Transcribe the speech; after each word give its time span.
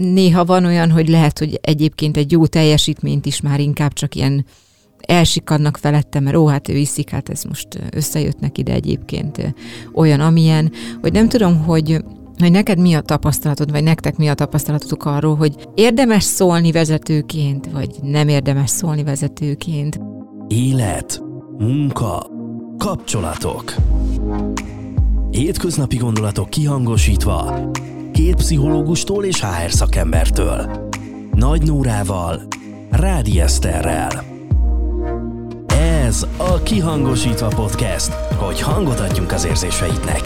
néha 0.00 0.44
van 0.44 0.64
olyan, 0.64 0.90
hogy 0.90 1.08
lehet, 1.08 1.38
hogy 1.38 1.58
egyébként 1.62 2.16
egy 2.16 2.32
jó 2.32 2.46
teljesítményt 2.46 3.26
is 3.26 3.40
már 3.40 3.60
inkább 3.60 3.92
csak 3.92 4.14
ilyen 4.14 4.44
elsikadnak 5.00 5.76
felette, 5.76 6.20
mert 6.20 6.36
ó, 6.36 6.46
hát 6.46 6.68
ő 6.68 6.76
iszik, 6.76 7.10
hát 7.10 7.28
ez 7.28 7.42
most 7.42 7.68
összejött 7.90 8.40
neki, 8.40 8.62
de 8.62 8.72
egyébként 8.72 9.54
olyan, 9.94 10.20
amilyen, 10.20 10.72
hogy 11.00 11.12
nem 11.12 11.28
tudom, 11.28 11.64
hogy 11.64 12.04
hogy 12.38 12.50
neked 12.50 12.78
mi 12.78 12.94
a 12.94 13.00
tapasztalatod, 13.00 13.70
vagy 13.70 13.82
nektek 13.82 14.16
mi 14.16 14.28
a 14.28 14.34
tapasztalatotok 14.34 15.04
arról, 15.04 15.36
hogy 15.36 15.54
érdemes 15.74 16.24
szólni 16.24 16.72
vezetőként, 16.72 17.68
vagy 17.72 17.90
nem 18.02 18.28
érdemes 18.28 18.70
szólni 18.70 19.02
vezetőként? 19.04 20.00
Élet, 20.48 21.22
munka, 21.58 22.26
kapcsolatok. 22.78 23.74
Hétköznapi 25.30 25.96
gondolatok 25.96 26.50
kihangosítva, 26.50 27.70
két 28.16 28.34
pszichológustól 28.34 29.24
és 29.24 29.40
HR 29.40 29.70
szakembertől. 29.70 30.88
Nagy 31.34 31.62
Nórával, 31.62 32.42
Rádi 32.90 33.40
Eszterrel. 33.40 34.24
Ez 35.66 36.26
a 36.36 36.62
Kihangosítva 36.62 37.48
Podcast, 37.48 38.12
hogy 38.12 38.60
hangot 38.60 39.00
adjunk 39.00 39.32
az 39.32 39.44
érzéseidnek. 39.44 40.20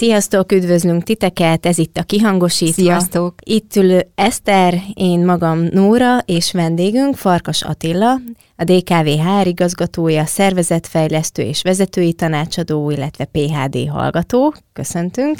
Sziasztok, 0.00 0.52
üdvözlünk 0.52 1.02
titeket, 1.02 1.66
ez 1.66 1.78
itt 1.78 1.96
a 1.96 2.02
Kihangosítva. 2.02 2.82
Sziasztok! 2.82 3.34
Itt 3.44 3.76
ülő 3.76 4.06
Eszter, 4.14 4.82
én 4.94 5.24
magam 5.24 5.58
Nóra, 5.72 6.18
és 6.18 6.52
vendégünk 6.52 7.16
Farkas 7.16 7.62
Attila, 7.62 8.12
a 8.56 8.64
DKV 8.64 9.06
HR 9.06 9.46
igazgatója, 9.46 10.24
szervezetfejlesztő 10.24 11.42
és 11.42 11.62
vezetői 11.62 12.12
tanácsadó, 12.12 12.90
illetve 12.90 13.24
PHD 13.24 13.88
hallgató. 13.88 14.54
Köszöntünk! 14.72 15.38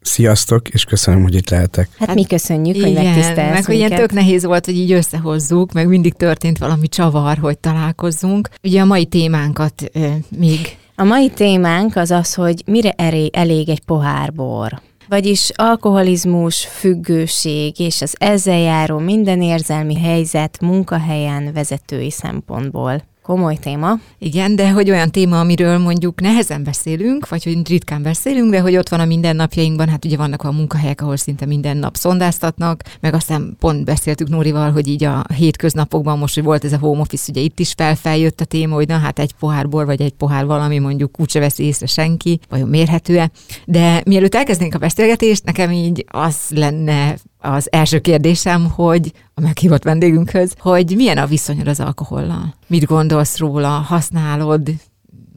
Sziasztok, 0.00 0.68
és 0.68 0.84
köszönöm, 0.84 1.22
hogy 1.22 1.34
itt 1.34 1.50
lehetek. 1.50 1.88
Hát, 1.98 2.08
hát 2.08 2.16
mi 2.16 2.24
köszönjük, 2.24 2.76
igen, 2.76 2.94
hogy 2.94 3.04
megtisztelsz 3.04 3.52
meg 3.52 3.64
hogy 3.64 3.74
ilyen 3.74 3.94
tök 3.94 4.12
nehéz 4.12 4.44
volt, 4.44 4.64
hogy 4.64 4.76
így 4.76 4.92
összehozzuk, 4.92 5.72
meg 5.72 5.88
mindig 5.88 6.14
történt 6.14 6.58
valami 6.58 6.88
csavar, 6.88 7.38
hogy 7.38 7.58
találkozzunk. 7.58 8.48
Ugye 8.62 8.80
a 8.80 8.84
mai 8.84 9.06
témánkat 9.06 9.90
ö, 9.92 10.08
még 10.28 10.78
a 11.00 11.04
mai 11.04 11.28
témánk 11.28 11.96
az 11.96 12.10
az, 12.10 12.34
hogy 12.34 12.62
mire 12.66 12.94
elég 13.32 13.68
egy 13.68 13.84
pohár 13.84 14.32
bor. 14.32 14.80
Vagyis 15.08 15.50
alkoholizmus, 15.54 16.66
függőség 16.66 17.78
és 17.78 18.02
az 18.02 18.14
ezzel 18.18 18.58
járó 18.58 18.98
minden 18.98 19.42
érzelmi 19.42 19.98
helyzet 19.98 20.60
munkahelyen 20.60 21.52
vezetői 21.52 22.10
szempontból 22.10 23.02
komoly 23.30 23.56
téma. 23.56 23.98
Igen, 24.18 24.56
de 24.56 24.70
hogy 24.70 24.90
olyan 24.90 25.10
téma, 25.10 25.40
amiről 25.40 25.78
mondjuk 25.78 26.20
nehezen 26.20 26.64
beszélünk, 26.64 27.28
vagy 27.28 27.44
hogy 27.44 27.68
ritkán 27.68 28.02
beszélünk, 28.02 28.50
de 28.50 28.60
hogy 28.60 28.76
ott 28.76 28.88
van 28.88 29.00
a 29.00 29.04
mindennapjainkban, 29.04 29.88
hát 29.88 30.04
ugye 30.04 30.16
vannak 30.16 30.42
a 30.42 30.52
munkahelyek, 30.52 31.00
ahol 31.00 31.16
szinte 31.16 31.46
minden 31.46 31.76
nap 31.76 31.96
szondáztatnak, 31.96 32.82
meg 33.00 33.14
aztán 33.14 33.56
pont 33.58 33.84
beszéltük 33.84 34.28
Nórival, 34.28 34.70
hogy 34.70 34.88
így 34.88 35.04
a 35.04 35.24
hétköznapokban 35.34 36.18
most, 36.18 36.34
hogy 36.34 36.44
volt 36.44 36.64
ez 36.64 36.72
a 36.72 36.78
home 36.78 37.00
office, 37.00 37.24
ugye 37.28 37.40
itt 37.40 37.58
is 37.58 37.72
felfeljött 37.76 38.40
a 38.40 38.44
téma, 38.44 38.74
hogy 38.74 38.88
na 38.88 38.98
hát 38.98 39.18
egy 39.18 39.32
pohár 39.38 39.68
bor, 39.68 39.86
vagy 39.86 40.00
egy 40.00 40.12
pohár 40.12 40.46
valami 40.46 40.78
mondjuk 40.78 41.20
úgyse 41.20 41.38
veszi 41.38 41.64
észre 41.64 41.86
senki, 41.86 42.40
vajon 42.48 42.68
mérhető-e. 42.68 43.30
De 43.64 44.02
mielőtt 44.06 44.34
elkezdenénk 44.34 44.74
a 44.74 44.78
beszélgetést, 44.78 45.44
nekem 45.44 45.70
így 45.70 46.04
az 46.08 46.36
lenne 46.48 47.16
az 47.40 47.72
első 47.72 47.98
kérdésem, 47.98 48.70
hogy 48.70 49.12
a 49.34 49.40
meghívott 49.40 49.82
vendégünkhöz, 49.82 50.54
hogy 50.58 50.92
milyen 50.96 51.18
a 51.18 51.26
viszonyod 51.26 51.68
az 51.68 51.80
alkohollal? 51.80 52.54
Mit 52.66 52.84
gondolsz 52.84 53.38
róla? 53.38 53.68
Használod? 53.68 54.70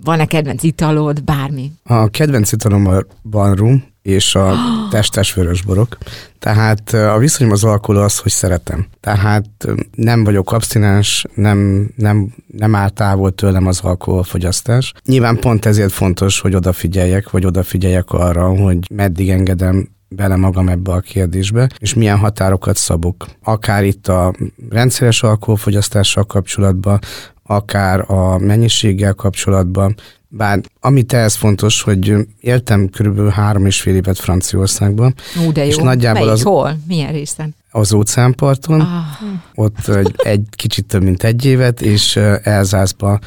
Van-e 0.04 0.26
kedvenc 0.26 0.64
italod? 0.64 1.24
Bármi? 1.24 1.72
A 1.84 2.08
kedvenc 2.08 2.52
italom 2.52 2.88
a 3.32 3.54
rum 3.54 3.84
és 4.02 4.36
a 4.36 4.56
testes 4.92 5.34
vörösborok. 5.34 5.98
Tehát 6.40 6.94
a 6.94 7.18
viszonyom 7.18 7.52
az 7.52 7.64
alkohol 7.64 8.04
az, 8.04 8.18
hogy 8.18 8.32
szeretem. 8.32 8.88
Tehát 9.00 9.46
nem 9.96 10.24
vagyok 10.24 10.52
abszinens, 10.52 11.26
nem, 11.36 11.90
nem, 11.96 12.34
nem 12.48 12.76
áll 12.76 12.90
távol 12.90 13.32
tőlem 13.32 13.68
az 13.68 13.80
alkoholfogyasztás. 13.80 14.94
Nyilván 15.06 15.40
pont 15.40 15.66
ezért 15.66 15.92
fontos, 15.92 16.40
hogy 16.40 16.56
odafigyeljek, 16.56 17.30
vagy 17.30 17.46
odafigyeljek 17.46 18.12
arra, 18.12 18.48
hogy 18.48 18.78
meddig 18.92 19.30
engedem 19.30 19.88
bele 20.16 20.36
magam 20.36 20.70
ebbe 20.70 20.92
a 20.92 21.00
kérdésbe, 21.00 21.70
és 21.78 21.94
milyen 21.94 22.18
határokat 22.18 22.78
szabok. 22.78 23.26
Akár 23.44 23.84
itt 23.84 24.08
a 24.08 24.34
rendszeres 24.70 25.24
alkoholfogyasztással 25.24 26.24
kapcsolatban, 26.24 27.00
akár 27.44 28.12
a 28.12 28.38
mennyiséggel 28.38 29.14
kapcsolatban, 29.14 29.96
bár 30.28 30.62
amit 30.80 31.14
ehhez 31.14 31.36
fontos, 31.36 31.82
hogy 31.82 32.16
éltem 32.40 32.90
körülbelül 32.90 33.30
három 33.30 33.66
és 33.66 33.82
fél 33.82 33.96
évet 33.96 34.20
Franciaországban. 34.20 35.16
Ú, 35.46 35.52
de 35.52 35.62
jó. 35.64 35.70
És 35.70 35.76
nagyjából 35.76 36.20
Melyik, 36.20 36.34
az, 36.34 36.42
hol? 36.42 36.78
Milyen 36.88 37.12
részen? 37.12 37.56
Az 37.72 37.94
óceánparton. 37.94 38.82
Ah. 38.82 39.04
Ott 39.56 39.88
egy, 39.88 40.14
egy 40.18 40.46
kicsit 40.50 40.86
több 40.86 41.04
mint 41.04 41.24
egy 41.24 41.46
évet, 41.46 41.82
és 41.82 42.16
Elzászba, 42.44 43.20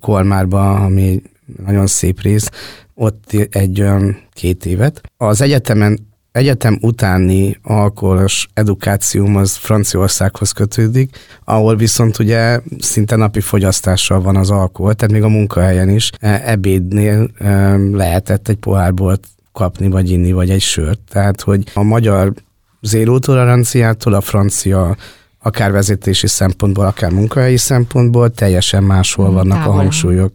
Kolmárba, 0.00 0.74
ami 0.74 1.22
nagyon 1.66 1.86
szép 1.86 2.20
rész, 2.20 2.50
ott 2.94 3.32
egy 3.50 3.80
olyan 3.80 4.18
két 4.32 4.66
évet. 4.66 5.00
Az 5.16 5.40
egyetemen 5.40 6.12
egyetem 6.34 6.78
utáni 6.80 7.58
alkoholos 7.62 8.48
edukációm 8.54 9.36
az 9.36 9.56
Franciaországhoz 9.56 10.50
kötődik, 10.52 11.16
ahol 11.44 11.76
viszont 11.76 12.18
ugye 12.18 12.60
szinte 12.78 13.16
napi 13.16 13.40
fogyasztással 13.40 14.20
van 14.20 14.36
az 14.36 14.50
alkohol, 14.50 14.94
tehát 14.94 15.14
még 15.14 15.22
a 15.22 15.28
munkahelyen 15.28 15.88
is 15.88 16.10
e, 16.18 16.42
ebédnél 16.44 17.30
e, 17.38 17.76
lehetett 17.76 18.48
egy 18.48 18.56
pohárból 18.56 19.18
kapni, 19.52 19.88
vagy 19.88 20.10
inni, 20.10 20.32
vagy 20.32 20.50
egy 20.50 20.60
sört. 20.60 21.00
Tehát, 21.08 21.40
hogy 21.40 21.70
a 21.74 21.82
magyar 21.82 22.32
zéró 22.80 23.18
toleranciától 23.18 24.14
a 24.14 24.20
francia 24.20 24.96
akár 25.38 25.72
vezetési 25.72 26.26
szempontból, 26.26 26.86
akár 26.86 27.10
munkahelyi 27.10 27.56
szempontból 27.56 28.30
teljesen 28.30 28.82
máshol 28.82 29.32
vannak 29.32 29.58
Távol. 29.58 29.72
a 29.72 29.76
hangsúlyok, 29.76 30.32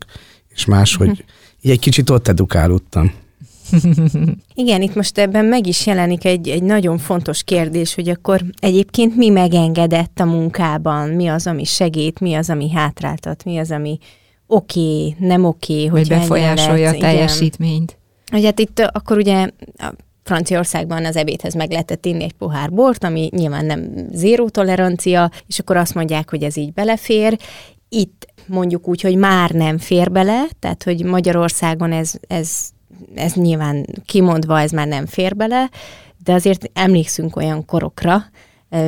és 0.49 0.65
máshogy 0.65 1.09
így 1.61 1.71
egy 1.71 1.79
kicsit 1.79 2.09
ott 2.09 2.27
edukálódtam. 2.27 3.11
Igen, 4.53 4.81
itt 4.81 4.95
most 4.95 5.17
ebben 5.17 5.45
meg 5.45 5.67
is 5.67 5.85
jelenik 5.85 6.25
egy, 6.25 6.49
egy 6.49 6.63
nagyon 6.63 6.97
fontos 6.97 7.43
kérdés, 7.43 7.95
hogy 7.95 8.09
akkor 8.09 8.41
egyébként 8.59 9.15
mi 9.15 9.29
megengedett 9.29 10.19
a 10.19 10.25
munkában, 10.25 11.09
mi 11.09 11.27
az, 11.27 11.47
ami 11.47 11.63
segít, 11.63 12.19
mi 12.19 12.33
az, 12.33 12.49
ami 12.49 12.71
hátráltat, 12.71 13.43
mi 13.43 13.57
az, 13.57 13.71
ami 13.71 13.97
oké, 14.47 14.79
okay, 14.79 15.15
nem 15.19 15.45
oké, 15.45 15.73
okay, 15.73 15.87
hogy 15.87 16.07
befolyásolja 16.07 16.89
a 16.89 16.97
teljesítményt. 16.97 17.97
Hogy 18.31 18.45
hát 18.45 18.59
itt 18.59 18.79
akkor 18.79 19.17
ugye 19.17 19.49
Franciaországban 20.23 21.05
az 21.05 21.15
ebédhez 21.15 21.53
meg 21.53 21.71
lehetett 21.71 22.05
inni 22.05 22.23
egy 22.23 22.33
pohár 22.33 22.71
bort, 22.71 23.03
ami 23.03 23.29
nyilván 23.35 23.65
nem 23.65 24.07
zéró 24.11 24.49
tolerancia, 24.49 25.31
és 25.47 25.59
akkor 25.59 25.77
azt 25.77 25.93
mondják, 25.93 26.29
hogy 26.29 26.43
ez 26.43 26.57
így 26.57 26.73
belefér. 26.73 27.37
Itt 27.89 28.27
mondjuk 28.45 28.87
úgy, 28.87 29.01
hogy 29.01 29.15
már 29.15 29.49
nem 29.49 29.77
fér 29.77 30.11
bele, 30.11 30.45
tehát 30.59 30.83
hogy 30.83 31.03
Magyarországon 31.03 31.91
ez, 31.91 32.13
ez 32.27 32.69
ez 33.15 33.33
nyilván 33.33 33.85
kimondva 34.05 34.59
ez 34.59 34.71
már 34.71 34.87
nem 34.87 35.05
fér 35.05 35.35
bele, 35.35 35.69
de 36.23 36.33
azért 36.33 36.69
emlékszünk 36.73 37.35
olyan 37.35 37.65
korokra, 37.65 38.23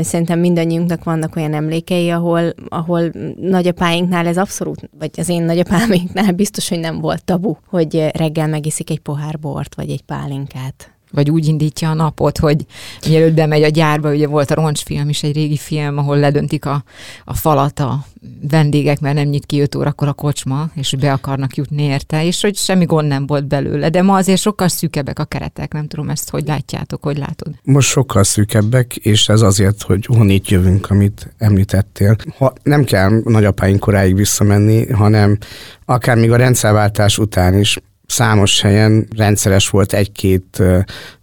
Szerintem 0.02 0.40
mindannyiunknak 0.40 1.04
vannak 1.04 1.36
olyan 1.36 1.54
emlékei, 1.54 2.10
ahol, 2.10 2.54
ahol 2.68 3.12
nagyapáinknál 3.40 4.28
ez 4.28 4.38
abszolút, 4.38 4.90
vagy 5.00 5.10
az 5.18 5.30
én 5.30 5.44
nagyapáminknál 5.44 6.32
biztos, 6.32 6.70
hogy 6.70 6.80
nem 6.80 7.00
volt 7.00 7.26
tabu, 7.26 7.56
hogy 7.68 8.10
reggel 8.14 8.48
megiszik 8.48 8.90
egy 8.90 9.00
pohár 9.00 9.40
bort, 9.40 9.76
vagy 9.76 9.90
egy 9.90 10.02
pálinkát 10.02 10.91
vagy 11.12 11.30
úgy 11.30 11.48
indítja 11.48 11.90
a 11.90 11.94
napot, 11.94 12.38
hogy 12.38 12.66
mielőtt 13.08 13.34
bemegy 13.34 13.64
a 13.64 13.68
gyárba, 13.68 14.12
ugye 14.12 14.28
volt 14.28 14.52
a 14.52 14.56
roncsfilm 14.56 15.10
is, 15.10 15.24
egy 15.24 15.36
régi 15.36 15.58
film, 15.58 15.98
ahol 15.98 16.18
ledöntik 16.18 16.66
a, 16.66 16.84
a 17.26 17.34
falat 17.34 17.80
a 17.80 18.06
vendégek, 18.50 19.00
mert 19.00 19.16
nem 19.16 19.28
nyit 19.28 19.46
ki 19.46 19.60
5 19.60 19.76
órakor 19.76 20.08
a 20.08 20.14
kocsma, 20.14 20.70
és 20.76 20.96
be 21.00 21.12
akarnak 21.12 21.56
jutni 21.56 21.84
érte, 21.84 22.26
és 22.26 22.42
hogy 22.42 22.56
semmi 22.56 22.86
gond 22.86 23.08
nem 23.08 23.26
volt 23.26 23.48
belőle, 23.48 23.90
de 23.90 24.02
ma 24.02 24.16
azért 24.16 24.40
sokkal 24.40 24.68
szűkebbek 24.68 25.20
a 25.20 25.26
keretek, 25.26 25.74
nem 25.74 25.88
tudom 25.88 26.10
ezt, 26.10 26.30
hogy 26.30 26.48
látjátok, 26.48 27.04
hogy 27.04 27.18
látod. 27.18 27.54
Most 27.64 27.90
sokkal 27.90 28.24
szűkebbek, 28.24 28.96
és 28.96 29.30
ez 29.30 29.42
azért, 29.42 29.82
hogy 29.82 30.06
honnét 30.06 30.50
jövünk, 30.50 30.90
amit 30.90 31.34
említettél. 31.38 32.16
Ha 32.38 32.54
nem 32.64 32.84
kell 32.84 33.22
nagyapáink 33.24 33.80
koráig 33.80 34.16
visszamenni, 34.16 34.92
hanem 34.92 35.38
akár 35.86 36.18
még 36.18 36.32
a 36.32 36.36
rendszerváltás 36.36 37.18
után 37.18 37.60
is 37.60 37.80
számos 38.12 38.62
helyen 38.62 39.08
rendszeres 39.16 39.70
volt 39.70 39.94
egy-két 39.94 40.64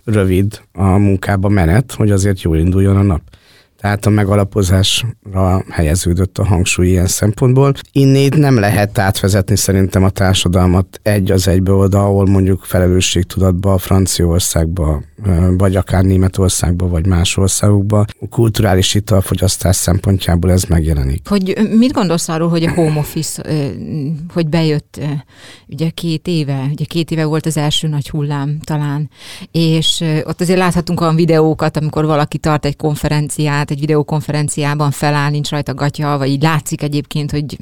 rövid 0.05 0.61
a 0.73 0.85
munkába 0.85 1.49
menet, 1.49 1.93
hogy 1.93 2.11
azért 2.11 2.43
jól 2.43 2.58
induljon 2.58 2.96
a 2.96 3.02
nap. 3.02 3.20
Tehát 3.80 4.06
a 4.06 4.10
megalapozásra 4.10 5.64
helyeződött 5.70 6.38
a 6.38 6.44
hangsúly 6.44 6.86
ilyen 6.86 7.06
szempontból. 7.06 7.72
Innét 7.92 8.36
nem 8.36 8.58
lehet 8.58 8.98
átvezetni 8.98 9.56
szerintem 9.56 10.04
a 10.04 10.10
társadalmat 10.10 11.00
egy 11.02 11.30
az 11.30 11.48
egybe 11.48 11.72
oda, 11.72 12.04
ahol 12.04 12.26
mondjuk 12.26 12.64
felelősségtudatba, 12.64 13.78
Franciaországba, 13.78 15.02
vagy 15.56 15.76
akár 15.76 16.04
Németországba, 16.04 16.88
vagy 16.88 17.06
más 17.06 17.36
országokba. 17.36 18.04
A 18.20 18.28
kulturális 18.28 18.94
italfogyasztás 18.94 19.76
szempontjából 19.76 20.50
ez 20.50 20.64
megjelenik. 20.64 21.28
Hogy 21.28 21.69
mit 21.78 21.92
gondolsz 21.92 22.28
arról, 22.28 22.48
hogy 22.48 22.64
a 22.64 22.72
home 22.75 22.98
office, 22.98 23.42
hogy 24.34 24.48
bejött 24.48 25.00
ugye 25.69 25.90
két 25.90 26.26
éve, 26.26 26.69
ugye 26.72 26.84
két 26.84 27.10
éve 27.10 27.25
volt 27.25 27.46
az 27.46 27.56
első 27.56 27.88
nagy 27.88 28.10
hullám 28.10 28.58
talán, 28.64 29.10
és 29.50 30.04
ott 30.25 30.40
azért 30.40 30.58
láthatunk 30.58 31.00
olyan 31.00 31.14
videókat, 31.16 31.76
amikor 31.76 32.04
valaki 32.04 32.38
tart 32.38 32.64
egy 32.64 32.76
konferenciát, 32.76 33.67
egy 33.70 33.80
videokonferenciában 33.80 34.90
feláll, 34.90 35.30
nincs 35.30 35.50
rajta 35.50 35.74
gatya, 35.74 36.18
vagy 36.18 36.28
így 36.28 36.42
látszik 36.42 36.82
egyébként, 36.82 37.30
hogy 37.30 37.56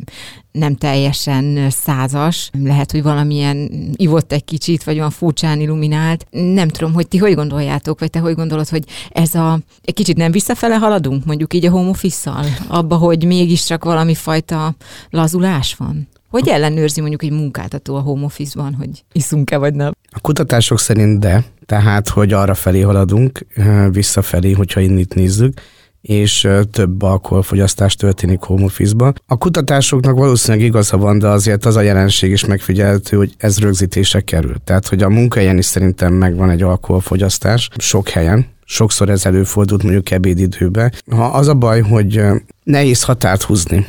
nem 0.52 0.74
teljesen 0.74 1.70
százas, 1.70 2.50
lehet, 2.62 2.92
hogy 2.92 3.02
valamilyen 3.02 3.70
ivott 3.96 4.32
egy 4.32 4.44
kicsit, 4.44 4.84
vagy 4.84 4.96
olyan 4.96 5.10
furcsán 5.10 5.60
illuminált. 5.60 6.26
Nem 6.30 6.68
tudom, 6.68 6.92
hogy 6.92 7.08
ti 7.08 7.18
hogy 7.18 7.34
gondoljátok, 7.34 8.00
vagy 8.00 8.10
te 8.10 8.18
hogy 8.18 8.34
gondolod, 8.34 8.68
hogy 8.68 8.84
ez 9.10 9.34
a 9.34 9.60
egy 9.84 9.94
kicsit 9.94 10.16
nem 10.16 10.30
visszafele 10.32 10.74
haladunk, 10.74 11.24
mondjuk 11.24 11.54
így 11.54 11.66
a 11.66 11.70
home 11.70 11.88
office 11.88 12.30
abba, 12.68 12.96
hogy 12.96 13.24
mégiscsak 13.24 13.84
valami 13.84 14.14
fajta 14.14 14.74
lazulás 15.10 15.74
van? 15.74 16.08
Hogy 16.30 16.48
ellenőrzi 16.48 17.00
mondjuk 17.00 17.22
egy 17.22 17.30
munkáltató 17.30 17.94
a 17.94 18.00
home 18.00 18.24
office-ban, 18.24 18.74
hogy 18.74 19.04
iszunk-e 19.12 19.56
vagy 19.56 19.74
nem? 19.74 19.92
A 20.10 20.20
kutatások 20.20 20.78
szerint 20.78 21.18
de, 21.18 21.44
tehát, 21.66 22.08
hogy 22.08 22.32
arra 22.32 22.54
felé 22.54 22.80
haladunk, 22.80 23.46
visszafelé, 23.90 24.52
hogyha 24.52 24.80
innit 24.80 25.14
nézzük, 25.14 25.60
és 26.06 26.48
több 26.70 27.02
alkoholfogyasztás 27.02 27.94
történik 27.94 28.40
home 28.40 28.64
office-ba. 28.64 29.12
A 29.26 29.36
kutatásoknak 29.36 30.16
valószínűleg 30.16 30.66
igaza 30.66 30.96
van, 30.96 31.18
de 31.18 31.28
azért 31.28 31.64
az 31.64 31.76
a 31.76 31.80
jelenség 31.80 32.30
is 32.30 32.44
megfigyelhető, 32.44 33.16
hogy 33.16 33.34
ez 33.38 33.58
rögzítésre 33.58 34.20
kerül. 34.20 34.54
Tehát, 34.64 34.86
hogy 34.88 35.02
a 35.02 35.08
munkahelyen 35.08 35.58
is 35.58 35.64
szerintem 35.64 36.12
megvan 36.12 36.50
egy 36.50 36.62
alkoholfogyasztás, 36.62 37.68
sok 37.76 38.08
helyen, 38.08 38.46
sokszor 38.64 39.08
ez 39.08 39.26
előfordult 39.26 39.82
mondjuk 39.82 40.10
ebédidőben. 40.10 40.92
Ha 41.10 41.24
az 41.24 41.48
a 41.48 41.54
baj, 41.54 41.80
hogy 41.80 42.22
nehéz 42.62 43.02
határt 43.02 43.42
húzni 43.42 43.86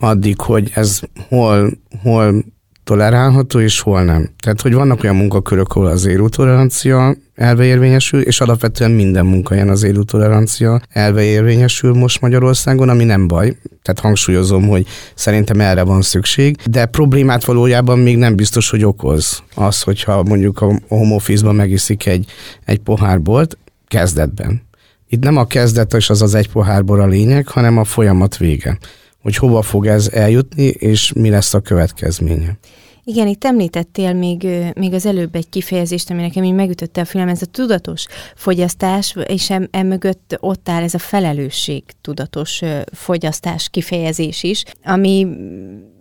addig, 0.00 0.40
hogy 0.40 0.70
ez 0.74 1.00
hol, 1.28 1.70
hol 2.02 2.44
tolerálható, 2.88 3.60
és 3.60 3.80
hol 3.80 4.04
nem. 4.04 4.28
Tehát, 4.42 4.60
hogy 4.60 4.74
vannak 4.74 5.02
olyan 5.02 5.16
munkakörök, 5.16 5.72
ahol 5.72 5.86
az 5.86 6.08
tolerancia 6.28 7.14
elve 7.34 7.64
érvényesül, 7.64 8.20
és 8.20 8.40
alapvetően 8.40 8.90
minden 8.90 9.26
munkahelyen 9.26 9.68
az 9.68 9.86
tolerancia 10.04 10.80
elve 10.88 11.22
érvényesül 11.22 11.94
most 11.94 12.20
Magyarországon, 12.20 12.88
ami 12.88 13.04
nem 13.04 13.26
baj. 13.26 13.56
Tehát 13.82 14.00
hangsúlyozom, 14.00 14.68
hogy 14.68 14.86
szerintem 15.14 15.60
erre 15.60 15.82
van 15.82 16.02
szükség, 16.02 16.56
de 16.70 16.86
problémát 16.86 17.44
valójában 17.44 17.98
még 17.98 18.16
nem 18.16 18.36
biztos, 18.36 18.70
hogy 18.70 18.84
okoz 18.84 19.42
az, 19.54 19.82
hogyha 19.82 20.22
mondjuk 20.22 20.60
a 20.60 20.78
home 20.88 21.14
office-ban 21.14 21.54
megiszik 21.54 22.06
egy, 22.06 22.26
egy 22.64 22.78
pohár 22.78 23.22
bort, 23.22 23.58
kezdetben. 23.86 24.62
Itt 25.08 25.22
nem 25.22 25.36
a 25.36 25.46
kezdet 25.46 25.94
és 25.94 26.10
az 26.10 26.22
az 26.22 26.34
egy 26.34 26.50
pohárból 26.50 27.00
a 27.00 27.06
lényeg, 27.06 27.48
hanem 27.48 27.78
a 27.78 27.84
folyamat 27.84 28.36
vége 28.36 28.78
hogy 29.28 29.36
hova 29.36 29.62
fog 29.62 29.86
ez 29.86 30.08
eljutni, 30.12 30.64
és 30.64 31.12
mi 31.12 31.30
lesz 31.30 31.54
a 31.54 31.60
következménye. 31.60 32.58
Igen, 33.04 33.26
itt 33.26 33.44
említettél 33.44 34.12
még, 34.12 34.46
még 34.74 34.92
az 34.92 35.06
előbb 35.06 35.34
egy 35.34 35.48
kifejezést, 35.48 36.10
ami 36.10 36.20
nekem 36.20 36.44
így 36.44 36.54
megütötte 36.54 37.00
a 37.00 37.04
film, 37.04 37.28
ez 37.28 37.42
a 37.42 37.46
tudatos 37.46 38.06
fogyasztás, 38.34 39.16
és 39.26 39.50
em, 39.50 39.68
emögött 39.70 40.36
ott 40.40 40.68
áll 40.68 40.82
ez 40.82 40.94
a 40.94 40.98
felelősség 40.98 41.84
tudatos 42.00 42.62
fogyasztás 42.92 43.68
kifejezés 43.68 44.42
is, 44.42 44.64
ami 44.84 45.26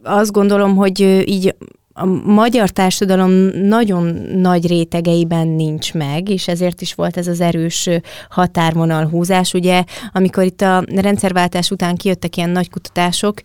azt 0.03 0.31
gondolom, 0.31 0.75
hogy 0.75 0.99
így 1.25 1.55
a 1.99 2.05
magyar 2.25 2.69
társadalom 2.69 3.31
nagyon 3.53 4.03
nagy 4.35 4.67
rétegeiben 4.67 5.47
nincs 5.47 5.93
meg, 5.93 6.29
és 6.29 6.47
ezért 6.47 6.81
is 6.81 6.93
volt 6.93 7.17
ez 7.17 7.27
az 7.27 7.41
erős 7.41 7.89
határvonal 8.29 9.05
húzás. 9.05 9.53
Ugye, 9.53 9.83
amikor 10.11 10.43
itt 10.43 10.61
a 10.61 10.83
rendszerváltás 10.95 11.71
után 11.71 11.95
kijöttek 11.95 12.37
ilyen 12.37 12.49
nagy 12.49 12.69
kutatások, 12.69 13.41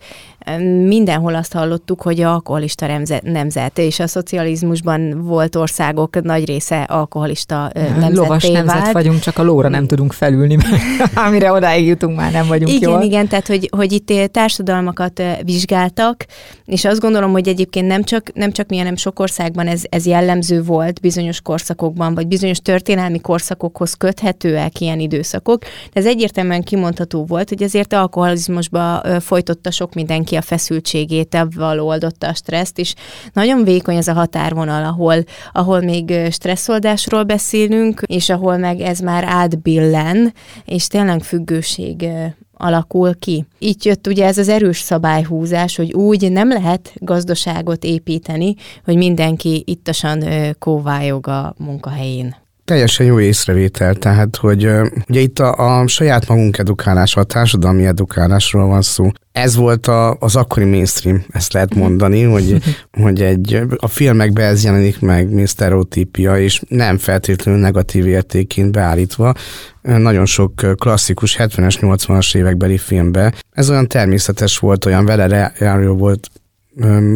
mindenhol 0.85 1.35
azt 1.35 1.53
hallottuk, 1.53 2.01
hogy 2.01 2.21
a 2.21 2.31
alkoholista 2.43 3.01
nemzet, 3.21 3.77
és 3.77 3.99
a 3.99 4.07
szocializmusban 4.07 5.23
volt 5.25 5.55
országok 5.55 6.21
nagy 6.21 6.45
része 6.45 6.81
alkoholista 6.81 7.71
nemzet. 7.73 8.15
Lovas 8.15 8.49
nemzet 8.49 8.79
vált. 8.81 8.91
vagyunk, 8.91 9.19
csak 9.19 9.37
a 9.37 9.43
lóra 9.43 9.69
nem 9.69 9.87
tudunk 9.87 10.13
felülni, 10.13 10.55
mert 10.55 11.17
amire 11.27 11.51
odáig 11.51 11.85
jutunk, 11.85 12.15
már 12.15 12.31
nem 12.31 12.47
vagyunk 12.47 12.71
igen, 12.71 12.89
jól. 12.89 13.01
Igen, 13.01 13.27
tehát 13.27 13.47
hogy, 13.47 13.69
hogy 13.77 13.91
itt 13.91 14.31
társadalmakat 14.31 15.21
vizsgáltak, 15.43 16.25
és 16.65 16.85
azt 16.85 16.99
gondolom, 16.99 17.31
hogy 17.31 17.47
egyébként 17.47 17.87
nem 17.87 18.03
csak, 18.03 18.33
nem 18.33 18.51
csak 18.51 18.69
mi, 18.69 18.77
hanem 18.77 18.95
sok 18.95 19.19
országban 19.19 19.67
ez, 19.67 19.81
ez 19.89 20.05
jellemző 20.05 20.63
volt 20.63 21.01
bizonyos 21.01 21.41
korszakokban, 21.41 22.15
vagy 22.15 22.27
bizonyos 22.27 22.59
történelmi 22.59 23.19
korszakokhoz 23.19 23.93
köthetőek 23.93 24.79
ilyen 24.79 24.99
időszakok, 24.99 25.63
de 25.93 25.99
ez 25.99 26.05
egyértelműen 26.05 26.63
kimondható 26.63 27.25
volt, 27.25 27.49
hogy 27.49 27.63
azért 27.63 27.93
alkoholizmusba 27.93 29.01
folytotta 29.19 29.71
sok 29.71 29.93
mindenki 29.93 30.32
ki 30.33 30.39
a 30.39 30.41
feszültségét, 30.41 31.35
ebből 31.35 31.79
oldotta 31.79 32.27
a 32.27 32.33
stresszt, 32.33 32.79
és 32.79 32.93
nagyon 33.33 33.63
vékony 33.63 33.95
ez 33.95 34.07
a 34.07 34.13
határvonal, 34.13 34.83
ahol, 34.83 35.15
ahol 35.51 35.81
még 35.81 36.13
stresszoldásról 36.31 37.23
beszélünk, 37.23 38.01
és 38.05 38.29
ahol 38.29 38.57
meg 38.57 38.79
ez 38.79 38.99
már 38.99 39.23
átbillen, 39.23 40.33
és 40.65 40.87
tényleg 40.87 41.21
függőség 41.21 42.07
alakul 42.53 43.19
ki. 43.19 43.45
Így 43.59 43.85
jött 43.85 44.07
ugye 44.07 44.25
ez 44.25 44.37
az 44.37 44.49
erős 44.49 44.79
szabályhúzás, 44.79 45.75
hogy 45.75 45.93
úgy 45.93 46.31
nem 46.31 46.47
lehet 46.47 46.93
gazdaságot 46.95 47.83
építeni, 47.83 48.55
hogy 48.85 48.95
mindenki 48.95 49.63
ittasan 49.65 50.23
kóvályog 50.59 51.27
a 51.27 51.53
munkahelyén. 51.57 52.42
Teljesen 52.65 53.05
jó 53.05 53.19
észrevétel, 53.19 53.95
tehát, 53.95 54.35
hogy 54.35 54.69
ugye 55.09 55.19
itt 55.19 55.39
a, 55.39 55.79
a 55.79 55.87
saját 55.87 56.27
magunk 56.27 56.57
edukálása, 56.57 57.19
a 57.19 57.23
társadalmi 57.23 57.85
edukálásról 57.85 58.67
van 58.67 58.81
szó. 58.81 59.09
Ez 59.31 59.55
volt 59.55 59.87
a, 59.87 60.15
az 60.19 60.35
akkori 60.35 60.65
mainstream, 60.65 61.23
ezt 61.29 61.53
lehet 61.53 61.75
mondani, 61.75 62.23
hogy, 62.23 62.57
hogy 63.03 63.21
egy, 63.21 63.61
a 63.77 63.87
filmekben 63.87 64.45
ez 64.45 64.63
jelenik 64.63 64.99
meg, 64.99 65.29
mint 65.29 65.47
sztereotípia, 65.47 66.39
és 66.39 66.61
nem 66.67 66.97
feltétlenül 66.97 67.61
negatív 67.61 68.07
értéként 68.07 68.71
beállítva. 68.71 69.33
Nagyon 69.81 70.25
sok 70.25 70.53
klasszikus 70.75 71.35
70-es, 71.39 71.77
80-as 71.81 72.35
évekbeli 72.35 72.77
filmben 72.77 73.33
ez 73.51 73.69
olyan 73.69 73.87
természetes 73.87 74.57
volt, 74.57 74.85
olyan 74.85 75.05
vele 75.05 75.53
volt 75.97 76.29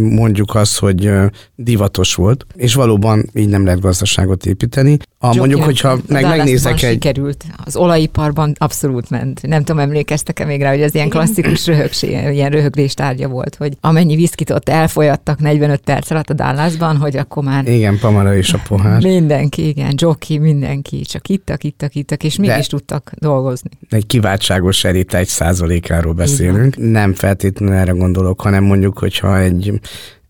mondjuk 0.09 0.55
azt, 0.55 0.79
hogy 0.79 1.11
divatos 1.55 2.15
volt, 2.15 2.45
és 2.55 2.73
valóban 2.73 3.29
így 3.33 3.49
nem 3.49 3.65
lehet 3.65 3.79
gazdaságot 3.79 4.45
építeni. 4.45 4.97
A, 5.19 5.35
mondjuk, 5.35 5.63
hogyha 5.63 5.97
meg, 6.07 6.23
megnézek 6.23 6.81
egy... 6.83 6.91
sikerült. 6.91 7.45
Az 7.65 7.75
olajiparban 7.75 8.53
abszolút 8.57 9.09
ment. 9.09 9.41
Nem 9.47 9.63
tudom, 9.63 9.81
emlékeztek-e 9.81 10.45
még 10.45 10.61
rá, 10.61 10.69
hogy 10.69 10.81
ez 10.81 10.95
ilyen 10.95 11.09
klasszikus 11.09 11.67
röhögség, 11.67 12.09
ilyen 12.09 12.49
röhögés 12.49 12.93
tárgya 12.93 13.27
volt, 13.27 13.55
hogy 13.55 13.77
amennyi 13.81 14.15
viszkit 14.15 14.49
ott 14.49 14.69
elfolyattak 14.69 15.39
45 15.39 15.79
perc 15.79 16.11
alatt 16.11 16.29
a 16.29 16.33
Dallasban, 16.33 16.97
hogy 16.97 17.17
akkor 17.17 17.43
már... 17.43 17.67
Igen, 17.67 17.99
Pamela 17.99 18.35
és 18.35 18.53
a 18.53 18.61
pohár. 18.67 19.03
Mindenki, 19.03 19.67
igen, 19.67 19.93
Jockey, 19.95 20.37
mindenki, 20.37 21.01
csak 21.01 21.27
ittak, 21.29 21.63
ittak, 21.63 21.95
ittak, 21.95 22.23
és 22.23 22.35
mégis 22.35 22.55
De 22.55 22.63
tudtak 22.63 23.11
dolgozni. 23.15 23.69
Egy 23.89 24.05
kiváltságos 24.05 24.83
elit 24.83 25.13
egy 25.13 25.27
százalékáról 25.27 26.13
beszélünk. 26.13 26.75
Igen. 26.75 26.89
Nem 26.89 27.13
feltétlenül 27.13 27.75
erre 27.75 27.91
gondolok, 27.91 28.41
hanem 28.41 28.63
mondjuk, 28.63 28.97
hogyha 28.97 29.39
egy, 29.39 29.79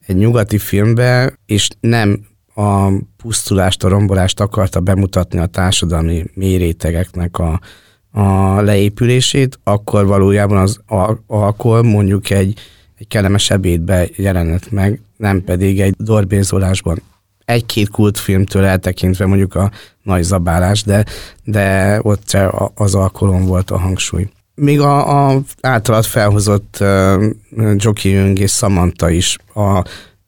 egy 0.06 0.16
nyugati 0.16 0.58
filmbe, 0.58 1.34
és 1.46 1.68
nem 1.80 2.20
a 2.58 2.92
pusztulást, 3.18 3.84
a 3.84 3.88
rombolást 3.88 4.40
akarta 4.40 4.80
bemutatni 4.80 5.40
a 5.40 5.46
társadalmi 5.46 6.24
mérétegeknek 6.34 7.38
a, 7.40 7.60
a 8.12 8.62
leépülését, 8.62 9.60
akkor 9.64 10.06
valójában 10.06 10.58
az 10.58 10.80
alkohol 11.28 11.84
mondjuk 11.84 12.30
egy, 12.30 12.60
egy 12.98 13.08
kellemes 13.08 13.50
ebédbe 13.50 14.08
jelenett 14.16 14.72
meg, 14.72 15.02
nem 15.18 15.44
pedig 15.44 15.82
egy 15.82 15.94
dorbézolásban. 15.98 17.02
Egy-két 17.46 17.90
kultfilmtől 17.90 18.66
eltekintve 18.66 19.26
mondjuk 19.26 19.56
a 19.56 19.72
nagy 20.04 20.24
zabálás, 20.24 20.84
de, 20.84 21.06
de 21.44 22.00
ott 22.02 22.38
az 22.76 22.96
alkoholon 22.96 23.46
volt 23.46 23.72
a 23.72 23.78
hangsúly. 23.78 24.30
Még 24.56 24.80
a, 24.80 25.28
a 25.28 25.42
általad 25.62 26.06
felhozott 26.06 26.78
uh, 26.80 27.24
Joki 27.76 28.10
Jung 28.10 28.40
és 28.40 28.52
Samantha 28.52 29.10
is 29.10 29.38
a, 29.54 29.84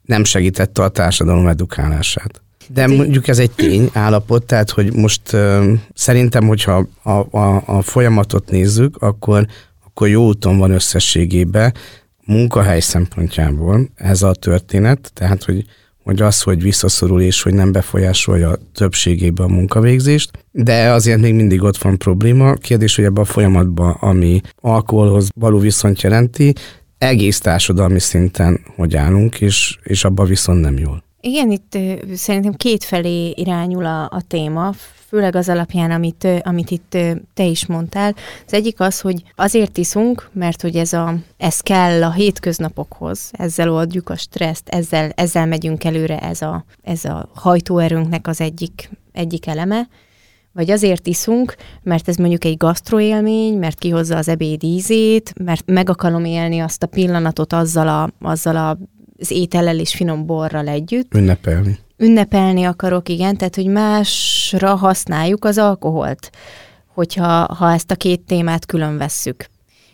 nem 0.09 0.23
segítette 0.23 0.83
a 0.83 0.89
társadalom 0.89 1.47
edukálását. 1.47 2.41
De 2.67 2.87
mondjuk 2.87 3.27
ez 3.27 3.39
egy 3.39 3.51
tény 3.51 3.89
állapot, 3.93 4.45
tehát 4.45 4.69
hogy 4.69 4.93
most 4.93 5.33
uh, 5.33 5.73
szerintem, 5.93 6.47
hogyha 6.47 6.87
a, 7.03 7.37
a, 7.37 7.63
a 7.65 7.81
folyamatot 7.81 8.49
nézzük, 8.49 8.97
akkor, 9.01 9.45
akkor 9.85 10.07
jó 10.07 10.25
úton 10.25 10.57
van 10.57 10.71
összességében 10.71 11.73
munkahely 12.25 12.79
szempontjából 12.79 13.89
ez 13.95 14.21
a 14.21 14.33
történet, 14.33 15.11
tehát 15.13 15.43
hogy 15.43 15.65
hogy 16.03 16.21
az, 16.21 16.41
hogy 16.41 16.61
visszaszorul 16.61 17.21
és 17.21 17.41
hogy 17.41 17.53
nem 17.53 17.71
befolyásolja 17.71 18.57
többségében 18.73 19.45
a 19.49 19.53
munkavégzést, 19.53 20.31
de 20.51 20.91
azért 20.91 21.19
még 21.19 21.33
mindig 21.33 21.63
ott 21.63 21.77
van 21.77 21.97
probléma. 21.97 22.53
Kérdés, 22.53 22.95
hogy 22.95 23.05
ebben 23.05 23.23
a 23.23 23.25
folyamatban, 23.25 23.91
ami 23.99 24.41
alkoholhoz 24.55 25.29
való 25.35 25.59
viszont 25.59 26.01
jelenti, 26.01 26.53
egész 26.99 27.39
társadalmi 27.39 27.99
szinten 27.99 28.59
hogy 28.75 28.95
állunk, 28.95 29.41
és, 29.41 29.77
és 29.83 30.03
abban 30.03 30.25
viszont 30.25 30.61
nem 30.61 30.77
jól. 30.77 31.03
Igen, 31.21 31.51
itt 31.51 31.77
szerintem 32.15 32.53
kétfelé 32.53 33.29
irányul 33.29 33.85
a, 33.85 34.03
a 34.03 34.21
téma, 34.27 34.73
főleg 35.07 35.35
az 35.35 35.49
alapján, 35.49 35.91
amit, 35.91 36.27
amit 36.41 36.71
itt 36.71 36.97
te 37.33 37.43
is 37.43 37.65
mondtál. 37.65 38.15
Az 38.45 38.53
egyik 38.53 38.79
az, 38.79 38.99
hogy 38.99 39.23
azért 39.35 39.77
iszunk, 39.77 40.29
mert 40.33 40.61
hogy 40.61 40.75
ez, 40.75 40.93
a, 40.93 41.15
ez 41.37 41.59
kell 41.59 42.03
a 42.03 42.11
hétköznapokhoz, 42.11 43.31
ezzel 43.31 43.71
oldjuk 43.71 44.09
a 44.09 44.15
stresszt, 44.15 44.69
ezzel, 44.69 45.11
ezzel 45.15 45.45
megyünk 45.45 45.83
előre, 45.83 46.19
ez 46.19 46.41
a, 46.41 46.65
ez 46.83 47.05
a 47.05 47.29
hajtóerőnknek 47.33 48.27
az 48.27 48.41
egyik, 48.41 48.89
egyik 49.11 49.47
eleme, 49.47 49.87
vagy 50.59 50.71
azért 50.71 51.07
iszunk, 51.07 51.55
mert 51.83 52.07
ez 52.07 52.15
mondjuk 52.15 52.45
egy 52.45 52.57
gasztroélmény, 52.57 53.57
mert 53.57 53.79
kihozza 53.79 54.17
az 54.17 54.27
ebéd 54.27 54.63
ízét, 54.63 55.33
mert 55.43 55.63
meg 55.65 55.89
akarom 55.89 56.25
élni 56.25 56.59
azt 56.59 56.83
a 56.83 56.87
pillanatot 56.87 57.53
azzal, 57.53 57.87
a, 57.87 58.09
azzal 58.27 58.55
a, 58.55 58.77
az 59.19 59.31
étellel 59.31 59.79
és 59.79 59.95
finom 59.95 60.25
borral 60.25 60.67
együtt. 60.67 61.13
Ünnepelni 61.13 61.79
ünnepelni 61.97 62.63
akarok, 62.63 63.09
igen, 63.09 63.37
tehát 63.37 63.55
hogy 63.55 63.65
másra 63.65 64.75
használjuk 64.75 65.45
az 65.45 65.57
alkoholt, 65.57 66.29
hogyha 66.93 67.53
ha 67.55 67.73
ezt 67.73 67.91
a 67.91 67.95
két 67.95 68.21
témát 68.21 68.65
külön 68.65 68.97
vesszük. 68.97 69.45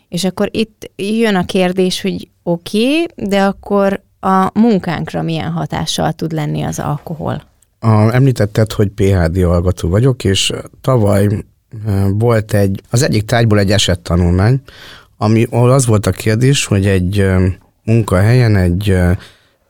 És 0.08 0.24
akkor 0.24 0.48
itt 0.52 0.90
jön 0.96 1.34
a 1.34 1.44
kérdés, 1.44 2.00
hogy 2.00 2.28
oké, 2.42 3.02
okay, 3.02 3.28
de 3.28 3.42
akkor 3.42 4.02
a 4.20 4.58
munkánkra 4.58 5.22
milyen 5.22 5.50
hatással 5.50 6.12
tud 6.12 6.32
lenni 6.32 6.62
az 6.62 6.78
alkohol? 6.78 7.42
A, 7.86 8.14
említetted, 8.14 8.72
hogy 8.72 8.88
PHD 8.88 9.42
hallgató 9.42 9.88
vagyok, 9.88 10.24
és 10.24 10.52
tavaly 10.80 11.28
volt 12.10 12.54
egy, 12.54 12.82
az 12.90 13.02
egyik 13.02 13.24
tárgyból 13.24 13.58
egy 13.58 13.70
esettanulmány, 13.70 14.60
ami, 15.16 15.46
ahol 15.50 15.70
az 15.70 15.86
volt 15.86 16.06
a 16.06 16.10
kérdés, 16.10 16.64
hogy 16.64 16.86
egy 16.86 17.26
munkahelyen 17.84 18.56
egy, 18.56 18.96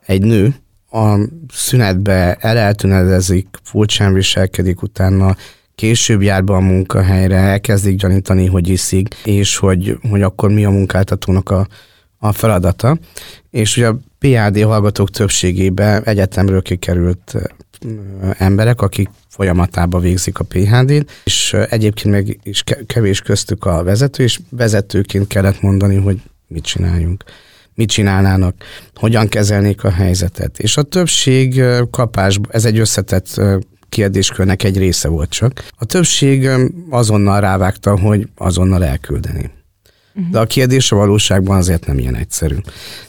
egy 0.05 0.21
nő 0.21 0.55
a 0.91 1.19
szünetbe 1.53 2.35
eleltünedezik, 2.39 3.47
furcsán 3.63 4.13
viselkedik, 4.13 4.81
utána 4.81 5.35
később 5.75 6.21
jár 6.21 6.43
be 6.43 6.53
a 6.53 6.59
munkahelyre, 6.59 7.37
elkezdik 7.37 7.97
gyanítani, 7.97 8.45
hogy 8.45 8.67
iszik, 8.67 9.15
és 9.25 9.57
hogy, 9.57 9.97
hogy 10.09 10.21
akkor 10.21 10.51
mi 10.51 10.65
a 10.65 10.69
munkáltatónak 10.69 11.49
a, 11.49 11.67
a 12.17 12.31
feladata. 12.31 12.97
És 13.49 13.77
ugye 13.77 13.87
a 13.87 13.99
PAD 14.19 14.61
hallgatók 14.61 15.09
többségében 15.09 16.03
egyetemről 16.03 16.61
kikerült 16.61 17.35
emberek, 18.37 18.81
akik 18.81 19.09
folyamatában 19.29 20.01
végzik 20.01 20.39
a 20.39 20.43
PHD-t, 20.43 21.11
és 21.23 21.55
egyébként 21.69 22.13
meg 22.13 22.39
is 22.43 22.63
kevés 22.87 23.21
köztük 23.21 23.65
a 23.65 23.83
vezető, 23.83 24.23
és 24.23 24.39
vezetőként 24.49 25.27
kellett 25.27 25.61
mondani, 25.61 25.95
hogy 25.95 26.21
mit 26.47 26.63
csináljunk 26.63 27.23
mit 27.77 27.89
csinálnának, 27.89 28.55
hogyan 28.95 29.27
kezelnék 29.27 29.83
a 29.83 29.91
helyzetet. 29.91 30.59
És 30.59 30.77
a 30.77 30.81
többség 30.81 31.61
kapás, 31.91 32.39
ez 32.49 32.65
egy 32.65 32.79
összetett 32.79 33.41
kérdéskörnek 33.89 34.63
egy 34.63 34.77
része 34.77 35.07
volt 35.07 35.29
csak. 35.29 35.67
A 35.77 35.85
többség 35.85 36.49
azonnal 36.89 37.41
rávágta, 37.41 37.99
hogy 37.99 38.27
azonnal 38.35 38.85
elküldeni. 38.85 39.51
Uh-huh. 40.17 40.31
De 40.31 40.39
a 40.39 40.45
kérdés 40.45 40.91
a 40.91 40.95
valóságban 40.95 41.57
azért 41.57 41.85
nem 41.85 41.97
ilyen 41.97 42.15
egyszerű. 42.15 42.55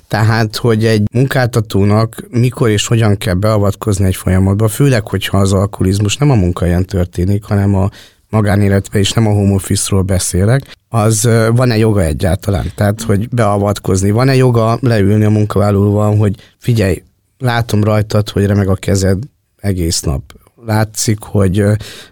Tehát, 0.09 0.57
hogy 0.57 0.85
egy 0.85 1.03
munkáltatónak 1.13 2.27
mikor 2.31 2.69
és 2.69 2.87
hogyan 2.87 3.17
kell 3.17 3.35
beavatkozni 3.35 4.05
egy 4.07 4.17
folyamatba, 4.17 4.69
főleg, 4.69 5.09
hogyha 5.09 5.39
az 5.39 5.53
alkoholizmus 5.53 6.17
nem 6.17 6.31
a 6.31 6.35
munkahelyen 6.35 6.85
történik, 6.85 7.45
hanem 7.45 7.75
a 7.75 7.91
magánéletben, 8.31 9.01
és 9.01 9.13
nem 9.13 9.27
a 9.27 9.33
home 9.33 9.55
office-ról 9.55 10.03
beszélek, 10.03 10.77
az 10.89 11.29
van-e 11.55 11.77
joga 11.77 12.03
egyáltalán? 12.03 12.73
Tehát, 12.75 13.03
hogy 13.03 13.29
beavatkozni, 13.29 14.11
van-e 14.11 14.35
joga 14.35 14.79
leülni 14.81 15.25
a 15.25 15.31
munkavállalóval, 15.31 16.17
hogy 16.17 16.35
figyelj, 16.59 17.03
látom 17.39 17.85
rajtad, 17.85 18.29
hogy 18.29 18.47
remeg 18.47 18.69
a 18.69 18.75
kezed 18.75 19.19
egész 19.57 20.01
nap. 20.01 20.23
Látszik, 20.67 21.19
hogy 21.21 21.65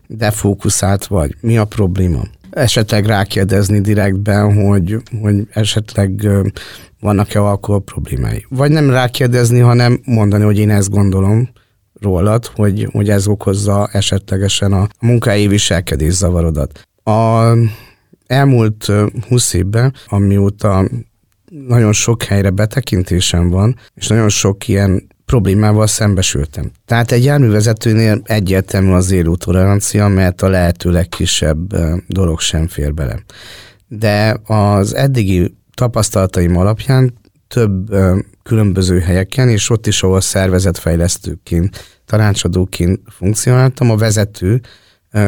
defókuszált 0.07 1.07
vagy. 1.07 1.37
Mi 1.41 1.59
a 1.59 1.65
probléma? 1.65 2.23
Esetleg 2.56 3.06
rákérdezni 3.06 3.80
direktben, 3.80 4.54
hogy, 4.54 4.96
hogy 5.20 5.48
esetleg 5.50 6.28
vannak-e 7.00 7.40
alkohol 7.40 7.80
problémái. 7.80 8.46
Vagy 8.48 8.70
nem 8.70 8.90
rákérdezni, 8.90 9.58
hanem 9.58 10.00
mondani, 10.04 10.44
hogy 10.44 10.58
én 10.58 10.70
ezt 10.70 10.90
gondolom, 10.90 11.48
rólad, 12.00 12.46
hogy, 12.46 12.88
hogy 12.92 13.10
ez 13.10 13.26
okozza 13.26 13.88
esetlegesen 13.92 14.72
a 14.72 14.88
munkahelyi 15.00 15.46
viselkedés 15.46 16.12
zavarodat. 16.12 16.88
A 17.02 17.42
elmúlt 18.26 18.92
20 19.28 19.52
évben, 19.52 19.94
amióta 20.06 20.88
nagyon 21.50 21.92
sok 21.92 22.22
helyre 22.22 22.50
betekintésem 22.50 23.50
van, 23.50 23.76
és 23.94 24.06
nagyon 24.06 24.28
sok 24.28 24.68
ilyen 24.68 25.06
problémával 25.26 25.87
szembesültem. 25.87 26.71
Tehát 26.85 27.12
egy 27.12 27.25
járművezetőnél 27.25 28.21
egyértelmű 28.25 28.90
az 28.90 29.06
zéró 29.06 29.37
tolerancia, 29.37 30.09
mert 30.09 30.42
a 30.42 30.49
lehető 30.49 30.90
legkisebb 30.90 31.76
dolog 32.09 32.40
sem 32.40 32.68
fér 32.68 32.95
bele. 32.95 33.23
De 33.88 34.40
az 34.45 34.95
eddigi 34.95 35.54
tapasztalataim 35.75 36.56
alapján 36.56 37.14
több 37.49 37.97
különböző 38.42 38.99
helyeken, 39.00 39.49
és 39.49 39.71
ott 39.71 39.87
is, 39.87 40.02
ahol 40.02 40.21
szervezetfejlesztőként, 40.21 42.00
tanácsadóként 42.04 43.00
funkcionáltam, 43.09 43.90
a 43.90 43.97
vezető 43.97 44.61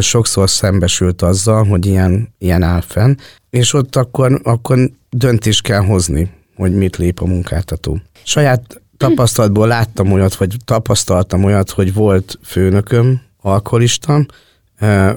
sokszor 0.01 0.51
szembesült 0.51 1.23
azzal, 1.23 1.65
hogy 1.65 1.87
ilyen, 1.87 2.35
ilyen 2.39 2.63
áll 2.63 2.81
fenn, 2.81 3.15
és 3.51 3.73
ott 3.73 3.97
akkor, 3.97 4.41
akkor 4.43 4.91
döntést 5.11 5.63
kell 5.63 5.81
hozni, 5.81 6.31
hogy 6.57 6.75
mit 6.75 6.97
lép 6.97 7.21
a 7.21 7.27
munkáltató. 7.27 8.01
Saját 8.25 8.81
tapasztalatból 8.99 9.67
láttam 9.67 10.13
olyat, 10.13 10.35
vagy 10.35 10.57
tapasztaltam 10.65 11.45
olyat, 11.45 11.71
hogy 11.71 11.95
volt 11.95 12.39
főnököm, 12.43 13.21
alkoholista, 13.41 14.27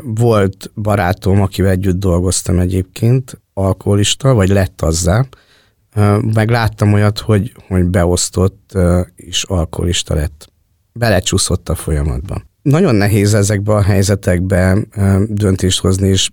volt 0.03 0.71
barátom, 0.75 1.41
akivel 1.41 1.71
együtt 1.71 1.99
dolgoztam 1.99 2.59
egyébként, 2.59 3.41
alkoholista, 3.53 4.33
vagy 4.33 4.49
lett 4.49 4.81
azzá, 4.81 5.25
meg 6.33 6.49
láttam 6.49 6.93
olyat, 6.93 7.19
hogy, 7.19 7.53
hogy 7.67 7.83
beosztott 7.85 8.77
és 9.15 9.43
alkoholista 9.43 10.13
lett. 10.13 10.49
Belecsúszott 10.93 11.69
a 11.69 11.75
folyamatba. 11.75 12.41
Nagyon 12.61 12.95
nehéz 12.95 13.33
ezekben 13.33 13.75
a 13.75 13.81
helyzetekben 13.81 14.87
döntést 15.27 15.79
hozni, 15.79 16.07
és 16.07 16.29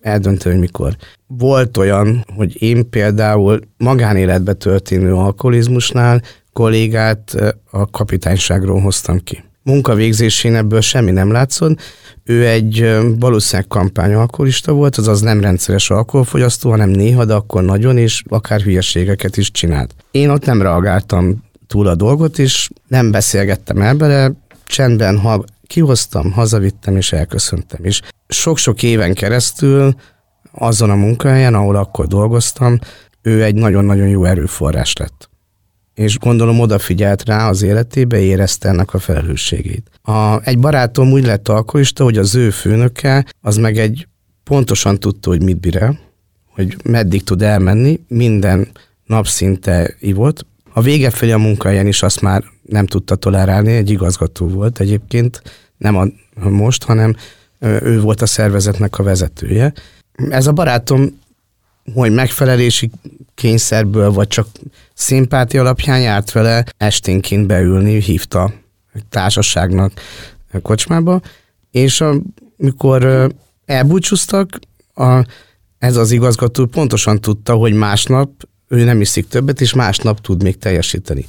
eldönteni, 0.00 0.54
hogy 0.54 0.64
mikor. 0.64 0.96
Volt 1.26 1.76
olyan, 1.76 2.24
hogy 2.36 2.62
én 2.62 2.90
például 2.90 3.60
magánéletbe 3.76 4.52
történő 4.52 5.14
alkoholizmusnál 5.14 6.22
kollégát 6.52 7.34
a 7.70 7.90
kapitányságról 7.90 8.80
hoztam 8.80 9.18
ki. 9.24 9.44
Munkavégzésén 9.62 10.54
ebből 10.54 10.80
semmi 10.80 11.10
nem 11.10 11.32
látszott. 11.32 11.80
Ő 12.24 12.46
egy 12.46 12.98
valószínűleg 13.18 13.68
kampányalkoholista 13.68 14.72
volt, 14.72 14.96
azaz 14.96 15.20
nem 15.20 15.40
rendszeres 15.40 15.90
alkoholfogyasztó, 15.90 16.70
hanem 16.70 16.88
néha, 16.88 17.24
de 17.24 17.34
akkor 17.34 17.62
nagyon, 17.62 17.96
és 17.96 18.22
akár 18.28 18.60
hülyeségeket 18.60 19.36
is 19.36 19.50
csinált. 19.50 19.94
Én 20.10 20.30
ott 20.30 20.44
nem 20.44 20.62
reagáltam 20.62 21.44
túl 21.66 21.86
a 21.86 21.94
dolgot, 21.94 22.38
és 22.38 22.68
nem 22.86 23.10
beszélgettem 23.10 23.82
el 23.82 23.94
bele, 23.94 24.32
csendben 24.64 25.18
ha 25.18 25.44
kihoztam, 25.66 26.32
hazavittem 26.32 26.96
és 26.96 27.12
elköszöntem 27.12 27.84
is. 27.84 28.02
Sok-sok 28.28 28.82
éven 28.82 29.14
keresztül 29.14 29.94
azon 30.52 30.90
a 30.90 30.94
munkahelyen, 30.94 31.54
ahol 31.54 31.76
akkor 31.76 32.06
dolgoztam, 32.06 32.78
ő 33.22 33.42
egy 33.42 33.54
nagyon-nagyon 33.54 34.08
jó 34.08 34.24
erőforrás 34.24 34.96
lett. 34.96 35.27
És 35.98 36.18
gondolom 36.18 36.60
odafigyelt 36.60 37.24
rá 37.24 37.48
az 37.48 37.62
életébe, 37.62 38.18
érezte 38.18 38.68
ennek 38.68 38.94
a 38.94 38.98
felelősségét. 38.98 39.90
A, 40.02 40.40
egy 40.42 40.58
barátom 40.58 41.12
úgy 41.12 41.24
lett 41.24 41.48
alkoholista, 41.48 42.04
hogy 42.04 42.18
az 42.18 42.34
ő 42.34 42.50
főnöke, 42.50 43.26
az 43.40 43.56
meg 43.56 43.78
egy 43.78 44.08
pontosan 44.44 44.98
tudta, 44.98 45.30
hogy 45.30 45.42
mit 45.42 45.60
bír 45.60 45.76
el, 45.76 45.98
hogy 46.54 46.76
meddig 46.84 47.24
tud 47.24 47.42
elmenni, 47.42 48.00
minden 48.08 48.68
nap 49.06 49.26
szinte 49.26 49.94
ivott. 50.00 50.46
A 50.72 50.80
vége 50.80 51.10
felé 51.10 51.32
a 51.32 51.38
munkahelyen 51.38 51.86
is 51.86 52.02
azt 52.02 52.20
már 52.20 52.44
nem 52.62 52.86
tudta 52.86 53.14
tolerálni, 53.14 53.72
egy 53.72 53.90
igazgató 53.90 54.48
volt 54.48 54.80
egyébként, 54.80 55.42
nem 55.76 55.96
a 55.96 56.06
most, 56.48 56.84
hanem 56.84 57.14
ő 57.60 58.00
volt 58.00 58.22
a 58.22 58.26
szervezetnek 58.26 58.98
a 58.98 59.02
vezetője. 59.02 59.72
Ez 60.28 60.46
a 60.46 60.52
barátom, 60.52 61.18
hogy 61.94 62.12
megfelelési 62.12 62.90
kényszerből, 63.34 64.10
vagy 64.10 64.28
csak 64.28 64.48
szimpátia 64.94 65.60
alapján 65.60 66.00
járt 66.00 66.32
vele 66.32 66.64
esténként 66.76 67.46
beülni, 67.46 68.00
hívta 68.00 68.52
társaságnak 69.08 69.92
a 70.52 70.60
kocsmába, 70.60 71.20
és 71.70 72.00
amikor 72.58 73.30
elbúcsúztak, 73.64 74.58
a, 74.94 75.26
ez 75.78 75.96
az 75.96 76.10
igazgató 76.10 76.66
pontosan 76.66 77.20
tudta, 77.20 77.54
hogy 77.54 77.72
másnap 77.72 78.30
ő 78.68 78.84
nem 78.84 79.00
iszik 79.00 79.28
többet, 79.28 79.60
és 79.60 79.74
másnap 79.74 80.20
tud 80.20 80.42
még 80.42 80.58
teljesíteni. 80.58 81.26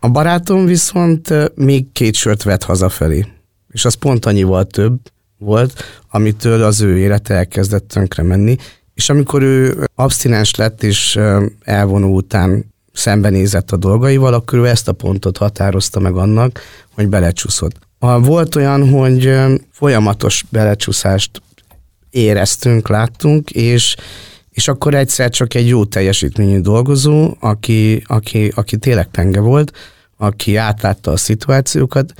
A 0.00 0.08
barátom 0.08 0.64
viszont 0.64 1.54
még 1.54 1.92
két 1.92 2.14
sört 2.14 2.42
vett 2.42 2.62
hazafelé, 2.62 3.26
és 3.70 3.84
az 3.84 3.94
pont 3.94 4.26
annyival 4.26 4.64
több 4.64 4.98
volt, 5.38 5.84
amitől 6.10 6.62
az 6.62 6.80
ő 6.80 6.98
élete 6.98 7.34
elkezdett 7.34 7.88
tönkre 7.88 8.22
menni, 8.22 8.56
és 9.02 9.08
amikor 9.08 9.42
ő 9.42 9.86
abstinens 9.94 10.54
lett 10.54 10.82
és 10.82 11.18
elvonó 11.60 12.14
után 12.14 12.64
szembenézett 12.92 13.70
a 13.70 13.76
dolgaival, 13.76 14.34
akkor 14.34 14.58
ő 14.58 14.66
ezt 14.68 14.88
a 14.88 14.92
pontot 14.92 15.36
határozta 15.36 16.00
meg 16.00 16.16
annak, 16.16 16.60
hogy 16.94 17.08
belecsúszott. 17.08 17.78
Volt 17.98 18.54
olyan, 18.54 18.88
hogy 18.88 19.34
folyamatos 19.72 20.44
belecsúszást 20.50 21.42
éreztünk, 22.10 22.88
láttunk, 22.88 23.50
és, 23.50 23.96
és 24.50 24.68
akkor 24.68 24.94
egyszer 24.94 25.30
csak 25.30 25.54
egy 25.54 25.68
jó 25.68 25.84
teljesítményű 25.84 26.60
dolgozó, 26.60 27.34
aki, 27.40 28.02
aki, 28.06 28.52
aki 28.54 28.76
tényleg 28.76 29.06
penge 29.06 29.40
volt, 29.40 29.72
aki 30.16 30.56
átlátta 30.56 31.10
a 31.10 31.16
szituációkat, 31.16 32.14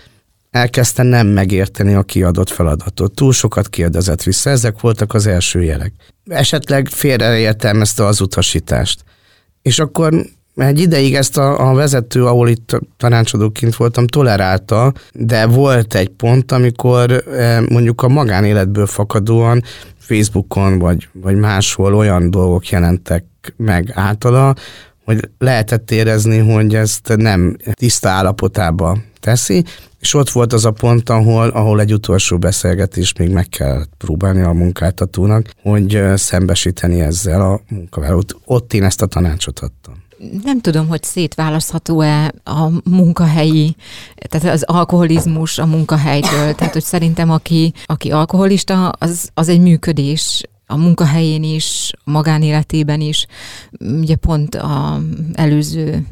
elkezdte 0.51 1.03
nem 1.03 1.27
megérteni 1.27 1.95
a 1.95 2.03
kiadott 2.03 2.51
feladatot. 2.51 3.15
Túl 3.15 3.33
sokat 3.33 3.69
kérdezett 3.69 4.23
vissza, 4.23 4.51
ezek 4.51 4.81
voltak 4.81 5.15
az 5.15 5.27
első 5.27 5.63
jelek. 5.63 6.12
Esetleg 6.27 6.89
félreértelmezte 6.89 8.05
az 8.07 8.21
utasítást. 8.21 9.05
És 9.63 9.79
akkor 9.79 10.27
egy 10.57 10.81
ideig 10.81 11.15
ezt 11.15 11.39
a, 11.39 11.71
a 11.71 11.75
vezető, 11.75 12.27
ahol 12.27 12.49
itt 12.49 12.79
tanácsadóként 12.97 13.77
voltam, 13.77 14.07
tolerálta, 14.07 14.93
de 15.13 15.47
volt 15.47 15.95
egy 15.95 16.09
pont, 16.09 16.53
amikor 16.53 17.11
eh, 17.13 17.61
mondjuk 17.61 18.03
a 18.03 18.09
magánéletből 18.09 18.87
fakadóan 18.87 19.63
Facebookon 19.99 20.79
vagy, 20.79 21.09
vagy 21.13 21.37
máshol 21.37 21.95
olyan 21.95 22.31
dolgok 22.31 22.69
jelentek 22.69 23.25
meg 23.57 23.93
általa, 23.95 24.55
hogy 25.13 25.31
lehetett 25.39 25.91
érezni, 25.91 26.39
hogy 26.39 26.75
ezt 26.75 27.17
nem 27.17 27.57
tiszta 27.73 28.09
állapotába 28.09 28.99
teszi, 29.21 29.65
és 30.01 30.15
ott 30.15 30.31
volt 30.31 30.53
az 30.53 30.65
a 30.65 30.71
pont, 30.71 31.11
ahol, 31.11 31.49
ahol 31.49 31.81
egy 31.81 31.93
utolsó 31.93 32.39
beszélgetés 32.39 33.13
még 33.19 33.31
meg 33.31 33.49
kell 33.49 33.85
próbálni 33.99 34.41
a 34.41 34.53
munkáltatónak, 34.53 35.51
hogy 35.63 36.03
szembesíteni 36.15 37.01
ezzel 37.01 37.41
a 37.41 37.61
munkavállalót. 37.69 38.37
Ott 38.45 38.73
én 38.73 38.85
ezt 38.85 39.03
a 39.03 39.07
tanácsot 39.07 39.59
adtam 39.61 39.95
nem 40.45 40.61
tudom, 40.61 40.89
hogy 40.89 41.03
szétválasztható-e 41.03 42.33
a 42.45 42.69
munkahelyi, 42.85 43.77
tehát 44.15 44.55
az 44.55 44.63
alkoholizmus 44.63 45.59
a 45.59 45.67
munkahelytől. 45.67 46.55
Tehát, 46.55 46.73
hogy 46.73 46.83
szerintem 46.83 47.31
aki, 47.31 47.73
aki 47.87 48.11
alkoholista, 48.11 48.89
az, 48.89 49.31
az 49.35 49.49
egy 49.49 49.61
működés, 49.61 50.43
a 50.73 50.77
munkahelyén 50.77 51.43
is, 51.43 51.93
magánéletében 52.05 53.01
is. 53.01 53.27
Ugye 53.81 54.17
pont 54.17 54.55
a 54.55 55.01
előző 55.33 56.07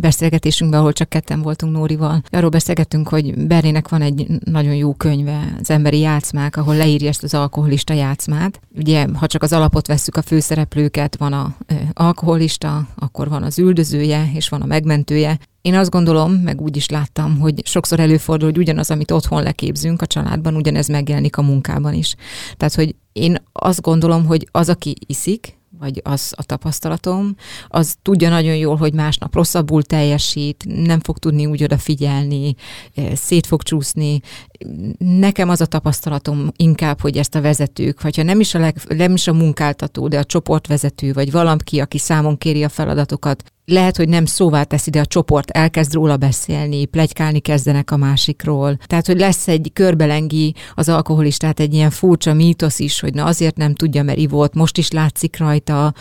beszélgetésünkben, 0.00 0.80
ahol 0.80 0.92
csak 0.92 1.08
ketten 1.08 1.42
voltunk 1.42 1.72
Nórival, 1.72 2.22
arról 2.30 2.50
beszélgettünk, 2.50 3.08
hogy 3.08 3.46
Bernének 3.46 3.88
van 3.88 4.02
egy 4.02 4.26
nagyon 4.44 4.74
jó 4.74 4.94
könyve, 4.94 5.54
az 5.60 5.70
emberi 5.70 5.98
játszmák, 5.98 6.56
ahol 6.56 6.76
leírja 6.76 7.08
ezt 7.08 7.22
az 7.22 7.34
alkoholista 7.34 7.92
játszmát. 7.92 8.60
Ugye, 8.76 9.06
ha 9.14 9.26
csak 9.26 9.42
az 9.42 9.52
alapot 9.52 9.86
vesszük 9.86 10.16
a 10.16 10.22
főszereplőket, 10.22 11.16
van 11.16 11.32
a 11.32 11.56
alkoholista, 11.92 12.86
akkor 12.94 13.28
van 13.28 13.42
az 13.42 13.58
üldözője, 13.58 14.30
és 14.34 14.48
van 14.48 14.62
a 14.62 14.66
megmentője. 14.66 15.38
Én 15.66 15.74
azt 15.74 15.90
gondolom, 15.90 16.32
meg 16.32 16.60
úgy 16.60 16.76
is 16.76 16.88
láttam, 16.88 17.38
hogy 17.38 17.66
sokszor 17.66 18.00
előfordul, 18.00 18.48
hogy 18.48 18.58
ugyanaz, 18.58 18.90
amit 18.90 19.10
otthon 19.10 19.42
leképzünk 19.42 20.02
a 20.02 20.06
családban, 20.06 20.56
ugyanez 20.56 20.88
megjelenik 20.88 21.36
a 21.36 21.42
munkában 21.42 21.94
is. 21.94 22.14
Tehát, 22.56 22.74
hogy 22.74 22.94
én 23.12 23.36
azt 23.52 23.80
gondolom, 23.80 24.26
hogy 24.26 24.48
az, 24.50 24.68
aki 24.68 24.96
iszik, 25.06 25.58
vagy 25.78 26.00
az 26.04 26.32
a 26.36 26.42
tapasztalatom, 26.42 27.36
az 27.68 27.96
tudja 28.02 28.28
nagyon 28.28 28.56
jól, 28.56 28.76
hogy 28.76 28.94
másnap 28.94 29.34
rosszabbul 29.34 29.82
teljesít, 29.82 30.64
nem 30.66 31.00
fog 31.00 31.18
tudni 31.18 31.46
úgy 31.46 31.62
odafigyelni, 31.62 32.54
szét 33.14 33.46
fog 33.46 33.62
csúszni. 33.62 34.20
Nekem 34.98 35.48
az 35.48 35.60
a 35.60 35.66
tapasztalatom 35.66 36.52
inkább, 36.56 37.00
hogy 37.00 37.16
ezt 37.16 37.34
a 37.34 37.40
vezetők, 37.40 38.02
vagy 38.02 38.16
ha 38.16 38.22
nem 38.22 38.40
is 38.40 38.54
a, 38.54 38.58
leg, 38.58 38.76
nem 38.88 39.12
is 39.12 39.26
a 39.26 39.32
munkáltató, 39.32 40.08
de 40.08 40.18
a 40.18 40.24
csoportvezető, 40.24 41.12
vagy 41.12 41.30
valaki, 41.30 41.80
aki 41.80 41.98
számon 41.98 42.38
kéri 42.38 42.64
a 42.64 42.68
feladatokat, 42.68 43.44
lehet, 43.66 43.96
hogy 43.96 44.08
nem 44.08 44.24
szóvá 44.24 44.62
teszi, 44.62 44.90
de 44.90 45.00
a 45.00 45.06
csoport 45.06 45.50
elkezd 45.50 45.92
róla 45.92 46.16
beszélni, 46.16 46.84
plegykálni 46.84 47.38
kezdenek 47.38 47.90
a 47.90 47.96
másikról. 47.96 48.78
Tehát, 48.86 49.06
hogy 49.06 49.18
lesz 49.18 49.48
egy 49.48 49.70
körbelengi 49.72 50.54
az 50.74 50.88
alkoholistát 50.88 51.60
egy 51.60 51.74
ilyen 51.74 51.90
furcsa 51.90 52.34
mítosz 52.34 52.78
is, 52.78 53.00
hogy 53.00 53.14
na 53.14 53.24
azért 53.24 53.56
nem 53.56 53.74
tudja, 53.74 54.02
mert 54.02 54.18
ivott, 54.18 54.54
most 54.54 54.78
is 54.78 54.90
látszik 54.90 55.38
rajta. 55.38 55.94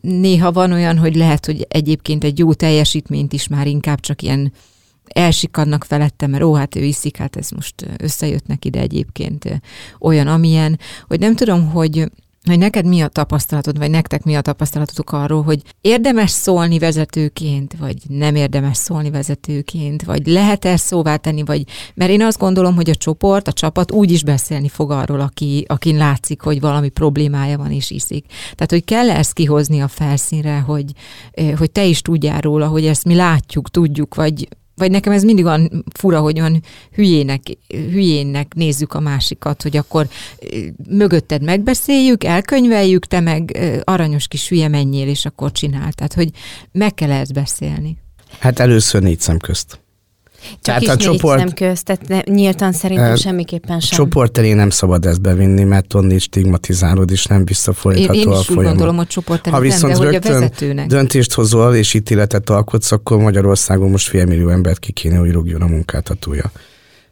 Néha 0.00 0.52
van 0.52 0.72
olyan, 0.72 0.98
hogy 0.98 1.16
lehet, 1.16 1.46
hogy 1.46 1.66
egyébként 1.68 2.24
egy 2.24 2.38
jó 2.38 2.52
teljesítményt 2.52 3.32
is 3.32 3.48
már 3.48 3.66
inkább 3.66 4.00
csak 4.00 4.22
ilyen 4.22 4.52
elsikadnak 5.04 5.84
felette, 5.84 6.26
mert 6.26 6.42
ó, 6.42 6.54
hát 6.54 6.76
ő 6.76 6.82
iszik, 6.82 7.16
hát 7.16 7.36
ez 7.36 7.50
most 7.50 7.74
összejött 7.96 8.46
neki, 8.46 8.70
de 8.70 8.78
egyébként 8.78 9.60
olyan, 10.00 10.26
amilyen, 10.26 10.78
hogy 11.06 11.20
nem 11.20 11.36
tudom, 11.36 11.70
hogy 11.70 12.08
hogy 12.44 12.58
neked 12.58 12.86
mi 12.86 13.00
a 13.00 13.08
tapasztalatod, 13.08 13.78
vagy 13.78 13.90
nektek 13.90 14.24
mi 14.24 14.34
a 14.34 14.40
tapasztalatotok 14.40 15.12
arról, 15.12 15.42
hogy 15.42 15.62
érdemes 15.80 16.30
szólni 16.30 16.78
vezetőként, 16.78 17.74
vagy 17.78 17.96
nem 18.08 18.34
érdemes 18.34 18.76
szólni 18.76 19.10
vezetőként, 19.10 20.02
vagy 20.02 20.26
lehet-e 20.26 20.76
szóvá 20.76 21.16
tenni, 21.16 21.42
vagy 21.42 21.64
mert 21.94 22.10
én 22.10 22.22
azt 22.22 22.38
gondolom, 22.38 22.74
hogy 22.74 22.90
a 22.90 22.94
csoport, 22.94 23.48
a 23.48 23.52
csapat 23.52 23.92
úgy 23.92 24.10
is 24.10 24.24
beszélni 24.24 24.68
fog 24.68 24.90
arról, 24.90 25.20
aki, 25.20 25.64
akin 25.68 25.96
látszik, 25.96 26.40
hogy 26.40 26.60
valami 26.60 26.88
problémája 26.88 27.58
van 27.58 27.70
és 27.70 27.90
iszik. 27.90 28.26
Tehát, 28.26 28.70
hogy 28.70 28.84
kell 28.84 29.10
ezt 29.10 29.32
kihozni 29.32 29.80
a 29.80 29.88
felszínre, 29.88 30.58
hogy, 30.58 30.92
hogy 31.56 31.70
te 31.70 31.84
is 31.84 32.02
tudjál 32.02 32.40
róla, 32.40 32.66
hogy 32.66 32.86
ezt 32.86 33.04
mi 33.04 33.14
látjuk, 33.14 33.70
tudjuk, 33.70 34.14
vagy 34.14 34.48
vagy 34.76 34.90
nekem 34.90 35.12
ez 35.12 35.22
mindig 35.22 35.44
olyan 35.44 35.84
fura, 35.94 36.20
hogy 36.20 36.40
olyan 36.40 36.62
hülyének, 36.92 37.42
hülyének 37.68 38.54
nézzük 38.54 38.92
a 38.92 39.00
másikat, 39.00 39.62
hogy 39.62 39.76
akkor 39.76 40.08
mögötted 40.88 41.42
megbeszéljük, 41.42 42.24
elkönyveljük, 42.24 43.06
te 43.06 43.20
meg 43.20 43.58
aranyos 43.84 44.28
kis 44.28 44.48
hülye 44.48 44.68
menjél, 44.68 45.08
és 45.08 45.24
akkor 45.24 45.52
csinál. 45.52 45.92
Tehát, 45.92 46.14
hogy 46.14 46.30
meg 46.72 46.94
kell 46.94 47.10
ezt 47.10 47.32
beszélni. 47.32 47.98
Hát 48.38 48.58
először 48.58 49.02
négy 49.02 49.20
szem 49.20 49.38
közt. 49.38 49.83
Csak 50.50 50.60
tehát 50.60 50.82
is 50.82 50.88
a 50.88 50.96
csoport, 50.96 51.38
szem 51.38 51.52
közt, 51.52 51.84
tehát 51.84 52.08
ne, 52.08 52.20
nyíltan 52.34 52.72
szerintem 52.72 53.12
e, 53.12 53.16
semmiképpen 53.16 53.80
sem. 53.80 53.98
Csoport 53.98 54.38
elé 54.38 54.52
nem 54.52 54.70
szabad 54.70 55.06
ezt 55.06 55.20
bevinni, 55.20 55.64
mert 55.64 55.94
onnét 55.94 56.20
stigmatizálod, 56.20 57.10
és 57.10 57.24
nem 57.24 57.44
visszafolytható 57.44 58.12
én, 58.14 58.20
én 58.20 58.28
a 58.28 58.38
is 58.38 58.46
folyamat. 58.46 58.68
gondolom, 58.68 58.96
hogy 58.96 59.06
csoport 59.06 59.46
elé 59.46 59.56
Ha 59.56 59.62
viszont 59.62 59.92
nem, 59.92 60.02
de 60.02 60.10
rögtön 60.10 60.32
hogy 60.32 60.40
a 60.40 60.40
vezetőnek. 60.40 60.86
döntést 60.86 61.32
hozol 61.32 61.74
és 61.74 61.94
ítéletet 61.94 62.50
alkotsz, 62.50 62.92
akkor 62.92 63.18
Magyarországon 63.18 63.90
most 63.90 64.08
félmillió 64.08 64.48
embert 64.48 64.78
ki 64.78 64.92
kéne, 64.92 65.16
hogy 65.16 65.30
rúgjon 65.30 65.62
a 65.62 65.66
munkáltatója. 65.66 66.50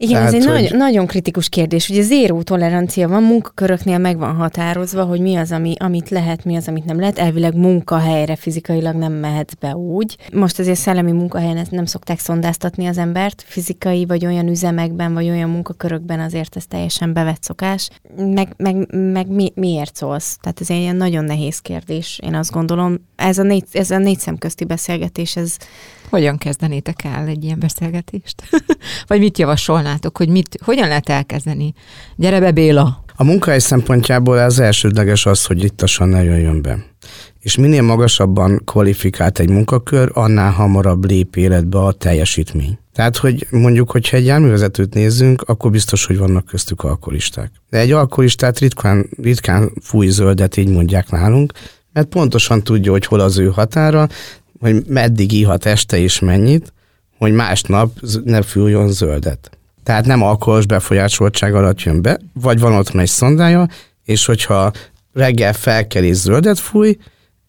Igen, 0.02 0.14
Tehát, 0.14 0.34
ez 0.34 0.34
egy 0.34 0.44
hogy... 0.46 0.62
nagy, 0.62 0.74
nagyon 0.74 1.06
kritikus 1.06 1.48
kérdés. 1.48 1.88
Ugye 1.88 2.02
zéró 2.02 2.42
tolerancia 2.42 3.08
van, 3.08 3.22
munkaköröknél 3.22 3.98
meg 3.98 4.18
van 4.18 4.34
határozva, 4.34 5.04
hogy 5.04 5.20
mi 5.20 5.36
az, 5.36 5.52
ami, 5.52 5.74
amit 5.78 6.08
lehet, 6.08 6.44
mi 6.44 6.56
az, 6.56 6.68
amit 6.68 6.84
nem 6.84 7.00
lehet. 7.00 7.18
Elvileg 7.18 7.54
munkahelyre 7.54 8.36
fizikailag 8.36 8.94
nem 8.94 9.12
mehet 9.12 9.56
be 9.60 9.76
úgy. 9.76 10.16
Most 10.32 10.58
azért 10.58 10.78
szellemi 10.78 11.12
munkahelyen 11.12 11.66
nem 11.70 11.84
szokták 11.84 12.18
szondáztatni 12.18 12.86
az 12.86 12.98
embert, 12.98 13.44
fizikai 13.46 14.06
vagy 14.06 14.26
olyan 14.26 14.48
üzemekben, 14.48 15.14
vagy 15.14 15.28
olyan 15.28 15.50
munkakörökben 15.50 16.20
azért 16.20 16.56
ez 16.56 16.66
teljesen 16.66 17.12
bevett 17.12 17.42
szokás. 17.42 17.88
Meg, 18.16 18.54
meg, 18.56 18.94
meg 18.94 19.28
mi, 19.28 19.52
miért 19.54 19.96
szólsz? 19.96 20.36
Tehát 20.40 20.60
ez 20.60 20.70
egy 20.70 20.80
ilyen 20.80 20.96
nagyon 20.96 21.24
nehéz 21.24 21.58
kérdés, 21.58 22.20
én 22.22 22.34
azt 22.34 22.50
gondolom. 22.50 23.08
Ez 23.16 23.38
a 23.38 23.42
négy, 23.42 23.64
ez 23.72 23.90
a 23.90 23.98
négy 23.98 24.18
szemközti 24.18 24.64
beszélgetés, 24.64 25.36
ez 25.36 25.56
hogyan 26.12 26.38
kezdenétek 26.38 27.04
el 27.04 27.26
egy 27.26 27.44
ilyen 27.44 27.58
beszélgetést? 27.58 28.42
Vagy 29.08 29.18
mit 29.18 29.38
javasolnátok, 29.38 30.16
hogy 30.16 30.28
mit, 30.28 30.58
hogyan 30.64 30.88
lehet 30.88 31.08
elkezdeni? 31.08 31.74
Gyere 32.16 32.40
be, 32.40 32.50
Béla! 32.50 33.04
A 33.16 33.24
munkahely 33.24 33.58
szempontjából 33.58 34.38
az 34.38 34.58
elsődleges 34.58 35.26
az, 35.26 35.44
hogy 35.44 35.64
ittasan 35.64 36.08
ne 36.08 36.22
jöjjön 36.22 36.62
be. 36.62 36.84
És 37.40 37.56
minél 37.56 37.82
magasabban 37.82 38.62
kvalifikált 38.64 39.38
egy 39.38 39.48
munkakör, 39.48 40.10
annál 40.12 40.50
hamarabb 40.50 41.04
lép 41.04 41.36
életbe 41.36 41.78
a 41.78 41.92
teljesítmény. 41.92 42.78
Tehát, 42.92 43.16
hogy 43.16 43.46
mondjuk, 43.50 43.90
hogyha 43.90 44.16
egy 44.16 44.26
járművezetőt 44.26 44.94
nézzünk, 44.94 45.42
akkor 45.42 45.70
biztos, 45.70 46.06
hogy 46.06 46.18
vannak 46.18 46.44
köztük 46.44 46.82
alkoholisták. 46.82 47.52
De 47.70 47.78
egy 47.78 47.92
alkoholistát 47.92 48.58
ritkán, 48.58 49.08
ritkán 49.22 49.72
fúj 49.82 50.06
zöldet, 50.06 50.56
így 50.56 50.68
mondják 50.68 51.10
nálunk, 51.10 51.52
mert 51.92 52.08
pontosan 52.08 52.62
tudja, 52.62 52.90
hogy 52.90 53.06
hol 53.06 53.20
az 53.20 53.38
ő 53.38 53.48
határa, 53.48 54.08
hogy 54.62 54.82
meddig 54.86 55.32
ihat 55.32 55.66
este 55.66 55.98
és 55.98 56.18
mennyit, 56.18 56.72
hogy 57.18 57.32
másnap 57.32 58.00
ne 58.24 58.42
fújjon 58.42 58.92
zöldet. 58.92 59.50
Tehát 59.82 60.06
nem 60.06 60.22
alkoholos 60.22 60.66
befolyásoltság 60.66 61.54
alatt 61.54 61.82
jön 61.82 62.02
be, 62.02 62.18
vagy 62.32 62.60
van 62.60 62.72
otthon 62.72 63.00
egy 63.00 63.08
szondája, 63.08 63.68
és 64.04 64.24
hogyha 64.26 64.72
reggel 65.12 65.52
felkel 65.52 66.04
és 66.04 66.16
zöldet 66.16 66.58
fúj, 66.58 66.96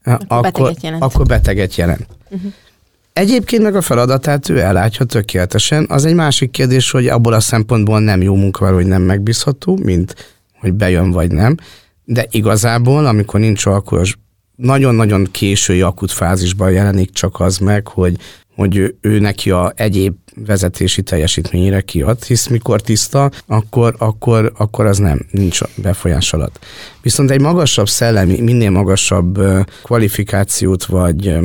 akkor, 0.04 0.26
akkor 0.28 0.72
beteget 0.72 0.84
jelent. 0.84 1.04
Akkor 1.04 1.26
beteget 1.26 1.76
jelent. 1.76 2.08
Uh-huh. 2.30 2.52
Egyébként 3.14 3.64
meg 3.64 3.76
a 3.76 3.82
feladatát 3.82 4.50
ő 4.50 4.60
ellátja 4.60 5.06
tökéletesen. 5.06 5.86
Az 5.90 6.06
egy 6.06 6.16
másik 6.16 6.52
kérdés, 6.52 6.92
hogy 6.92 7.08
abból 7.08 7.34
a 7.34 7.40
szempontból 7.40 8.00
nem 8.00 8.22
jó 8.22 8.36
munkavállaló, 8.36 8.82
hogy 8.82 8.90
nem 8.90 9.02
megbízható, 9.02 9.80
mint 9.84 10.16
hogy 10.60 10.74
bejön 10.74 11.12
vagy 11.12 11.32
nem. 11.32 11.58
De 12.04 12.26
igazából, 12.32 13.06
amikor 13.06 13.40
nincs 13.40 13.66
alkoholos 13.66 14.18
nagyon-nagyon 14.56 15.28
késői 15.32 15.82
akut 15.82 16.12
fázisban 16.12 16.72
jelenik 16.72 17.12
csak 17.12 17.40
az 17.40 17.58
meg, 17.58 17.88
hogy, 17.88 18.16
hogy 18.56 18.78
ő, 18.78 18.98
ő 19.02 19.20
neki 19.20 19.52
a 19.52 19.74
egyéb 19.76 20.16
vezetési 20.36 21.02
teljesítményére 21.02 21.82
kiad, 21.82 22.24
hisz 22.24 22.48
mikor 22.48 22.82
tiszta, 22.82 23.32
akkor, 23.48 23.96
akkor, 23.98 24.52
akkor 24.58 24.86
az 24.86 24.98
nem, 24.98 25.26
nincs 25.32 25.60
befolyás 25.76 26.34
alatt. 26.34 26.66
Viszont 27.02 27.32
egy 27.32 27.42
magasabb 27.42 27.90
szellemi, 27.90 28.42
minél 28.42 28.70
magasabb 28.70 29.40
kvalifikációt 29.84 30.86
vagy 30.86 31.40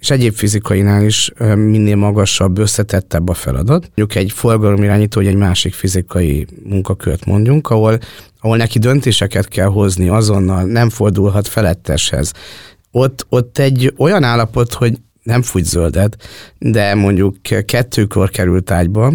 és 0.00 0.10
egyéb 0.10 0.34
fizikainál 0.34 1.04
is 1.04 1.32
minél 1.54 1.96
magasabb, 1.96 2.58
összetettebb 2.58 3.28
a 3.28 3.34
feladat. 3.34 3.90
Mondjuk 3.94 4.14
egy 4.14 4.32
forgalomirányító, 4.32 5.20
vagy 5.20 5.30
egy 5.30 5.36
másik 5.36 5.74
fizikai 5.74 6.46
munkakört 6.64 7.24
mondjunk, 7.24 7.70
ahol, 7.70 7.98
ahol 8.40 8.56
neki 8.56 8.78
döntéseket 8.78 9.48
kell 9.48 9.66
hozni 9.66 10.08
azonnal, 10.08 10.64
nem 10.64 10.90
fordulhat 10.90 11.48
feletteshez. 11.48 12.32
Ott, 12.90 13.26
ott 13.28 13.58
egy 13.58 13.94
olyan 13.96 14.22
állapot, 14.22 14.72
hogy 14.72 14.98
nem 15.22 15.42
fújt 15.42 15.64
zöldet, 15.64 16.16
de 16.58 16.94
mondjuk 16.94 17.36
kettőkor 17.64 18.30
került 18.30 18.70
ágyba, 18.70 19.12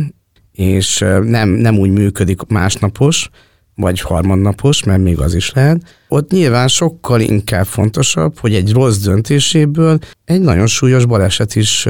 és 0.51 0.97
nem, 1.23 1.49
nem 1.49 1.77
úgy 1.77 1.91
működik 1.91 2.41
másnapos, 2.47 3.29
vagy 3.75 4.01
harmadnapos, 4.01 4.83
mert 4.83 5.01
még 5.01 5.19
az 5.19 5.33
is 5.33 5.51
lehet, 5.51 5.97
ott 6.07 6.31
nyilván 6.31 6.67
sokkal 6.67 7.21
inkább 7.21 7.65
fontosabb, 7.65 8.39
hogy 8.39 8.55
egy 8.55 8.73
rossz 8.73 8.97
döntéséből 8.97 9.99
egy 10.25 10.41
nagyon 10.41 10.67
súlyos 10.67 11.05
baleset 11.05 11.55
is 11.55 11.87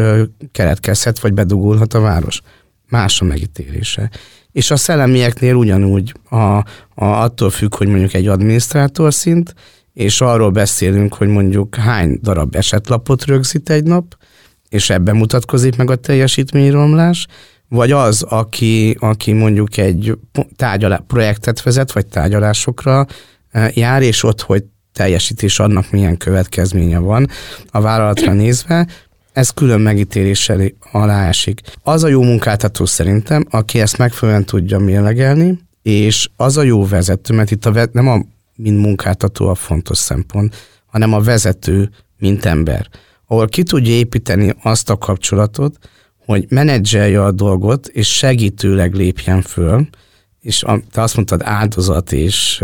keletkezhet, 0.51 1.19
vagy 1.19 1.33
bedugulhat 1.33 1.93
a 1.93 1.99
város. 1.99 2.41
Más 2.89 3.21
a 3.21 3.25
megítélése. 3.25 4.09
És 4.51 4.71
a 4.71 4.75
szellemieknél 4.75 5.55
ugyanúgy 5.55 6.13
a, 6.29 6.35
a, 6.35 6.63
attól 6.95 7.49
függ, 7.49 7.75
hogy 7.75 7.87
mondjuk 7.87 8.13
egy 8.13 8.27
adminisztrátor 8.27 9.13
szint, 9.13 9.53
és 9.93 10.21
arról 10.21 10.49
beszélünk, 10.49 11.13
hogy 11.13 11.27
mondjuk 11.27 11.75
hány 11.75 12.19
darab 12.21 12.55
esetlapot 12.55 13.25
rögzít 13.25 13.69
egy 13.69 13.83
nap, 13.83 14.17
és 14.69 14.89
ebben 14.89 15.15
mutatkozik 15.15 15.75
meg 15.75 15.89
a 15.89 15.95
teljesítményromlás, 15.95 17.27
vagy 17.69 17.91
az, 17.91 18.21
aki, 18.21 18.97
aki 18.99 19.31
mondjuk 19.31 19.77
egy 19.77 20.17
tárgyalá, 20.55 21.03
projektet 21.07 21.63
vezet, 21.63 21.91
vagy 21.91 22.05
tárgyalásokra 22.05 23.05
e, 23.51 23.71
jár, 23.73 24.01
és 24.01 24.23
ott, 24.23 24.41
hogy 24.41 24.63
teljesítés 24.93 25.59
annak 25.59 25.91
milyen 25.91 26.17
következménye 26.17 26.97
van 26.97 27.27
a 27.71 27.81
vállalatra 27.81 28.33
nézve, 28.33 28.87
ez 29.33 29.49
külön 29.49 29.81
megítéléssel 29.81 30.61
alá 30.91 31.27
esik. 31.27 31.61
Az 31.83 32.03
a 32.03 32.07
jó 32.07 32.21
munkáltató 32.21 32.85
szerintem, 32.85 33.45
aki 33.49 33.79
ezt 33.79 33.97
megfelelően 33.97 34.45
tudja 34.45 34.79
mérlegelni, 34.79 35.59
és 35.81 36.29
az 36.35 36.57
a 36.57 36.63
jó 36.63 36.85
vezető, 36.87 37.33
mert 37.33 37.51
itt 37.51 37.65
a, 37.65 37.87
nem 37.91 38.07
a 38.07 38.21
mint 38.55 38.81
munkáltató 38.81 39.47
a 39.47 39.55
fontos 39.55 39.97
szempont, 39.97 40.55
hanem 40.85 41.13
a 41.13 41.19
vezető, 41.19 41.89
mint 42.17 42.45
ember, 42.45 42.87
ahol 43.27 43.47
ki 43.47 43.63
tudja 43.63 43.93
építeni 43.93 44.55
azt 44.63 44.89
a 44.89 44.97
kapcsolatot, 44.97 45.77
hogy 46.25 46.45
menedzselje 46.49 47.23
a 47.23 47.31
dolgot, 47.31 47.87
és 47.87 48.13
segítőleg 48.13 48.93
lépjen 48.93 49.41
föl, 49.41 49.87
és 50.41 50.63
a, 50.63 50.79
te 50.91 51.01
azt 51.01 51.15
mondtad 51.15 51.41
áldozat, 51.43 52.11
és 52.11 52.63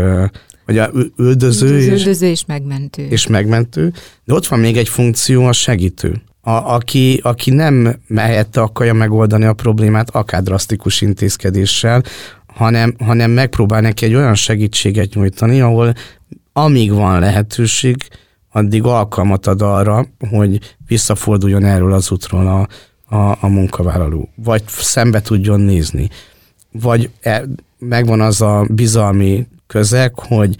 vagy 0.66 0.78
a 0.78 0.90
üldöző, 1.16 1.78
és, 1.78 1.86
üldöző 1.86 2.26
és 2.26 2.44
megmentő. 2.46 3.06
És 3.06 3.26
megmentő, 3.26 3.92
de 4.24 4.34
ott 4.34 4.46
van 4.46 4.58
még 4.58 4.76
egy 4.76 4.88
funkció, 4.88 5.44
a 5.44 5.52
segítő. 5.52 6.22
A, 6.40 6.50
aki, 6.50 7.20
aki 7.22 7.50
nem 7.50 7.98
helyette 8.16 8.60
akarja 8.60 8.92
megoldani 8.92 9.44
a 9.44 9.52
problémát, 9.52 10.10
akár 10.10 10.42
drasztikus 10.42 11.00
intézkedéssel, 11.00 12.02
hanem, 12.46 12.94
hanem 12.98 13.30
megpróbál 13.30 13.80
neki 13.80 14.04
egy 14.04 14.14
olyan 14.14 14.34
segítséget 14.34 15.14
nyújtani, 15.14 15.60
ahol 15.60 15.94
amíg 16.52 16.92
van 16.92 17.20
lehetőség, 17.20 17.96
addig 18.50 18.84
alkalmat 18.84 19.46
ad 19.46 19.62
arra, 19.62 20.06
hogy 20.30 20.76
visszaforduljon 20.86 21.64
erről 21.64 21.92
az 21.92 22.10
útról 22.10 22.46
a, 22.46 22.68
a, 23.12 23.36
a 23.40 23.48
munkavállaló, 23.48 24.28
vagy 24.34 24.62
szembe 24.66 25.20
tudjon 25.20 25.60
nézni, 25.60 26.08
vagy 26.72 27.10
e, 27.20 27.44
megvan 27.78 28.20
az 28.20 28.40
a 28.40 28.66
bizalmi 28.70 29.46
közeg, 29.66 30.18
hogy 30.18 30.56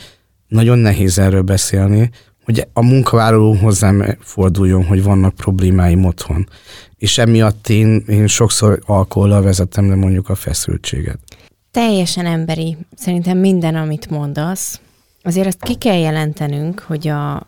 nagyon 0.48 0.78
nehéz 0.78 1.18
erről 1.18 1.42
beszélni, 1.42 2.10
hogy 2.44 2.66
a 2.72 2.82
munkavállaló 2.82 3.52
hozzám 3.54 4.16
forduljon, 4.20 4.84
hogy 4.84 5.02
vannak 5.02 5.34
problémáim 5.34 6.04
otthon. 6.04 6.48
És 6.96 7.18
emiatt 7.18 7.68
én, 7.68 8.04
én 8.08 8.26
sokszor 8.26 8.82
alkohollal 8.86 9.42
vezetem 9.42 9.88
le 9.88 9.94
mondjuk 9.94 10.28
a 10.28 10.34
feszültséget 10.34 11.18
teljesen 11.72 12.26
emberi, 12.26 12.76
szerintem 12.94 13.38
minden, 13.38 13.74
amit 13.74 14.10
mondasz. 14.10 14.80
Azért 15.22 15.46
azt 15.46 15.62
ki 15.62 15.74
kell 15.74 15.98
jelentenünk, 15.98 16.80
hogy 16.80 17.08
a 17.08 17.46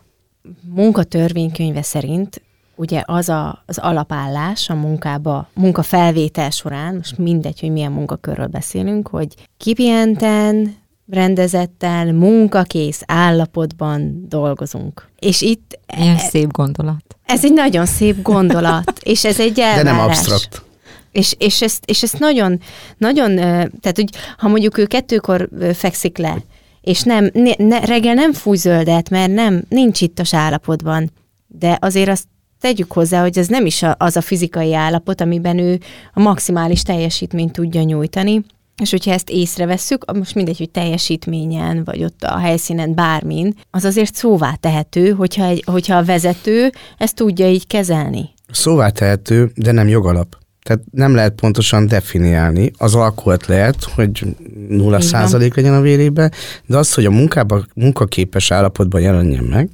munkatörvénykönyve 0.61 1.81
szerint 1.81 2.41
ugye 2.75 3.01
az 3.05 3.29
a, 3.29 3.63
az 3.65 3.77
alapállás 3.77 4.69
a 4.69 4.75
munkába, 4.75 5.49
munkafelvétel 5.53 6.49
során, 6.49 6.95
most 6.95 7.17
mindegy, 7.17 7.59
hogy 7.59 7.71
milyen 7.71 7.91
munkakörről 7.91 8.47
beszélünk, 8.47 9.07
hogy 9.07 9.35
kipihenten, 9.57 10.75
rendezetten, 11.09 12.15
munkakész 12.15 13.01
állapotban 13.05 14.25
dolgozunk. 14.29 15.07
És 15.19 15.41
itt... 15.41 15.79
Ilyen 15.97 16.15
e, 16.15 16.19
szép 16.19 16.51
gondolat. 16.51 17.17
Ez 17.25 17.45
egy 17.45 17.53
nagyon 17.53 17.85
szép 17.85 18.21
gondolat, 18.21 18.99
és 19.03 19.25
ez 19.25 19.39
egy 19.39 19.59
elvárás. 19.59 19.83
De 19.83 19.91
nem 19.91 19.99
absztrakt. 19.99 20.63
És, 21.11 21.35
és, 21.37 21.61
ezt, 21.61 21.83
és 21.85 22.03
ezt 22.03 22.19
nagyon, 22.19 22.59
nagyon, 22.97 23.35
tehát 23.35 23.95
hogy 23.95 24.09
ha 24.37 24.47
mondjuk 24.47 24.77
ő 24.77 24.85
kettőkor 24.85 25.49
fekszik 25.73 26.17
le, 26.17 26.37
és 26.81 27.01
nem, 27.01 27.29
ne, 27.33 27.51
ne, 27.57 27.79
reggel 27.79 28.13
nem 28.13 28.33
fúj 28.33 28.57
zöldet, 28.57 29.09
mert 29.09 29.31
nem, 29.31 29.63
nincs 29.69 30.01
ittas 30.01 30.33
állapotban, 30.33 31.11
de 31.47 31.77
azért 31.81 32.09
azt 32.09 32.25
tegyük 32.65 32.91
hozzá, 32.91 33.21
hogy 33.21 33.37
ez 33.37 33.47
nem 33.47 33.65
is 33.65 33.83
az 33.97 34.17
a 34.17 34.21
fizikai 34.21 34.73
állapot, 34.73 35.21
amiben 35.21 35.57
ő 35.57 35.79
a 36.13 36.19
maximális 36.19 36.81
teljesítményt 36.81 37.51
tudja 37.51 37.83
nyújtani, 37.83 38.45
és 38.81 38.91
hogyha 38.91 39.11
ezt 39.11 39.29
észrevesszük, 39.29 40.11
most 40.13 40.35
mindegy, 40.35 40.57
hogy 40.57 40.69
teljesítményen, 40.69 41.83
vagy 41.83 42.03
ott 42.03 42.23
a 42.23 42.37
helyszínen, 42.37 42.95
bármin, 42.95 43.53
az 43.71 43.83
azért 43.83 44.15
szóvá 44.15 44.53
tehető, 44.53 45.09
hogyha, 45.09 45.45
egy, 45.45 45.63
hogyha 45.65 45.97
a 45.97 46.03
vezető 46.03 46.71
ezt 46.97 47.15
tudja 47.15 47.49
így 47.49 47.67
kezelni. 47.67 48.29
Szóvá 48.51 48.89
tehető, 48.89 49.51
de 49.55 49.71
nem 49.71 49.87
jogalap. 49.87 50.37
Tehát 50.63 50.81
nem 50.91 51.15
lehet 51.15 51.33
pontosan 51.33 51.87
definiálni. 51.87 52.71
Az 52.77 52.95
alkoholt 52.95 53.45
lehet, 53.45 53.83
hogy 53.83 54.35
0 54.67 55.01
százalék 55.01 55.55
legyen 55.55 55.73
a 55.73 55.81
vérébe, 55.81 56.31
de 56.65 56.77
az, 56.77 56.93
hogy 56.93 57.05
a 57.05 57.11
munkába, 57.11 57.65
munkaképes 57.75 58.51
állapotban 58.51 59.01
jelenjen 59.01 59.43
meg, 59.43 59.69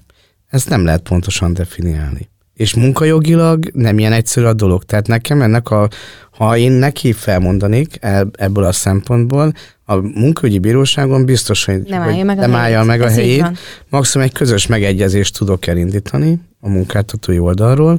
ezt 0.48 0.70
nem 0.70 0.86
lehet 0.86 1.02
pontosan 1.02 1.54
definiálni. 1.54 2.30
És 2.62 2.74
munkajogilag 2.74 3.70
nem 3.74 4.00
ilyen 4.00 4.12
egyszerű 4.12 4.46
a 4.46 4.54
dolog. 4.54 4.84
Tehát 4.84 5.08
nekem 5.08 5.42
ennek 5.42 5.70
a, 5.70 5.88
ha 6.32 6.58
én 6.58 6.72
neki 6.72 7.14
felmondanék 7.14 8.00
ebből 8.32 8.64
a 8.64 8.72
szempontból, 8.72 9.54
a 9.86 9.96
munkaügyi 9.96 10.60
bíróságon 10.60 11.26
biztos, 11.26 11.66
hogy 11.66 11.82
nem 11.82 12.02
állja 12.02 12.24
meg 12.24 12.38
a 12.38 12.42
nem 12.42 12.54
helyét. 12.54 12.86
meg 12.86 13.02
a 13.02 13.10
helyét. 13.10 13.46
Maximum 13.90 14.28
egy 14.28 14.34
közös 14.34 14.68
megegyezést 14.68 15.38
tudok 15.38 15.68
elindítani 15.68 16.40
a 16.60 16.70
munkáltatói 16.70 17.40
oldalról, 17.40 17.98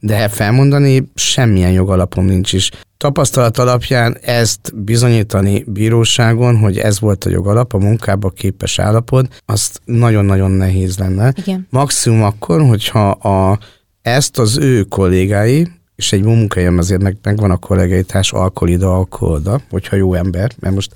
de 0.00 0.28
felmondani 0.28 1.10
semmilyen 1.14 1.72
jogalapom 1.72 2.24
nincs 2.24 2.52
is. 2.52 2.70
Tapasztalat 2.96 3.58
alapján 3.58 4.16
ezt 4.20 4.72
bizonyítani 4.74 5.64
bíróságon, 5.66 6.56
hogy 6.56 6.78
ez 6.78 7.00
volt 7.00 7.24
a 7.24 7.30
jogalap, 7.30 7.74
a 7.74 7.78
munkába 7.78 8.30
képes 8.30 8.78
állapot, 8.78 9.42
azt 9.46 9.80
nagyon-nagyon 9.84 10.50
nehéz 10.50 10.98
lenne. 10.98 11.32
Igen. 11.36 11.66
Maximum 11.70 12.22
akkor, 12.22 12.62
hogyha 12.62 13.10
a, 13.10 13.58
ezt 14.02 14.38
az 14.38 14.56
ő 14.56 14.82
kollégái, 14.82 15.68
és 15.94 16.12
egy 16.12 16.22
munkahelyen 16.22 16.78
azért 16.78 17.02
meg, 17.02 17.16
megvan 17.22 17.50
a 17.50 17.56
kollégaitás 17.56 18.32
alkoholida, 18.32 18.94
alkoholda, 18.94 19.60
hogyha 19.70 19.96
jó 19.96 20.14
ember, 20.14 20.52
mert 20.60 20.74
most 20.74 20.92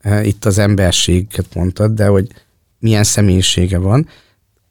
e, 0.00 0.24
itt 0.24 0.44
az 0.44 0.58
emberséget 0.58 1.54
mondtad, 1.54 1.92
de 1.92 2.06
hogy 2.06 2.26
milyen 2.78 3.04
személyisége 3.04 3.78
van, 3.78 4.08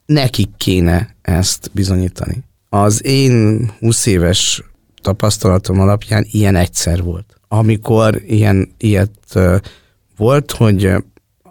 nekik 0.06 0.49
kéne 0.58 1.15
ezt 1.21 1.69
bizonyítani. 1.73 2.43
Az 2.69 3.06
én 3.06 3.71
20 3.80 4.06
éves 4.06 4.63
tapasztalatom 5.02 5.80
alapján 5.80 6.25
ilyen 6.32 6.56
egyszer 6.56 7.04
volt. 7.04 7.36
Amikor 7.47 8.21
ilyen, 8.25 8.71
ilyet 8.78 9.36
e, 9.36 9.62
volt, 10.17 10.52
hogy 10.52 10.91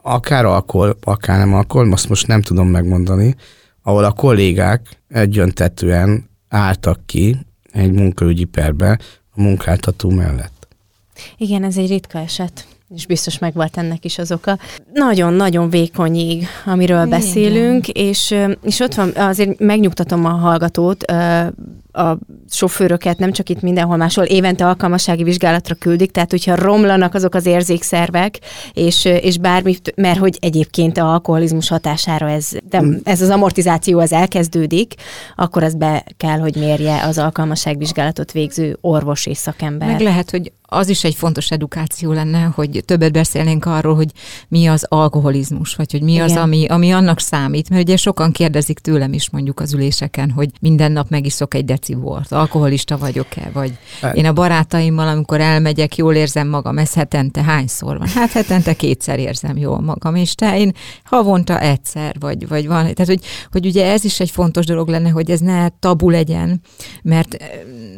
akár 0.03 0.44
alkohol, 0.44 0.96
akár 1.03 1.38
nem 1.38 1.55
alkohol, 1.55 1.92
azt 1.92 2.09
most 2.09 2.27
nem 2.27 2.42
tudom 2.42 2.68
megmondani, 2.68 3.35
ahol 3.83 4.05
a 4.05 4.12
kollégák 4.12 5.03
egyöntetően 5.09 6.28
álltak 6.49 7.07
ki 7.07 7.37
egy 7.73 7.93
munkaügyi 7.93 8.45
perbe 8.45 8.99
a 9.31 9.41
munkáltató 9.41 10.11
mellett. 10.11 10.69
Igen, 11.37 11.65
ez 11.65 11.77
egy 11.77 11.89
ritka 11.89 12.19
eset 12.19 12.78
és 12.94 13.07
biztos 13.07 13.38
meg 13.38 13.55
volt 13.55 13.77
ennek 13.77 14.05
is 14.05 14.18
az 14.18 14.33
oka. 14.33 14.59
Nagyon-nagyon 14.92 15.70
vékony 15.70 16.16
ég, 16.16 16.46
amiről 16.64 17.07
Igen. 17.07 17.09
beszélünk, 17.09 17.88
és, 17.88 18.35
és 18.62 18.81
ott 18.81 18.94
van, 18.94 19.12
azért 19.16 19.59
megnyugtatom 19.59 20.24
a 20.24 20.29
hallgatót, 20.29 21.05
a 21.92 22.18
sofőröket 22.51 23.18
nem 23.18 23.33
csak 23.33 23.48
itt 23.48 23.61
mindenhol 23.61 23.96
máshol 23.96 24.24
évente 24.24 24.66
alkalmassági 24.66 25.22
vizsgálatra 25.22 25.74
küldik, 25.74 26.11
tehát 26.11 26.31
hogyha 26.31 26.55
romlanak 26.55 27.14
azok 27.14 27.35
az 27.35 27.46
érzékszervek, 27.46 28.38
és, 28.72 29.05
és 29.05 29.38
bármi, 29.38 29.77
mert 29.94 30.18
hogy 30.18 30.37
egyébként 30.40 30.98
a 30.98 31.12
alkoholizmus 31.12 31.68
hatására 31.68 32.31
ez, 32.31 32.48
de 32.68 32.83
mm. 32.83 32.94
ez 33.03 33.22
az 33.22 33.29
amortizáció 33.29 33.98
az 33.98 34.12
elkezdődik, 34.12 34.94
akkor 35.37 35.62
ez 35.62 35.74
be 35.74 36.05
kell, 36.16 36.38
hogy 36.38 36.57
mérje 36.57 37.03
az 37.03 37.18
alkalmasságvizsgálatot 37.18 38.33
végző 38.33 38.79
orvos 38.81 39.27
és 39.27 39.37
szakember. 39.37 39.88
Meg 39.88 40.01
lehet, 40.01 40.31
hogy 40.31 40.53
az 40.71 40.89
is 40.89 41.05
egy 41.05 41.15
fontos 41.15 41.51
edukáció 41.51 42.13
lenne, 42.13 42.43
hogy 42.55 42.83
többet 42.85 43.13
beszélnénk 43.13 43.65
arról, 43.65 43.95
hogy 43.95 44.11
mi 44.49 44.67
az 44.67 44.87
alkoholizmus, 44.89 45.75
vagy 45.75 45.93
hogy 45.93 46.03
mi 46.03 46.13
Igen. 46.13 46.25
az, 46.25 46.37
ami, 46.37 46.67
ami 46.67 46.93
annak 46.93 47.21
számít. 47.21 47.71
Mert 47.71 47.83
ugye 47.83 47.97
sokan 47.97 48.33
kérdezik 48.33 48.79
tőlem 48.79 49.13
is 49.13 49.31
mondjuk 49.31 49.61
az 49.61 49.75
üléseken, 49.75 50.31
hogy 50.31 50.51
minden 50.61 50.93
nap 50.93 51.09
megiszok 51.09 51.55
egy 51.55 51.65
deci 51.65 51.95
bort, 51.95 52.33
alkoholista 52.33 52.99
vagyok-e, 52.99 53.51
vagy 53.53 53.79
hát. 54.01 54.17
én 54.17 54.27
a 54.27 54.33
barátaimmal, 54.33 55.09
amikor 55.09 55.41
elmegyek, 55.41 55.97
jól 55.97 56.15
érzem 56.15 56.49
magam, 56.49 56.79
ez 56.79 56.95
hetente 56.95 57.43
hányszor 57.43 57.99
van? 57.99 58.09
Hát 58.09 58.31
hetente 58.31 58.75
kétszer 58.75 59.19
érzem 59.19 59.57
jól 59.57 59.81
magam, 59.81 60.15
és 60.15 60.35
te 60.35 60.59
én 60.59 60.73
havonta 61.05 61.61
egyszer, 61.61 62.17
vagy, 62.21 62.49
vagy 62.49 62.67
van. 62.67 62.83
Tehát, 62.83 63.07
hogy, 63.07 63.21
hogy 63.51 63.67
ugye 63.67 63.93
ez 63.93 64.05
is 64.05 64.21
egy 64.21 64.31
fontos 64.31 64.67
dolog 64.67 64.89
lenne, 64.89 65.09
hogy 65.09 65.31
ez 65.31 65.41
ne 65.41 65.69
tabu 65.69 66.11
legyen, 66.11 66.61
mert 67.03 67.37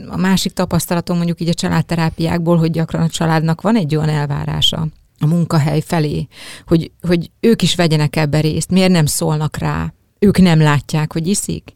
a 0.09 0.17
másik 0.17 0.53
tapasztalatom 0.53 1.17
mondjuk 1.17 1.41
így 1.41 1.49
a 1.49 1.55
családterápiákból, 1.55 2.59
hogy 2.61 2.71
gyakran 2.71 3.03
a 3.03 3.09
családnak 3.09 3.61
van 3.61 3.77
egy 3.77 3.97
olyan 3.97 4.09
elvárása 4.09 4.89
a 5.19 5.27
munkahely 5.27 5.81
felé, 5.81 6.27
hogy, 6.67 6.91
hogy 7.01 7.31
ők 7.41 7.63
is 7.63 7.75
vegyenek 7.75 8.17
ebbe 8.17 8.41
részt, 8.41 8.71
miért 8.71 8.91
nem 8.91 9.07
szólnak 9.07 9.57
rá, 9.57 9.93
ők 10.23 10.39
nem 10.39 10.61
látják, 10.61 11.13
hogy 11.13 11.27
iszik? 11.27 11.73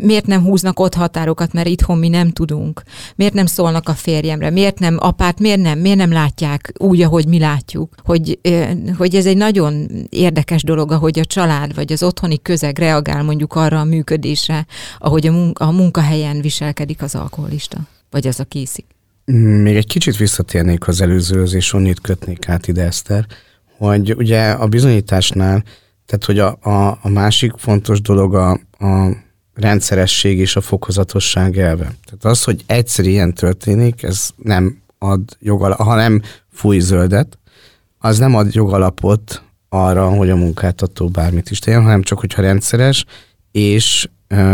Miért 0.00 0.26
nem 0.26 0.42
húznak 0.42 0.80
ott 0.80 0.94
határokat, 0.94 1.52
mert 1.52 1.68
itthon 1.68 1.98
mi 1.98 2.08
nem 2.08 2.30
tudunk? 2.30 2.82
Miért 3.14 3.34
nem 3.34 3.46
szólnak 3.46 3.88
a 3.88 3.94
férjemre? 3.94 4.50
Miért 4.50 4.78
nem 4.78 4.96
apát? 5.00 5.40
Miért 5.40 5.60
nem? 5.60 5.78
Miért 5.78 5.98
nem 5.98 6.12
látják 6.12 6.72
úgy, 6.78 7.02
ahogy 7.02 7.26
mi 7.26 7.38
látjuk? 7.38 7.94
Hogy, 8.04 8.38
hogy 8.98 9.14
ez 9.14 9.26
egy 9.26 9.36
nagyon 9.36 9.86
érdekes 10.08 10.62
dolog, 10.62 10.92
ahogy 10.92 11.18
a 11.18 11.24
család 11.24 11.74
vagy 11.74 11.92
az 11.92 12.02
otthoni 12.02 12.42
közeg 12.42 12.78
reagál 12.78 13.22
mondjuk 13.22 13.54
arra 13.54 13.80
a 13.80 13.84
működésre, 13.84 14.66
ahogy 14.98 15.26
a, 15.26 15.32
munka, 15.32 15.64
a 15.64 15.70
munkahelyen 15.70 16.40
viselkedik 16.40 17.02
az 17.02 17.14
alkoholista, 17.14 17.78
vagy 18.10 18.26
az, 18.26 18.40
aki 18.40 18.60
iszik. 18.60 18.95
Még 19.32 19.76
egy 19.76 19.86
kicsit 19.86 20.16
visszatérnék 20.16 20.88
az 20.88 21.00
előzőhöz, 21.00 21.54
és 21.54 21.72
onnit 21.72 22.00
kötnék 22.00 22.48
át 22.48 22.68
ide, 22.68 22.82
Eszter, 22.82 23.26
hogy 23.78 24.14
ugye 24.14 24.50
a 24.50 24.66
bizonyításnál, 24.66 25.64
tehát 26.06 26.24
hogy 26.24 26.38
a, 26.38 26.58
a, 26.60 26.98
a 27.02 27.08
másik 27.08 27.52
fontos 27.56 28.00
dolog 28.00 28.34
a, 28.34 28.50
a 28.78 29.16
rendszeresség 29.54 30.38
és 30.38 30.56
a 30.56 30.60
fokozatosság 30.60 31.58
elve. 31.58 31.84
Tehát 31.84 32.24
az, 32.24 32.44
hogy 32.44 32.62
egyszer 32.66 33.04
ilyen 33.04 33.34
történik, 33.34 34.02
ez 34.02 34.28
nem 34.36 34.82
ad 34.98 35.36
jogalapot, 35.40 35.86
ha 35.86 35.94
nem 35.94 36.22
fúj 36.52 36.78
zöldet, 36.78 37.38
az 37.98 38.18
nem 38.18 38.34
ad 38.34 38.54
jogalapot 38.54 39.42
arra, 39.68 40.08
hogy 40.08 40.30
a 40.30 40.36
munkáltató 40.36 41.08
bármit 41.08 41.50
is 41.50 41.58
tegyen, 41.58 41.82
hanem 41.82 42.02
csak, 42.02 42.20
hogyha 42.20 42.42
rendszeres, 42.42 43.04
és 43.52 44.08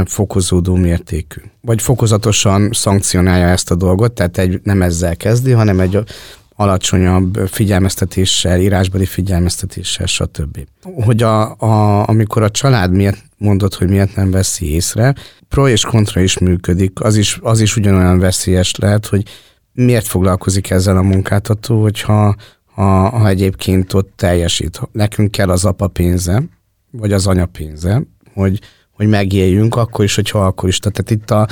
fokozódó 0.05 0.75
mértékű. 0.75 1.41
Vagy 1.61 1.83
fokozatosan 1.83 2.71
szankcionálja 2.73 3.47
ezt 3.47 3.71
a 3.71 3.75
dolgot, 3.75 4.13
tehát 4.13 4.39
egy, 4.39 4.61
nem 4.63 4.83
ezzel 4.83 5.17
kezdi, 5.17 5.51
hanem 5.51 5.81
egy 5.81 5.99
alacsonyabb 6.57 7.49
figyelmeztetéssel, 7.49 8.61
írásbeli 8.61 9.07
figyelmeztetéssel, 9.07 10.07
stb. 10.07 10.59
Hogy 10.83 11.23
a, 11.23 11.57
a, 11.57 12.09
amikor 12.09 12.43
a 12.43 12.51
család 12.51 12.93
miért 12.93 13.25
mondott, 13.39 13.75
hogy 13.75 13.89
miért 13.89 14.17
nem 14.17 14.31
veszi 14.31 14.73
észre, 14.73 15.15
pro 15.49 15.69
és 15.69 15.85
kontra 15.85 16.21
is 16.21 16.39
működik, 16.39 17.01
az 17.01 17.17
is, 17.17 17.39
az 17.43 17.61
is 17.61 17.77
ugyanolyan 17.77 18.19
veszélyes 18.19 18.75
lehet, 18.77 19.07
hogy 19.07 19.23
miért 19.73 20.07
foglalkozik 20.07 20.71
ezzel 20.71 20.97
a 20.97 21.03
munkáltató, 21.03 21.83
hogyha 21.83 22.35
ha, 22.75 23.09
ha 23.09 23.29
egyébként 23.29 23.93
ott 23.93 24.13
teljesít. 24.17 24.81
Nekünk 24.93 25.31
kell 25.31 25.51
az 25.51 25.65
apa 25.65 25.89
pénze, 25.89 26.43
vagy 26.91 27.13
az 27.13 27.27
anya 27.27 27.47
pénze, 27.47 28.03
hogy 28.35 28.61
hogy 28.93 29.09
megéljünk, 29.09 29.77
akkor 29.77 30.05
is, 30.05 30.15
hogyha 30.15 30.45
alkoholista. 30.45 30.91
Tehát 30.91 31.11
itt 31.11 31.31
a, 31.31 31.47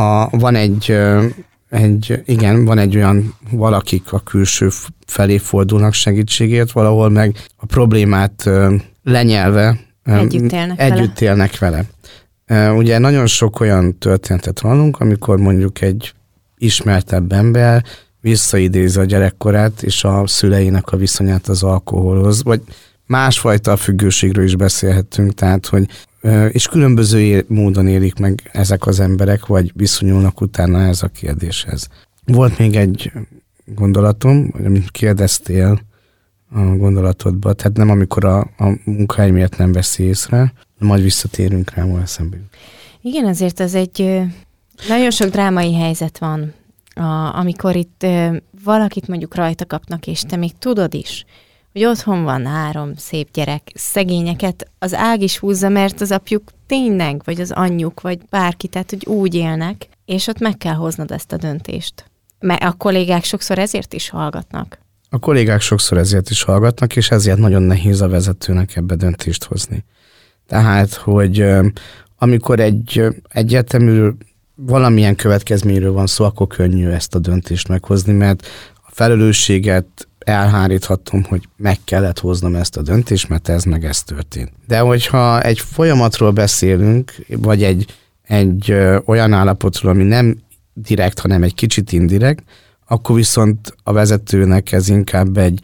a, 0.00 0.38
van 0.38 0.54
egy, 0.54 0.98
egy, 1.68 2.22
igen, 2.24 2.64
van 2.64 2.78
egy 2.78 2.96
olyan 2.96 3.34
valakik 3.50 4.12
a 4.12 4.18
külső 4.20 4.68
felé 5.06 5.38
fordulnak 5.38 5.92
segítségért, 5.92 6.72
valahol 6.72 7.08
meg 7.08 7.36
a 7.56 7.66
problémát 7.66 8.50
lenyelve 9.02 9.78
együtt 10.04 10.52
élnek, 10.52 10.80
együtt 10.80 11.18
vele. 11.18 11.30
élnek 11.30 11.58
vele. 11.58 11.84
Ugye 12.72 12.98
nagyon 12.98 13.26
sok 13.26 13.60
olyan 13.60 13.98
történetet 13.98 14.58
hallunk, 14.58 15.00
amikor 15.00 15.38
mondjuk 15.38 15.80
egy 15.80 16.12
ismertebb 16.58 17.32
ember 17.32 17.84
visszaidézi 18.20 18.98
a 18.98 19.04
gyerekkorát 19.04 19.82
és 19.82 20.04
a 20.04 20.26
szüleinek 20.26 20.92
a 20.92 20.96
viszonyát 20.96 21.48
az 21.48 21.62
alkoholhoz, 21.62 22.42
vagy 22.42 22.60
másfajta 23.06 23.76
függőségről 23.76 24.44
is 24.44 24.56
beszélhetünk, 24.56 25.34
tehát 25.34 25.66
hogy 25.66 25.86
és 26.52 26.66
különböző 26.66 27.44
módon 27.48 27.88
élik 27.88 28.18
meg 28.18 28.50
ezek 28.52 28.86
az 28.86 29.00
emberek, 29.00 29.46
vagy 29.46 29.72
viszonyulnak 29.74 30.40
utána 30.40 30.82
ez 30.82 31.02
a 31.02 31.08
kérdéshez. 31.08 31.88
Volt 32.24 32.58
még 32.58 32.76
egy 32.76 33.12
gondolatom, 33.64 34.52
amit 34.64 34.90
kérdeztél 34.90 35.80
a 36.54 36.60
gondolatodba, 36.60 37.52
tehát 37.52 37.76
nem 37.76 37.90
amikor 37.90 38.24
a, 38.24 38.38
a 38.40 38.78
munkahely 38.84 39.30
miatt 39.30 39.56
nem 39.56 39.72
veszi 39.72 40.02
észre, 40.02 40.52
majd 40.78 41.02
visszatérünk 41.02 41.74
rá 41.74 41.84
ma 41.84 42.00
eszembe. 42.00 42.36
Igen, 43.00 43.24
azért 43.26 43.60
ez 43.60 43.74
egy 43.74 44.20
nagyon 44.88 45.10
sok 45.10 45.28
drámai 45.28 45.74
helyzet 45.74 46.18
van, 46.18 46.52
a, 46.94 47.36
amikor 47.38 47.76
itt 47.76 48.06
valakit 48.64 49.08
mondjuk 49.08 49.34
rajta 49.34 49.66
kapnak, 49.66 50.06
és 50.06 50.20
te 50.20 50.36
még 50.36 50.58
tudod 50.58 50.94
is, 50.94 51.24
hogy 51.72 51.84
otthon 51.84 52.24
van 52.24 52.46
három 52.46 52.94
szép 52.96 53.28
gyerek, 53.32 53.70
szegényeket 53.74 54.70
az 54.78 54.94
ág 54.94 55.22
is 55.22 55.38
húzza, 55.38 55.68
mert 55.68 56.00
az 56.00 56.10
apjuk 56.10 56.42
tényleg, 56.66 57.22
vagy 57.24 57.40
az 57.40 57.50
anyjuk, 57.50 58.00
vagy 58.00 58.18
bárki, 58.30 58.68
tehát 58.68 58.90
hogy 58.90 59.06
úgy 59.06 59.34
élnek, 59.34 59.88
és 60.04 60.26
ott 60.26 60.38
meg 60.38 60.56
kell 60.56 60.74
hoznod 60.74 61.10
ezt 61.10 61.32
a 61.32 61.36
döntést. 61.36 62.04
Mert 62.40 62.62
a 62.62 62.72
kollégák 62.72 63.24
sokszor 63.24 63.58
ezért 63.58 63.94
is 63.94 64.08
hallgatnak. 64.08 64.78
A 65.10 65.18
kollégák 65.18 65.60
sokszor 65.60 65.98
ezért 65.98 66.30
is 66.30 66.42
hallgatnak, 66.42 66.96
és 66.96 67.10
ezért 67.10 67.38
nagyon 67.38 67.62
nehéz 67.62 68.00
a 68.00 68.08
vezetőnek 68.08 68.76
ebbe 68.76 68.94
döntést 68.94 69.44
hozni. 69.44 69.84
Tehát, 70.46 70.94
hogy 70.94 71.44
amikor 72.18 72.60
egy 72.60 73.02
egyértelmű 73.28 74.08
valamilyen 74.54 75.14
következményről 75.14 75.92
van 75.92 76.06
szó, 76.06 76.24
akkor 76.24 76.46
könnyű 76.46 76.88
ezt 76.88 77.14
a 77.14 77.18
döntést 77.18 77.68
meghozni, 77.68 78.12
mert 78.12 78.46
a 78.74 78.90
felelősséget 78.90 80.08
elháríthatom, 80.24 81.22
hogy 81.22 81.48
meg 81.56 81.78
kellett 81.84 82.18
hoznom 82.18 82.54
ezt 82.54 82.76
a 82.76 82.82
döntést, 82.82 83.28
mert 83.28 83.48
ez 83.48 83.64
meg 83.64 83.84
ez 83.84 84.02
történt. 84.02 84.50
De 84.66 84.78
hogyha 84.78 85.40
egy 85.42 85.58
folyamatról 85.58 86.30
beszélünk, 86.30 87.12
vagy 87.28 87.62
egy, 87.62 87.86
egy 88.22 88.70
ö, 88.70 88.98
olyan 89.04 89.32
állapotról, 89.32 89.92
ami 89.92 90.02
nem 90.02 90.38
direkt, 90.74 91.18
hanem 91.18 91.42
egy 91.42 91.54
kicsit 91.54 91.92
indirekt, 91.92 92.44
akkor 92.86 93.16
viszont 93.16 93.74
a 93.82 93.92
vezetőnek 93.92 94.72
ez 94.72 94.88
inkább 94.88 95.36
egy 95.36 95.60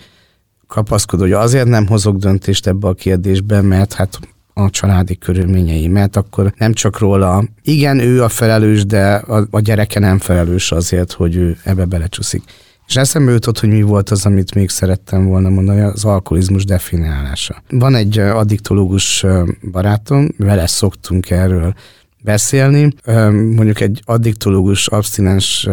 kapaszkodó, 0.67 1.23
hogy 1.23 1.33
azért 1.33 1.69
nem 1.69 1.87
hozok 1.87 2.17
döntést 2.17 2.67
ebbe 2.67 2.89
a 2.89 2.95
kérdésbe, 2.95 3.61
mert 3.61 3.93
hát 3.93 4.19
a 4.55 4.71
családi 4.71 5.17
körülményei, 5.17 5.89
mert 5.89 6.17
akkor 6.17 6.53
nem 6.57 6.73
csak 6.73 6.99
róla, 6.99 7.45
igen, 7.63 7.99
ő 7.99 8.23
a 8.23 8.29
felelős, 8.29 8.87
de 8.87 9.15
a, 9.15 9.47
a 9.51 9.61
gyereke 9.61 9.99
nem 9.99 10.19
felelős 10.19 10.73
azért, 10.73 11.13
hogy 11.13 11.37
ő 11.37 11.59
ebbe 11.65 11.85
belecsúszik. 11.85 12.43
És 12.89 12.97
eszembe 12.97 13.33
jutott, 13.33 13.59
hogy 13.59 13.69
mi 13.69 13.83
volt 13.83 14.11
az, 14.11 14.27
amit 14.27 14.55
még 14.55 14.69
szerettem 14.69 15.27
volna 15.27 15.49
mondani, 15.49 15.81
az 15.81 16.05
alkoholizmus 16.05 16.65
definiálása. 16.65 17.63
Van 17.71 17.95
egy 17.95 18.19
addiktológus 18.19 19.25
barátom, 19.71 20.29
vele 20.37 20.67
szoktunk 20.67 21.31
erről 21.31 21.75
beszélni. 22.23 22.95
Mondjuk 23.31 23.81
egy 23.81 24.03
addiktológus, 24.05 24.87
abstinens 24.87 25.69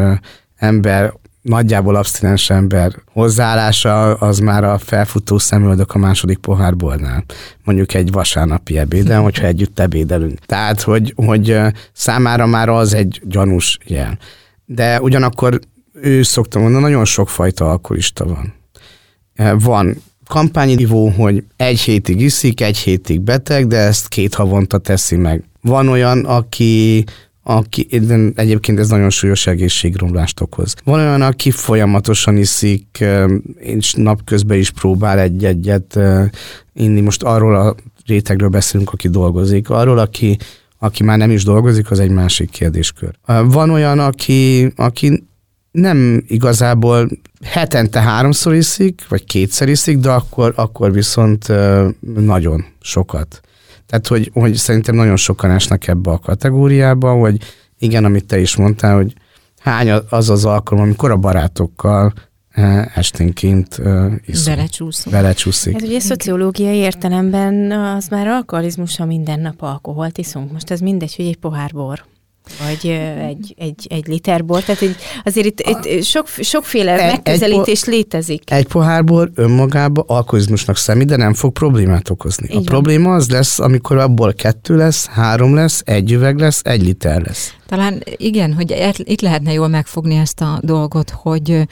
ember 0.55 1.13
nagyjából 1.41 1.95
abstinens 1.95 2.49
ember 2.49 2.95
hozzáállása 3.11 4.13
az 4.13 4.39
már 4.39 4.63
a 4.63 4.77
felfutó 4.77 5.37
szemöldök 5.37 5.93
a 5.93 5.97
második 5.97 6.37
pohárbolnál. 6.37 7.23
Mondjuk 7.63 7.93
egy 7.93 8.11
vasárnapi 8.11 8.77
ebéden, 8.77 9.21
hogyha 9.21 9.45
együtt 9.45 9.79
ebédelünk. 9.79 10.39
Tehát, 10.39 10.81
hogy, 10.81 11.13
hogy 11.15 11.57
számára 11.93 12.45
már 12.45 12.69
az 12.69 12.93
egy 12.93 13.21
gyanús 13.23 13.77
jel. 13.85 14.17
De 14.65 15.01
ugyanakkor 15.01 15.59
ő 16.01 16.23
szokta 16.23 16.59
mondani, 16.59 16.83
nagyon 16.83 17.05
sok 17.05 17.29
fajta 17.29 17.69
alkoholista 17.69 18.25
van. 18.25 18.53
E, 19.33 19.53
van 19.53 19.95
kampányivó, 20.27 21.07
hogy 21.07 21.43
egy 21.55 21.79
hétig 21.79 22.21
iszik, 22.21 22.61
egy 22.61 22.77
hétig 22.77 23.21
beteg, 23.21 23.67
de 23.67 23.77
ezt 23.77 24.07
két 24.07 24.33
havonta 24.33 24.77
teszi 24.77 25.15
meg. 25.15 25.43
Van 25.61 25.87
olyan, 25.87 26.25
aki 26.25 27.03
aki 27.47 27.87
egyébként 28.35 28.79
ez 28.79 28.89
nagyon 28.89 29.09
súlyos 29.09 29.47
egészségromlást 29.47 30.41
okoz. 30.41 30.73
Van 30.83 30.99
olyan, 30.99 31.21
aki 31.21 31.51
folyamatosan 31.51 32.37
iszik, 32.37 32.99
e, 32.99 33.25
és 33.57 33.93
napközben 33.93 34.57
is 34.57 34.71
próbál 34.71 35.19
egy-egyet 35.19 35.95
e, 35.95 36.29
inni. 36.73 37.01
Most 37.01 37.23
arról 37.23 37.55
a 37.55 37.75
rétegről 38.05 38.49
beszélünk, 38.49 38.93
aki 38.93 39.09
dolgozik. 39.09 39.69
Arról, 39.69 39.97
aki 39.97 40.37
Aki 40.79 41.03
már 41.03 41.17
nem 41.17 41.31
is 41.31 41.43
dolgozik, 41.43 41.91
az 41.91 41.99
egy 41.99 42.09
másik 42.09 42.49
kérdéskör. 42.49 43.15
Van 43.25 43.69
olyan, 43.69 43.99
aki, 43.99 44.71
aki 44.75 45.23
nem 45.75 46.23
igazából 46.27 47.09
hetente 47.43 48.01
háromszor 48.01 48.53
iszik, 48.53 49.05
vagy 49.09 49.25
kétszer 49.25 49.69
iszik, 49.69 49.97
de 49.97 50.09
akkor, 50.09 50.53
akkor 50.55 50.91
viszont 50.91 51.47
nagyon 52.15 52.65
sokat. 52.81 53.41
Tehát, 53.85 54.07
hogy, 54.07 54.31
hogy 54.33 54.55
szerintem 54.55 54.95
nagyon 54.95 55.15
sokan 55.15 55.51
esnek 55.51 55.87
ebbe 55.87 56.11
a 56.11 56.19
kategóriába, 56.19 57.13
hogy 57.13 57.37
igen, 57.79 58.05
amit 58.05 58.25
te 58.25 58.39
is 58.39 58.55
mondtál, 58.55 58.95
hogy 58.95 59.13
hány 59.59 59.89
az 60.09 60.29
az 60.29 60.45
alkalom, 60.45 60.83
amikor 60.83 61.11
a 61.11 61.17
barátokkal 61.17 62.13
esténként 62.93 63.81
iszom. 64.25 64.55
Belecsúszunk. 64.55 65.15
Belecsúszik. 65.15 65.75
Ez 65.75 65.83
ugye 65.83 65.99
szociológiai 65.99 66.77
értelemben 66.77 67.71
az 67.71 68.07
már 68.07 68.27
alkoholizmus, 68.27 68.97
ha 68.97 69.05
minden 69.05 69.39
nap 69.39 69.61
alkoholt 69.61 70.17
iszunk. 70.17 70.51
Most 70.51 70.71
ez 70.71 70.79
mindegy, 70.79 71.15
hogy 71.15 71.25
egy 71.25 71.37
pohár 71.37 71.71
bor 71.73 72.05
vagy 72.65 72.89
egy, 73.27 73.55
egy, 73.57 73.87
egy 73.89 74.07
liter 74.07 74.45
bor. 74.45 74.63
Tehát 74.63 74.81
egy, 74.81 74.95
azért 75.23 75.45
itt, 75.45 75.59
itt 75.59 76.03
sok, 76.03 76.27
sokféle 76.27 76.99
egy, 76.99 77.11
megközelítés 77.11 77.81
egy, 77.81 77.93
létezik. 77.93 78.51
Egy 78.51 78.67
pohár 78.67 79.03
bor 79.03 79.31
önmagában 79.35 80.03
alkoholizmusnak 80.07 80.77
szemít, 80.77 81.07
de 81.07 81.15
nem 81.15 81.33
fog 81.33 81.53
problémát 81.53 82.09
okozni. 82.09 82.45
Így 82.45 82.51
a 82.51 82.55
van. 82.55 82.65
probléma 82.65 83.13
az 83.13 83.29
lesz, 83.29 83.59
amikor 83.59 83.97
abból 83.97 84.33
kettő 84.33 84.75
lesz, 84.75 85.05
három 85.05 85.55
lesz, 85.55 85.81
egy 85.85 86.11
üveg 86.11 86.37
lesz, 86.37 86.61
egy 86.63 86.81
liter 86.81 87.21
lesz. 87.21 87.53
Talán 87.65 88.03
igen, 88.15 88.53
hogy 88.53 88.93
itt 88.97 89.21
lehetne 89.21 89.53
jól 89.53 89.67
megfogni 89.67 90.15
ezt 90.15 90.41
a 90.41 90.59
dolgot, 90.61 91.09
hogy, 91.09 91.67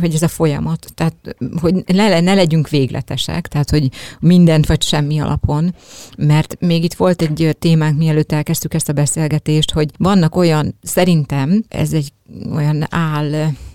hogy 0.00 0.14
ez 0.14 0.22
a 0.22 0.28
folyamat, 0.28 0.86
tehát 0.94 1.36
hogy 1.60 1.74
ne, 1.86 2.20
ne 2.20 2.34
legyünk 2.34 2.68
végletesek, 2.68 3.48
tehát 3.48 3.70
hogy 3.70 3.88
mindent 4.20 4.66
vagy 4.66 4.82
semmi 4.82 5.18
alapon, 5.18 5.74
mert 6.16 6.56
még 6.60 6.84
itt 6.84 6.94
volt 6.94 7.22
egy 7.22 7.56
témánk, 7.58 7.98
mielőtt 7.98 8.32
elkezdtük 8.32 8.74
ezt 8.74 8.88
a 8.88 8.92
beszélgetést, 8.92 9.70
hogy 9.70 9.90
vannak 9.98 10.36
olyan, 10.36 10.78
szerintem 10.82 11.64
ez 11.68 11.92
egy 11.92 12.12
olyan 12.54 12.86
áll, 12.90 13.30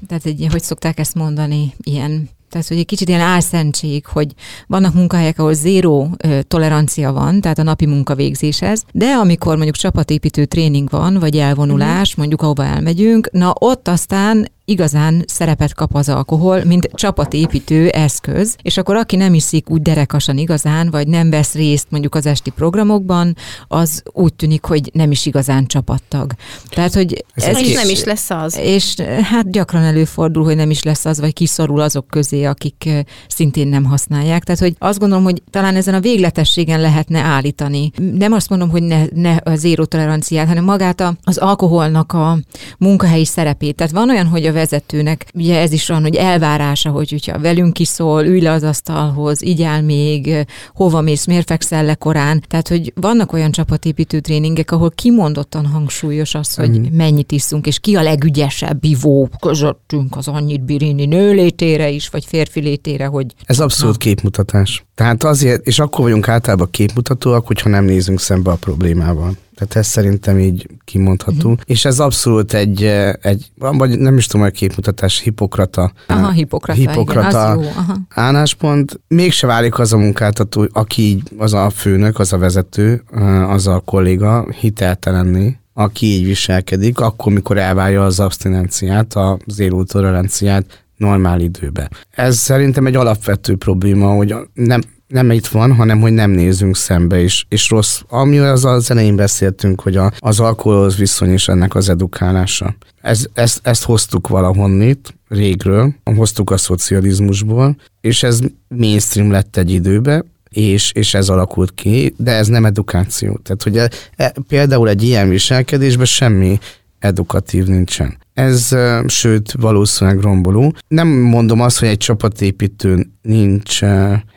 tehát 0.08 0.26
egy, 0.26 0.48
hogy 0.52 0.64
szokták 0.64 1.00
ezt 1.00 1.16
mondani, 1.16 1.74
ilyen 1.84 2.30
tehát, 2.50 2.68
hogy 2.68 2.78
egy 2.78 2.86
kicsit 2.86 3.08
ilyen 3.08 3.22
álszentség, 3.22 4.06
hogy 4.06 4.34
vannak 4.68 4.94
munkahelyek, 4.94 5.40
ahol 5.40 5.54
zéró 5.54 6.18
tolerancia 6.48 7.12
van, 7.12 7.42
tehát 7.42 7.60
a 7.60 7.64
napi 7.64 7.86
munkavégzéshez, 7.86 8.84
de 8.92 9.06
amikor 9.06 9.56
mondjuk 9.56 9.76
csapatépítő 9.76 10.46
tréning 10.46 10.90
van, 10.90 11.20
vagy 11.20 11.38
elvonulás, 11.38 12.10
mm. 12.10 12.20
mondjuk 12.20 12.42
ahova 12.42 12.66
elmegyünk, 12.66 13.30
na 13.32 13.54
ott 13.60 13.88
aztán 13.88 14.48
igazán 14.70 15.24
szerepet 15.28 15.74
kap 15.74 15.96
az 15.96 16.10
alkohol, 16.10 16.64
mint 16.64 16.90
csapatépítő 16.94 17.88
eszköz, 17.88 18.56
és 18.62 18.78
akkor 18.78 18.96
aki 18.96 19.16
nem 19.16 19.34
iszik 19.34 19.70
úgy 19.70 19.82
derekasan 19.82 20.38
igazán, 20.38 20.90
vagy 20.92 21.08
nem 21.08 21.30
vesz 21.30 21.54
részt 21.54 21.88
mondjuk 21.90 22.16
az 22.16 22.26
esti 22.26 22.50
programokban, 22.50 23.36
az 23.68 24.04
úgy 24.14 24.34
tűnik, 24.34 24.66
hogy 24.66 24.90
nem 24.94 25.12
is 25.12 25.26
igazán 25.26 25.66
csapattag. 25.66 26.32
Tehát, 26.70 26.94
hogy 26.94 27.26
ez, 27.34 27.44
ez 27.44 27.60
is 27.60 27.74
nem 27.74 27.90
is 27.90 28.04
lesz 28.04 28.30
az. 28.30 28.58
És 28.58 28.96
hát 29.22 29.52
gyakran 29.52 29.84
előfordul, 29.84 30.44
hogy 30.44 30.56
nem 30.56 30.70
is 30.70 30.84
lesz 30.84 31.06
az, 31.06 31.20
vagy 31.20 31.34
kiszorul 31.34 31.80
azok 31.80 32.08
közé, 32.08 32.44
akik 32.44 32.90
szintén 33.28 33.68
nem 33.68 33.84
használják. 33.84 34.44
Tehát, 34.44 34.62
hogy 34.62 34.76
azt 34.78 35.00
gondolom, 35.00 35.24
hogy 35.24 35.42
talán 35.50 35.76
ezen 35.76 35.94
a 35.94 36.00
végletességen 36.00 36.82
lehetne 36.82 37.20
állítani. 37.20 37.92
Nem 38.14 38.32
azt 38.32 38.50
mondom, 38.50 38.70
hogy 38.70 38.84
ne, 38.84 39.06
ne 39.14 39.36
a 39.36 39.56
zéró 39.56 39.86
toleranciát, 39.86 40.48
hanem 40.48 40.64
magát 40.64 41.00
a, 41.00 41.16
az 41.24 41.38
alkoholnak 41.38 42.14
a 42.14 42.38
munkahelyi 42.78 43.26
szerepét. 43.26 43.76
Tehát 43.76 43.94
van 43.94 44.10
olyan, 44.10 44.28
hogy 44.28 44.46
a 44.46 44.57
vezetőnek 44.58 45.26
ugye 45.34 45.60
ez 45.60 45.72
is 45.72 45.88
van, 45.88 46.02
hogy 46.02 46.16
elvárása, 46.16 46.90
hogy 46.90 47.10
hogyha 47.10 47.40
velünk 47.40 47.78
szól, 47.82 48.26
ülj 48.26 48.42
le 48.42 48.52
az 48.52 48.64
asztalhoz, 48.64 49.42
igyál 49.42 49.82
még, 49.82 50.46
hova 50.74 51.02
mész, 51.02 51.26
miért 51.26 51.48
fekszel 51.48 51.86
le 51.86 51.96
korán. 51.96 52.44
Tehát, 52.48 52.68
hogy 52.68 52.94
vannak 52.96 53.34
olyan 53.34 53.52
csapatépítő 53.52 54.20
tréningek, 54.20 54.72
ahol 54.72 54.92
kimondottan 54.92 55.66
hangsúlyos 55.66 56.36
az, 56.36 56.56
hogy 56.56 56.80
mm. 56.80 56.84
mennyit 56.92 57.32
iszunk, 57.32 57.68
és 57.68 57.80
ki 57.80 57.96
a 57.96 58.02
legügyesebb 58.02 58.84
ivó 58.84 59.30
közöttünk 59.40 60.18
az 60.18 60.28
annyit 60.28 60.62
birini 60.62 61.06
nő 61.06 61.34
létére 61.34 61.90
is, 61.90 62.10
vagy 62.10 62.26
férfi 62.26 62.60
létére, 62.60 63.06
hogy... 63.06 63.26
Ez 63.46 63.60
abszolút 63.60 63.98
Na. 63.98 64.00
képmutatás. 64.00 64.86
Tehát 64.96 65.24
azért, 65.24 65.66
és 65.66 65.80
akkor 65.80 66.04
vagyunk 66.04 66.28
általában 66.28 66.68
képmutatóak, 66.72 67.48
hogyha 67.48 67.70
nem 67.70 67.86
nézünk 67.86 68.20
szembe 68.20 68.52
a 68.52 68.56
problémával. 68.56 69.34
Tehát 69.58 69.76
ez 69.76 69.88
szerintem 69.88 70.40
így 70.40 70.68
kimondható. 70.84 71.50
Uh-huh. 71.50 71.66
És 71.66 71.86
ez 71.86 72.00
abszolút 72.00 72.54
egy, 72.54 72.84
egy, 73.22 73.52
vagy 73.58 74.00
nem 74.00 74.18
is 74.18 74.26
tudom, 74.26 74.46
hogy 74.46 74.56
képmutatás, 74.56 75.20
hipokrata. 75.20 75.92
Aha, 76.08 76.32
hipokrata, 76.32 76.80
hipokrata 76.80 77.30
igen, 77.30 77.58
az 77.58 77.64
jó. 77.64 77.70
Aha. 77.76 77.98
álláspont. 78.10 79.00
Mégse 79.08 79.48
válik 79.48 79.80
az 79.80 79.94
a 79.94 79.98
munkáltató, 79.98 80.68
aki 80.72 81.02
így, 81.02 81.32
az 81.38 81.54
a 81.54 81.70
főnök, 81.70 82.20
az 82.20 82.34
a 82.34 82.38
vezető, 82.38 83.04
az 83.48 83.68
a 83.68 83.80
kolléga 83.80 84.48
hiteltelenni, 84.60 85.58
aki 85.74 86.06
így 86.06 86.26
viselkedik, 86.26 87.00
akkor, 87.00 87.34
mikor 87.34 87.58
elválja 87.58 88.06
az 88.06 88.20
abstinenciát, 88.20 89.16
az 89.16 89.64
toleranciát 89.88 90.86
normál 90.98 91.40
időbe. 91.40 91.90
Ez 92.12 92.38
szerintem 92.38 92.86
egy 92.86 92.96
alapvető 92.96 93.56
probléma, 93.56 94.08
hogy 94.08 94.36
nem, 94.54 94.82
nem 95.08 95.32
itt 95.32 95.48
van, 95.48 95.76
hanem 95.76 96.00
hogy 96.00 96.12
nem 96.12 96.32
nézünk 96.32 96.76
szembe 96.76 97.20
is, 97.20 97.46
és 97.50 97.70
rossz, 97.70 98.02
ami 98.08 98.38
az 98.38 98.66
az 98.66 98.92
elején 98.92 99.16
beszéltünk, 99.16 99.82
hogy 99.82 99.96
a, 99.96 100.12
az 100.20 100.40
alkoholhoz 100.40 100.98
viszony 100.98 101.34
is 101.34 101.48
ennek 101.48 101.76
az 101.76 101.90
edukálása. 101.90 102.76
Ez, 103.02 103.26
ezt, 103.34 103.60
ezt 103.64 103.84
hoztuk 103.84 104.28
valahonnit, 104.28 105.18
régről, 105.28 105.94
hoztuk 106.16 106.50
a 106.50 106.58
szocializmusból, 106.58 107.76
és 108.02 108.24
ez 108.24 108.40
mainstream 108.68 109.32
lett 109.32 109.58
egy 109.58 109.72
időbe, 109.72 110.24
és, 110.50 110.92
és 110.92 111.14
ez 111.14 111.30
alakult 111.30 111.74
ki, 111.74 112.14
de 112.18 112.32
ez 112.32 112.48
nem 112.48 112.66
edukáció. 112.66 113.40
Tehát, 113.44 113.64
hogy 113.64 113.78
e, 113.78 113.90
e, 114.16 114.34
például 114.48 114.90
egy 114.90 115.04
ilyen 115.04 115.30
viselkedésben 115.30 116.06
semmi 116.06 116.60
edukatív 117.00 117.66
nincsen. 117.66 118.18
Ez 118.34 118.76
sőt 119.08 119.52
valószínűleg 119.52 120.20
romboló. 120.20 120.74
Nem 120.88 121.08
mondom 121.08 121.62
azt, 121.62 121.80
hogy 121.80 121.88
egy 121.88 121.98
csapatépítőn 121.98 123.18
nincs 123.22 123.80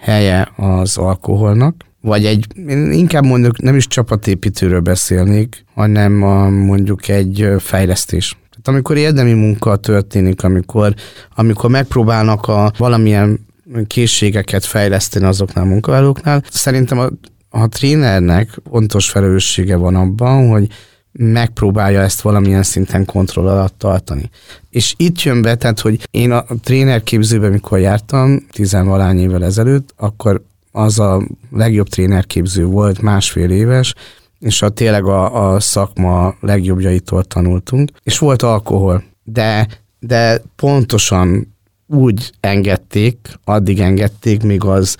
helye 0.00 0.48
az 0.56 0.96
alkoholnak, 0.96 1.74
vagy 2.00 2.24
egy, 2.24 2.46
én 2.68 2.92
inkább 2.92 3.24
mondjuk 3.24 3.62
nem 3.62 3.76
is 3.76 3.86
csapatépítőről 3.86 4.80
beszélnék, 4.80 5.64
hanem 5.74 6.22
a, 6.22 6.48
mondjuk 6.48 7.08
egy 7.08 7.46
fejlesztés. 7.58 8.38
Tehát 8.50 8.68
amikor 8.68 8.96
érdemi 8.96 9.32
munka 9.32 9.76
történik, 9.76 10.44
amikor, 10.44 10.94
amikor 11.34 11.70
megpróbálnak 11.70 12.48
a 12.48 12.72
valamilyen 12.78 13.46
készségeket 13.86 14.64
fejleszteni 14.64 15.24
azoknál 15.24 15.64
a 15.64 15.68
munkavállalóknál, 15.68 16.42
szerintem 16.50 16.98
a, 16.98 17.08
a 17.48 17.68
trénernek 17.68 18.60
pontos 18.70 19.10
felelőssége 19.10 19.76
van 19.76 19.94
abban, 19.94 20.48
hogy 20.48 20.68
megpróbálja 21.12 22.00
ezt 22.00 22.20
valamilyen 22.20 22.62
szinten 22.62 23.04
kontroll 23.04 23.48
alatt 23.48 23.78
tartani. 23.78 24.30
És 24.70 24.94
itt 24.96 25.22
jön 25.22 25.42
be, 25.42 25.54
tehát, 25.54 25.80
hogy 25.80 26.08
én 26.10 26.30
a 26.30 26.44
trénerképzőben, 26.62 27.50
mikor 27.50 27.78
jártam, 27.78 28.46
tizenvalány 28.50 29.18
évvel 29.18 29.44
ezelőtt, 29.44 29.94
akkor 29.96 30.42
az 30.72 30.98
a 30.98 31.22
legjobb 31.50 31.88
trénerképző 31.88 32.64
volt, 32.64 33.00
másfél 33.00 33.50
éves, 33.50 33.94
és 34.38 34.62
a 34.62 34.68
tényleg 34.68 35.04
a, 35.04 35.52
a 35.52 35.60
szakma 35.60 36.34
legjobbjaitól 36.40 37.24
tanultunk, 37.24 37.90
és 38.02 38.18
volt 38.18 38.42
alkohol, 38.42 39.04
de, 39.24 39.68
de 39.98 40.42
pontosan 40.56 41.54
úgy 41.86 42.32
engedték, 42.40 43.38
addig 43.44 43.80
engedték, 43.80 44.42
míg 44.42 44.64
az, 44.64 44.96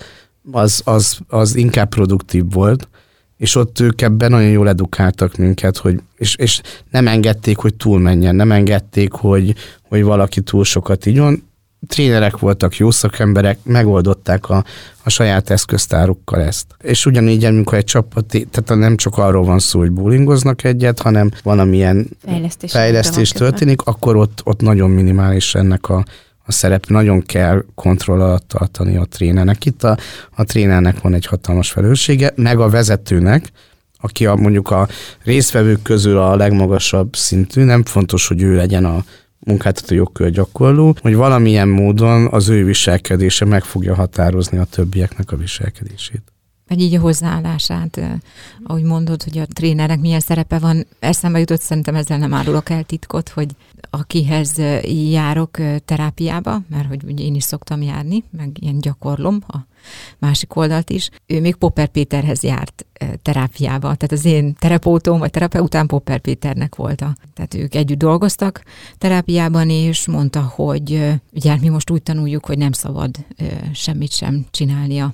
az, 0.51 0.81
az, 0.85 1.19
az 1.27 1.55
inkább 1.55 1.89
produktív 1.89 2.51
volt, 2.51 2.87
és 3.41 3.55
ott 3.55 3.79
ők 3.79 4.01
ebben 4.01 4.31
nagyon 4.31 4.49
jól 4.49 4.69
edukáltak 4.69 5.35
minket, 5.35 5.77
hogy, 5.77 5.99
és, 6.17 6.35
és 6.35 6.61
nem 6.91 7.07
engedték, 7.07 7.57
hogy 7.57 7.75
túlmenjen, 7.75 8.35
nem 8.35 8.51
engedték, 8.51 9.11
hogy, 9.11 9.55
hogy 9.89 10.03
valaki 10.03 10.41
túl 10.41 10.63
sokat 10.63 11.05
igyon. 11.05 11.43
Trénerek 11.87 12.37
voltak, 12.37 12.77
jó 12.77 12.91
szakemberek, 12.91 13.57
megoldották 13.63 14.49
a, 14.49 14.63
a 15.03 15.09
saját 15.09 15.49
eszköztárukkal 15.49 16.41
ezt. 16.41 16.65
És 16.81 17.05
ugyanígy, 17.05 17.43
amikor 17.43 17.77
egy 17.77 17.83
csapat, 17.83 18.25
tehát 18.25 18.81
nem 18.81 18.97
csak 18.97 19.17
arról 19.17 19.43
van 19.43 19.59
szó, 19.59 19.79
hogy 19.79 19.91
bowlingoznak 19.91 20.63
egyet, 20.63 20.99
hanem 20.99 21.31
valamilyen 21.43 22.07
fejlesztés, 22.25 22.71
fejlesztés 22.71 23.29
történik, 23.29 23.81
akkor 23.81 24.15
ott, 24.15 24.41
ott 24.43 24.61
nagyon 24.61 24.89
minimális 24.89 25.55
ennek 25.55 25.89
a, 25.89 26.05
a 26.45 26.51
szerep 26.51 26.85
nagyon 26.85 27.21
kell 27.21 27.65
kontroll 27.75 28.21
alatt 28.21 28.47
tartani 28.47 28.95
a 28.97 29.05
trénernek. 29.05 29.65
Itt 29.65 29.83
a, 29.83 29.97
a 30.35 30.43
trénernek 30.43 31.01
van 31.01 31.13
egy 31.13 31.25
hatalmas 31.25 31.71
felelőssége, 31.71 32.31
meg 32.35 32.59
a 32.59 32.69
vezetőnek, 32.69 33.51
aki 33.99 34.25
a, 34.25 34.35
mondjuk 34.35 34.71
a 34.71 34.87
résztvevők 35.23 35.81
közül 35.81 36.17
a 36.17 36.35
legmagasabb 36.35 37.15
szintű, 37.15 37.63
nem 37.63 37.83
fontos, 37.83 38.27
hogy 38.27 38.41
ő 38.41 38.55
legyen 38.55 38.85
a 38.85 39.03
munkáltató 39.39 39.95
jogkör 39.95 40.29
gyakorló, 40.29 40.95
hogy 41.01 41.15
valamilyen 41.15 41.67
módon 41.67 42.27
az 42.31 42.49
ő 42.49 42.65
viselkedése 42.65 43.45
meg 43.45 43.63
fogja 43.63 43.95
határozni 43.95 44.57
a 44.57 44.63
többieknek 44.63 45.31
a 45.31 45.35
viselkedését 45.35 46.30
vagy 46.71 46.81
így 46.81 46.95
a 46.95 46.99
hozzáállását, 46.99 48.01
ahogy 48.63 48.83
mondod, 48.83 49.23
hogy 49.23 49.37
a 49.37 49.45
trénernek 49.45 49.99
milyen 49.99 50.19
szerepe 50.19 50.59
van, 50.59 50.85
eszembe 50.99 51.39
jutott, 51.39 51.61
szerintem 51.61 51.95
ezzel 51.95 52.17
nem 52.17 52.33
árulok 52.33 52.69
el 52.69 52.83
titkot, 52.83 53.29
hogy 53.29 53.55
akihez 53.89 54.61
járok 55.09 55.57
terápiába, 55.85 56.61
mert 56.69 56.87
hogy 56.87 57.03
ugye 57.03 57.23
én 57.23 57.35
is 57.35 57.43
szoktam 57.43 57.81
járni, 57.81 58.23
meg 58.37 58.49
ilyen 58.59 58.79
gyakorlom 58.79 59.43
a 59.47 59.57
másik 60.19 60.55
oldalt 60.55 60.89
is. 60.89 61.09
Ő 61.25 61.41
még 61.41 61.55
Popper 61.55 61.87
Péterhez 61.87 62.43
járt 62.43 62.85
terápiába, 63.21 63.79
tehát 63.79 64.11
az 64.11 64.25
én 64.25 64.55
terapeutom 64.59 65.19
vagy 65.19 65.31
terapeután 65.31 65.87
Popper 65.87 66.19
Péternek 66.19 66.75
volt. 66.75 66.97
Tehát 67.33 67.53
ők 67.53 67.75
együtt 67.75 67.97
dolgoztak 67.97 68.63
terápiában, 68.97 69.69
és 69.69 70.07
mondta, 70.07 70.41
hogy 70.41 71.19
ugye 71.33 71.49
hát 71.49 71.61
mi 71.61 71.69
most 71.69 71.89
úgy 71.89 72.03
tanuljuk, 72.03 72.45
hogy 72.45 72.57
nem 72.57 72.71
szabad 72.71 73.11
semmit 73.73 74.11
sem 74.11 74.45
csinálni 74.51 74.99
a 74.99 75.13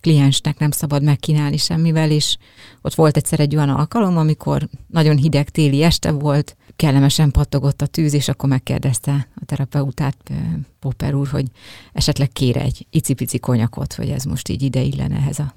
kliensnek, 0.00 0.58
nem 0.58 0.70
szabad 0.70 1.02
megkínálni 1.02 1.56
semmivel, 1.56 2.10
és 2.10 2.36
ott 2.82 2.94
volt 2.94 3.16
egyszer 3.16 3.40
egy 3.40 3.56
olyan 3.56 3.68
alkalom, 3.68 4.16
amikor 4.16 4.68
nagyon 4.86 5.16
hideg 5.16 5.48
téli 5.48 5.82
este 5.82 6.10
volt, 6.10 6.56
kellemesen 6.76 7.30
pattogott 7.30 7.82
a 7.82 7.86
tűz, 7.86 8.14
és 8.14 8.28
akkor 8.28 8.48
megkérdezte 8.48 9.28
a 9.34 9.44
terapeutát 9.44 10.16
Popper 10.78 11.14
úr, 11.14 11.28
hogy 11.28 11.46
esetleg 11.92 12.32
kér 12.32 12.56
egy 12.56 12.86
icipici 12.90 13.38
konyakot, 13.38 13.94
hogy 14.00 14.08
ez 14.10 14.24
most 14.24 14.48
így 14.48 14.62
ide 14.62 14.80
illene 14.80 15.16
ehhez 15.16 15.38
a 15.38 15.54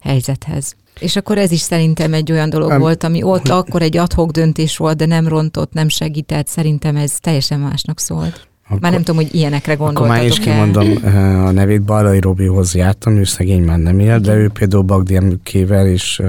helyzethez. 0.00 0.76
És 1.00 1.16
akkor 1.16 1.38
ez 1.38 1.50
is 1.50 1.60
szerintem 1.60 2.14
egy 2.14 2.32
olyan 2.32 2.50
dolog 2.50 2.70
um, 2.70 2.78
volt, 2.78 3.04
ami 3.04 3.22
ott 3.22 3.48
akkor 3.48 3.82
egy 3.82 3.96
adhok 3.96 4.30
döntés 4.30 4.76
volt, 4.76 4.96
de 4.96 5.06
nem 5.06 5.28
rontott, 5.28 5.72
nem 5.72 5.88
segített, 5.88 6.46
szerintem 6.46 6.96
ez 6.96 7.12
teljesen 7.20 7.60
másnak 7.60 8.00
szólt. 8.00 8.46
Akkor, 8.66 8.80
már 8.80 8.92
nem 8.92 9.02
tudom, 9.02 9.22
hogy 9.22 9.34
ilyenekre 9.34 9.74
gondoltatok 9.74 10.10
Akkor 10.10 10.18
már 10.18 10.26
is 10.26 10.38
kimondom 10.38 11.14
a 11.46 11.50
nevét, 11.50 11.82
Balai 11.82 12.20
Robihoz 12.20 12.74
jártam, 12.74 13.16
ő 13.16 13.24
szegény 13.24 13.62
már 13.62 13.78
nem 13.78 13.98
él, 13.98 14.18
de 14.18 14.34
ő 14.34 14.48
például 14.48 14.82
Bagdi 14.82 15.16
Emlőkével 15.16 15.86
és 15.86 16.22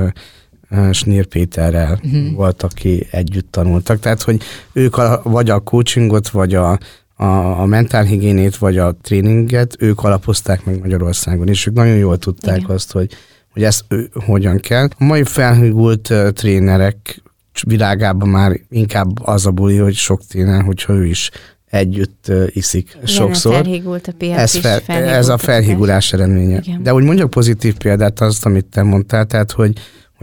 Snir 0.92 1.26
Péterrel 1.26 2.00
uh-huh. 2.04 2.34
volt, 2.36 2.64
aki 2.64 3.08
együtt 3.12 3.52
tanultak. 3.52 4.00
Tehát, 4.00 4.22
hogy 4.22 4.42
ők 4.74 4.98
a, 4.98 5.22
vagy 5.24 5.50
a 5.50 5.60
coachingot, 5.60 6.30
vagy 6.30 6.54
a, 6.54 6.80
a, 7.16 7.26
a 7.62 7.66
mentálhigiénét, 7.66 8.56
vagy 8.58 8.78
a 8.78 8.92
tréninget, 9.02 9.76
ők 9.80 10.04
alapozták 10.04 10.66
meg 10.66 10.80
Magyarországon, 10.80 11.48
és 11.48 11.66
ők 11.66 11.74
nagyon 11.74 11.96
jól 11.96 12.18
tudták 12.18 12.58
Igen. 12.58 12.70
azt, 12.70 12.92
hogy, 12.92 13.12
hogy 13.54 13.64
ezt 13.64 13.84
ő, 13.88 14.10
hogyan 14.26 14.58
kell. 14.58 14.88
A 14.98 15.04
mai 15.04 15.24
felhűgult 15.24 16.10
uh, 16.10 16.30
trénerek 16.30 17.22
világában 17.68 18.30
már 18.30 18.60
inkább 18.70 19.26
az 19.26 19.46
a 19.46 19.52
buli, 19.52 19.78
hogy 19.78 19.96
sok 19.96 20.26
tréner, 20.26 20.64
hogyha 20.64 20.94
ő 20.94 21.06
is 21.06 21.30
együtt 21.66 22.26
uh, 22.30 22.48
iszik 22.50 22.92
Igen, 22.94 23.06
sokszor. 23.06 23.54
felhígult 23.54 24.08
a 24.08 24.14
piac 24.18 24.40
ez, 24.40 24.58
fel, 24.58 24.82
ez 24.90 25.28
a 25.28 25.38
felhígulás 25.38 26.14
eredménye. 26.14 26.60
Igen. 26.64 26.84
De 26.84 26.94
úgy 26.94 27.04
mondjak 27.04 27.30
pozitív 27.30 27.78
példát 27.78 28.22
azt, 28.22 28.46
amit 28.46 28.66
te 28.66 28.84
mondtál, 28.84 29.26
tehát, 29.26 29.52
hogy 29.52 29.74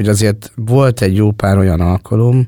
hogy 0.01 0.09
azért 0.09 0.53
volt 0.55 1.01
egy 1.01 1.16
jó 1.16 1.30
pár 1.30 1.59
olyan 1.59 1.80
alkalom, 1.80 2.45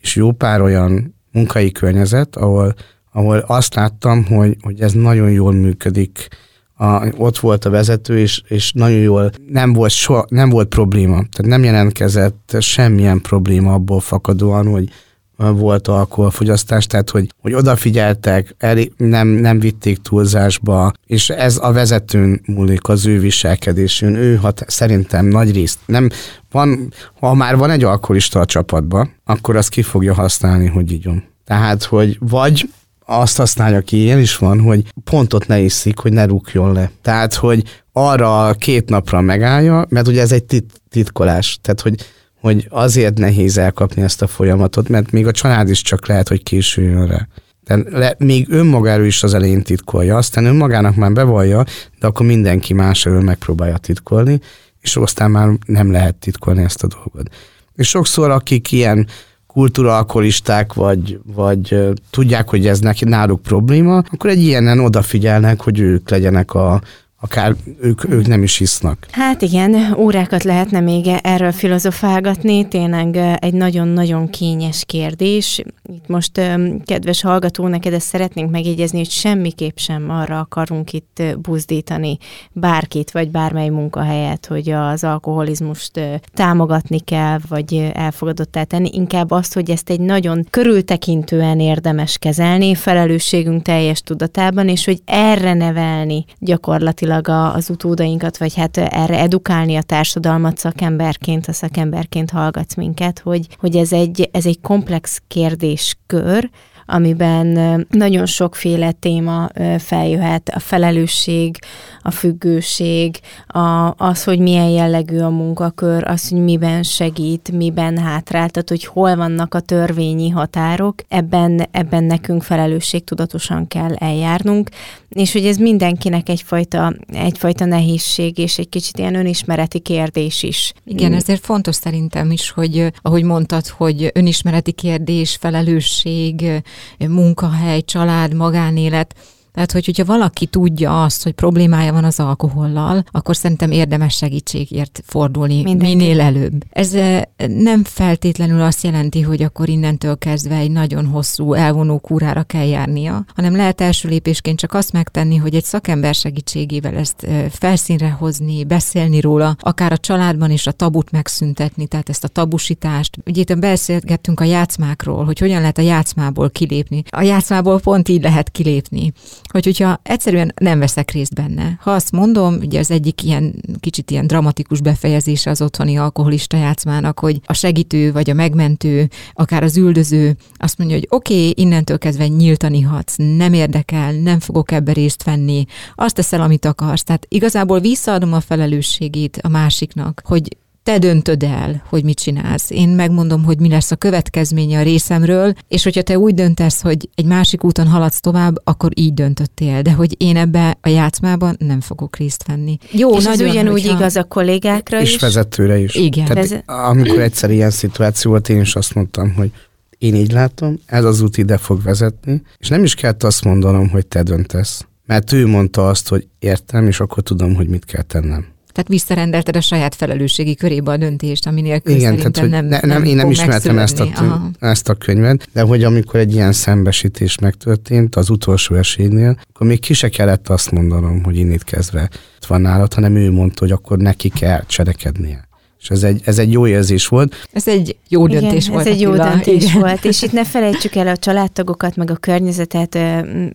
és 0.00 0.16
jó 0.16 0.32
pár 0.32 0.60
olyan 0.60 1.14
munkai 1.32 1.72
környezet, 1.72 2.36
ahol, 2.36 2.74
ahol 3.18 3.38
azt 3.38 3.74
láttam, 3.74 4.24
hogy, 4.24 4.56
hogy 4.60 4.80
ez 4.80 4.92
nagyon 4.92 5.30
jól 5.30 5.52
működik. 5.52 6.28
A, 6.74 7.06
ott 7.16 7.38
volt 7.38 7.64
a 7.64 7.70
vezető, 7.70 8.18
és, 8.18 8.42
és 8.48 8.72
nagyon 8.72 8.98
jól 8.98 9.30
nem 9.48 9.72
volt, 9.72 9.90
so, 9.90 10.20
nem 10.28 10.48
volt 10.48 10.68
probléma. 10.68 11.14
Tehát 11.14 11.46
nem 11.46 11.64
jelentkezett 11.64 12.56
semmilyen 12.60 13.20
probléma 13.20 13.72
abból 13.72 14.00
fakadóan, 14.00 14.66
hogy 14.66 14.88
volt 15.36 15.88
alkoholfogyasztás, 15.88 16.86
tehát 16.86 17.10
hogy, 17.10 17.28
hogy 17.40 17.54
odafigyeltek, 17.54 18.54
elég, 18.58 18.92
nem, 18.96 19.28
nem 19.28 19.58
vitték 19.60 19.98
túlzásba, 19.98 20.92
és 21.06 21.30
ez 21.30 21.58
a 21.62 21.72
vezetőn 21.72 22.40
múlik 22.46 22.88
az 22.88 23.06
ő 23.06 23.18
viselkedésén, 23.18 24.14
ő 24.14 24.36
hat, 24.36 24.64
szerintem 24.66 25.26
nagy 25.26 25.52
részt 25.52 25.78
nem, 25.86 26.08
van, 26.50 26.92
ha 27.20 27.34
már 27.34 27.56
van 27.56 27.70
egy 27.70 27.84
alkoholista 27.84 28.40
a 28.40 28.44
csapatban, 28.44 29.14
akkor 29.24 29.56
azt 29.56 29.68
ki 29.68 29.82
fogja 29.82 30.14
használni, 30.14 30.66
hogy 30.66 30.92
igyon. 30.92 31.22
Tehát, 31.44 31.84
hogy 31.84 32.16
vagy 32.20 32.68
azt 33.10 33.36
használja 33.36 33.80
ki, 33.80 34.02
ilyen 34.02 34.20
is 34.20 34.36
van, 34.36 34.60
hogy 34.60 34.84
pontot 35.04 35.46
ne 35.46 35.58
iszik, 35.58 35.98
hogy 35.98 36.12
ne 36.12 36.24
rúgjon 36.24 36.72
le. 36.72 36.90
Tehát, 37.02 37.34
hogy 37.34 37.82
arra 37.92 38.54
két 38.58 38.88
napra 38.88 39.20
megállja, 39.20 39.86
mert 39.88 40.08
ugye 40.08 40.20
ez 40.20 40.32
egy 40.32 40.44
tit- 40.44 40.80
titkolás. 40.90 41.58
Tehát, 41.62 41.80
hogy 41.80 41.94
hogy 42.40 42.66
azért 42.70 43.18
nehéz 43.18 43.58
elkapni 43.58 44.02
ezt 44.02 44.22
a 44.22 44.26
folyamatot, 44.26 44.88
mert 44.88 45.10
még 45.10 45.26
a 45.26 45.30
család 45.30 45.68
is 45.68 45.82
csak 45.82 46.06
lehet, 46.06 46.28
hogy 46.28 46.42
késüljön 46.42 47.06
rá. 47.06 47.28
Tehát 47.64 47.86
le, 47.90 48.14
még 48.18 48.46
önmagáról 48.50 49.06
is 49.06 49.22
az 49.22 49.34
elején 49.34 49.62
titkolja, 49.62 50.16
aztán 50.16 50.44
önmagának 50.44 50.94
már 50.94 51.12
bevallja, 51.12 51.64
de 52.00 52.06
akkor 52.06 52.26
mindenki 52.26 52.74
más 52.74 53.06
elől 53.06 53.20
megpróbálja 53.20 53.76
titkolni, 53.76 54.40
és 54.80 54.96
aztán 54.96 55.30
már 55.30 55.48
nem 55.66 55.92
lehet 55.92 56.14
titkolni 56.14 56.62
ezt 56.62 56.82
a 56.82 56.86
dolgot. 56.86 57.34
És 57.74 57.88
sokszor, 57.88 58.30
akik 58.30 58.72
ilyen 58.72 59.06
kulturaalkoholisták, 59.52 60.72
vagy, 60.72 61.20
vagy 61.34 61.78
tudják, 62.10 62.48
hogy 62.48 62.66
ez 62.66 62.80
neki 62.80 63.04
náluk 63.04 63.42
probléma, 63.42 64.02
akkor 64.10 64.30
egy 64.30 64.42
ilyenen 64.42 64.78
odafigyelnek, 64.78 65.60
hogy 65.60 65.78
ők 65.78 66.10
legyenek 66.10 66.54
a, 66.54 66.80
akár 67.20 67.54
ők, 67.80 68.10
ők 68.10 68.26
nem 68.26 68.42
is 68.42 68.56
hisznak. 68.56 69.06
Hát 69.10 69.42
igen, 69.42 69.94
órákat 69.96 70.44
lehetne 70.44 70.80
még 70.80 71.06
erről 71.22 71.52
filozofálgatni, 71.52 72.68
tényleg 72.68 73.16
egy 73.40 73.54
nagyon-nagyon 73.54 74.28
kényes 74.30 74.84
kérdés. 74.86 75.62
Itt 75.92 76.06
most, 76.06 76.40
kedves 76.84 77.20
hallgató, 77.20 77.66
neked 77.66 77.92
ezt 77.92 78.06
szeretnénk 78.06 78.50
megjegyezni, 78.50 78.98
hogy 78.98 79.10
semmiképp 79.10 79.76
sem 79.76 80.10
arra 80.10 80.38
akarunk 80.38 80.92
itt 80.92 81.22
buzdítani 81.40 82.18
bárkit, 82.52 83.10
vagy 83.10 83.30
bármely 83.30 83.68
munkahelyet, 83.68 84.46
hogy 84.46 84.70
az 84.70 85.04
alkoholizmust 85.04 86.00
támogatni 86.34 87.00
kell, 87.00 87.38
vagy 87.48 87.90
elfogadottá 87.92 88.62
tenni. 88.62 88.90
Inkább 88.92 89.30
azt, 89.30 89.54
hogy 89.54 89.70
ezt 89.70 89.90
egy 89.90 90.00
nagyon 90.00 90.46
körültekintően 90.50 91.60
érdemes 91.60 92.18
kezelni, 92.18 92.74
felelősségünk 92.74 93.62
teljes 93.62 94.00
tudatában, 94.00 94.68
és 94.68 94.84
hogy 94.84 95.00
erre 95.04 95.54
nevelni 95.54 96.24
gyakorlatilag 96.38 97.06
gyakorlatilag 97.08 97.54
az 97.56 97.70
utódainkat, 97.70 98.38
vagy 98.38 98.54
hát 98.54 98.76
erre 98.76 99.18
edukálni 99.18 99.76
a 99.76 99.82
társadalmat 99.82 100.58
szakemberként, 100.58 101.46
a 101.46 101.52
szakemberként 101.52 102.30
hallgatsz 102.30 102.74
minket, 102.74 103.18
hogy, 103.18 103.46
hogy 103.58 103.76
ez, 103.76 103.92
egy, 103.92 104.28
ez 104.32 104.46
egy 104.46 104.60
komplex 104.60 105.22
kérdéskör, 105.28 106.50
amiben 106.90 107.46
nagyon 107.90 108.26
sokféle 108.26 108.92
téma 108.92 109.48
feljöhet, 109.78 110.48
a 110.48 110.58
felelősség, 110.58 111.58
a 112.02 112.10
függőség, 112.10 113.20
a, 113.46 113.94
az, 113.96 114.24
hogy 114.24 114.38
milyen 114.38 114.68
jellegű 114.68 115.18
a 115.18 115.28
munkakör, 115.28 116.08
az, 116.08 116.28
hogy 116.28 116.38
miben 116.38 116.82
segít, 116.82 117.52
miben 117.52 117.98
hátráltat, 117.98 118.68
hogy 118.68 118.84
hol 118.84 119.16
vannak 119.16 119.54
a 119.54 119.60
törvényi 119.60 120.28
határok, 120.28 120.94
ebben, 121.08 121.66
ebben 121.70 122.04
nekünk 122.04 122.42
felelősség 122.42 123.04
tudatosan 123.04 123.66
kell 123.66 123.94
eljárnunk, 123.94 124.68
és 125.08 125.32
hogy 125.32 125.46
ez 125.46 125.56
mindenkinek 125.56 126.28
egyfajta, 126.28 126.94
egyfajta 127.12 127.64
nehézség, 127.64 128.38
és 128.38 128.58
egy 128.58 128.68
kicsit 128.68 128.98
ilyen 128.98 129.14
önismereti 129.14 129.78
kérdés 129.78 130.42
is. 130.42 130.72
Igen, 130.84 131.12
ezért 131.12 131.44
fontos 131.44 131.74
szerintem 131.74 132.30
is, 132.30 132.50
hogy 132.50 132.92
ahogy 133.02 133.22
mondtad, 133.22 133.66
hogy 133.66 134.10
önismereti 134.14 134.72
kérdés, 134.72 135.36
felelősség, 135.40 136.62
munkahely, 137.08 137.82
család, 137.82 138.34
magánélet, 138.34 139.14
tehát, 139.58 139.72
hogy, 139.72 139.84
hogyha 139.84 140.04
valaki 140.04 140.46
tudja 140.46 141.02
azt, 141.02 141.22
hogy 141.22 141.32
problémája 141.32 141.92
van 141.92 142.04
az 142.04 142.20
alkohollal, 142.20 143.04
akkor 143.10 143.36
szerintem 143.36 143.70
érdemes 143.70 144.14
segítségért 144.16 145.02
fordulni 145.06 145.62
Mindenki. 145.62 145.96
minél 145.96 146.20
előbb. 146.20 146.64
Ez 146.70 146.94
eh, 146.94 147.22
nem 147.46 147.84
feltétlenül 147.84 148.60
azt 148.60 148.84
jelenti, 148.84 149.20
hogy 149.20 149.42
akkor 149.42 149.68
innentől 149.68 150.18
kezdve 150.18 150.56
egy 150.56 150.70
nagyon 150.70 151.06
hosszú 151.06 151.52
elvonó 151.52 151.98
kúrára 151.98 152.42
kell 152.42 152.66
járnia, 152.66 153.24
hanem 153.34 153.56
lehet 153.56 153.80
első 153.80 154.08
lépésként 154.08 154.58
csak 154.58 154.74
azt 154.74 154.92
megtenni, 154.92 155.36
hogy 155.36 155.54
egy 155.54 155.64
szakember 155.64 156.14
segítségével 156.14 156.96
ezt 156.96 157.22
eh, 157.22 157.46
felszínre 157.50 158.10
hozni, 158.10 158.64
beszélni 158.64 159.20
róla, 159.20 159.56
akár 159.60 159.92
a 159.92 159.98
családban 159.98 160.50
is 160.50 160.66
a 160.66 160.72
tabut 160.72 161.10
megszüntetni, 161.10 161.86
tehát 161.86 162.08
ezt 162.08 162.24
a 162.24 162.28
tabusítást. 162.28 163.18
Ugye 163.26 163.40
itt 163.40 163.58
beszélgettünk 163.58 164.40
a 164.40 164.44
játszmákról, 164.44 165.24
hogy 165.24 165.38
hogyan 165.38 165.60
lehet 165.60 165.78
a 165.78 165.82
játszmából 165.82 166.50
kilépni. 166.50 167.02
A 167.10 167.22
játszmából 167.22 167.80
pont 167.80 168.08
így 168.08 168.22
lehet 168.22 168.50
kilépni 168.50 169.12
hogy 169.48 169.64
hogyha 169.64 170.00
egyszerűen 170.02 170.52
nem 170.60 170.78
veszek 170.78 171.10
részt 171.10 171.34
benne. 171.34 171.78
Ha 171.80 171.90
azt 171.90 172.12
mondom, 172.12 172.54
ugye 172.54 172.78
az 172.78 172.90
egyik 172.90 173.24
ilyen 173.24 173.54
kicsit 173.80 174.10
ilyen 174.10 174.26
dramatikus 174.26 174.80
befejezése 174.80 175.50
az 175.50 175.62
otthoni 175.62 175.96
alkoholista 175.98 176.56
játszmának, 176.56 177.18
hogy 177.18 177.40
a 177.44 177.52
segítő 177.52 178.12
vagy 178.12 178.30
a 178.30 178.34
megmentő, 178.34 179.08
akár 179.32 179.62
az 179.62 179.76
üldöző 179.76 180.36
azt 180.56 180.78
mondja, 180.78 180.96
hogy 180.96 181.06
oké, 181.10 181.34
okay, 181.34 181.52
innentől 181.56 181.98
kezdve 181.98 182.26
nyíltan 182.26 182.74
ihatsz, 182.74 183.14
nem 183.16 183.52
érdekel, 183.52 184.12
nem 184.12 184.40
fogok 184.40 184.72
ebbe 184.72 184.92
részt 184.92 185.24
venni, 185.24 185.64
azt 185.94 186.14
teszel, 186.14 186.40
amit 186.40 186.64
akarsz. 186.64 187.02
Tehát 187.02 187.26
igazából 187.28 187.80
visszaadom 187.80 188.32
a 188.32 188.40
felelősségét 188.40 189.38
a 189.42 189.48
másiknak, 189.48 190.22
hogy 190.24 190.56
te 190.88 190.98
döntöd 190.98 191.42
el, 191.42 191.82
hogy 191.88 192.04
mit 192.04 192.20
csinálsz. 192.20 192.70
Én 192.70 192.88
megmondom, 192.88 193.44
hogy 193.44 193.58
mi 193.58 193.68
lesz 193.68 193.90
a 193.90 193.96
következménye 193.96 194.78
a 194.78 194.82
részemről, 194.82 195.52
és 195.68 195.84
hogyha 195.84 196.02
te 196.02 196.18
úgy 196.18 196.34
döntesz, 196.34 196.80
hogy 196.80 197.08
egy 197.14 197.24
másik 197.24 197.64
úton 197.64 197.86
haladsz 197.86 198.20
tovább, 198.20 198.54
akkor 198.64 198.90
így 198.94 199.14
döntöttél. 199.14 199.82
De 199.82 199.92
hogy 199.92 200.14
én 200.18 200.36
ebbe 200.36 200.78
a 200.80 200.88
játszmában 200.88 201.56
nem 201.58 201.80
fogok 201.80 202.16
részt 202.16 202.46
venni. 202.46 202.78
Jó, 202.90 203.16
és 203.16 203.24
nagyon, 203.24 203.46
ez 203.46 203.52
ugyanúgy 203.52 203.80
hogyha... 203.82 203.96
igaz 203.96 204.16
a 204.16 204.24
kollégákra 204.24 205.00
és 205.00 205.08
is. 205.08 205.14
És 205.14 205.20
vezetőre 205.20 205.78
is. 205.78 205.94
Igen. 205.94 206.24
Tehát, 206.24 206.42
Vezet... 206.42 206.62
Amikor 206.66 207.20
egyszer 207.20 207.50
ilyen 207.50 207.70
szituáció 207.70 208.30
volt, 208.30 208.48
én 208.48 208.60
is 208.60 208.74
azt 208.74 208.94
mondtam, 208.94 209.32
hogy 209.32 209.50
én 209.98 210.14
így 210.14 210.32
látom, 210.32 210.78
ez 210.86 211.04
az 211.04 211.20
út 211.20 211.36
ide 211.36 211.56
fog 211.56 211.82
vezetni, 211.82 212.42
és 212.58 212.68
nem 212.68 212.84
is 212.84 212.94
kellett 212.94 213.22
azt 213.22 213.44
mondanom, 213.44 213.88
hogy 213.88 214.06
te 214.06 214.22
döntesz 214.22 214.86
mert 215.06 215.32
ő 215.32 215.46
mondta 215.46 215.88
azt, 215.88 216.08
hogy 216.08 216.26
értem, 216.38 216.86
és 216.86 217.00
akkor 217.00 217.22
tudom, 217.22 217.54
hogy 217.54 217.68
mit 217.68 217.84
kell 217.84 218.02
tennem. 218.02 218.46
Tehát 218.78 218.92
visszarendelted 218.92 219.56
a 219.56 219.60
saját 219.60 219.94
felelősségi 219.94 220.54
körébe 220.54 220.90
a 220.90 220.96
döntést, 220.96 221.46
ami 221.46 221.60
nélkül 221.60 221.94
Igen, 221.94 222.16
tehát, 222.16 222.50
nem, 222.50 222.66
ne, 222.66 222.80
nem, 222.80 223.04
én 223.04 223.16
nem 223.16 223.30
ismertem 223.30 223.78
ezt 223.78 224.00
a, 224.00 224.50
ezt 224.58 224.88
a 224.88 224.94
könyvet, 224.94 225.48
de 225.52 225.62
hogy 225.62 225.84
amikor 225.84 226.20
egy 226.20 226.32
ilyen 226.32 226.52
szembesítés 226.52 227.38
megtörtént 227.38 228.16
az 228.16 228.30
utolsó 228.30 228.74
esélynél, 228.74 229.38
akkor 229.50 229.66
még 229.66 229.80
ki 229.80 229.94
se 229.94 230.08
kellett 230.08 230.48
azt 230.48 230.70
mondanom, 230.70 231.22
hogy 231.22 231.36
innét 231.36 231.64
kezdve 231.64 232.10
van 232.46 232.60
nálad, 232.60 232.94
hanem 232.94 233.16
ő 233.16 233.30
mondta, 233.30 233.60
hogy 233.60 233.70
akkor 233.72 233.98
neki 233.98 234.28
kell 234.28 234.64
cselekednie. 234.66 235.47
És 235.80 235.90
ez 235.90 236.02
egy, 236.02 236.20
ez 236.24 236.38
egy 236.38 236.52
jó 236.52 236.66
érzés 236.66 237.06
volt. 237.06 237.34
Ez 237.52 237.68
egy 237.68 237.96
jó 238.08 238.26
döntés 238.26 238.62
Igen, 238.62 238.74
volt. 238.74 238.86
Ez 238.86 238.92
egy 238.92 239.00
jó 239.00 239.10
Attila. 239.10 239.30
döntés 239.30 239.64
Igen. 239.64 239.80
volt, 239.80 240.04
és 240.04 240.22
itt 240.22 240.32
ne 240.32 240.44
felejtsük 240.44 240.94
el 240.94 241.08
a 241.08 241.16
családtagokat, 241.16 241.96
meg 241.96 242.10
a 242.10 242.16
környezetet 242.16 242.98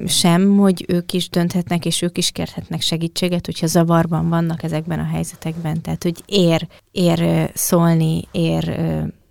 sem, 0.08 0.58
hogy 0.58 0.86
ők 0.88 1.14
is 1.14 1.30
dönthetnek, 1.30 1.86
és 1.86 2.02
ők 2.02 2.18
is 2.18 2.32
kérhetnek 2.32 2.82
segítséget, 2.82 3.46
hogyha 3.46 3.68
zavarban 3.68 4.30
vannak 4.30 4.64
ezekben 4.64 5.00
a 5.00 5.10
helyzetekben. 5.14 5.82
Tehát, 5.82 6.04
hogy 6.04 6.24
ér, 6.26 6.68
ér 6.92 7.52
szólni, 7.54 8.28
ér, 8.32 8.80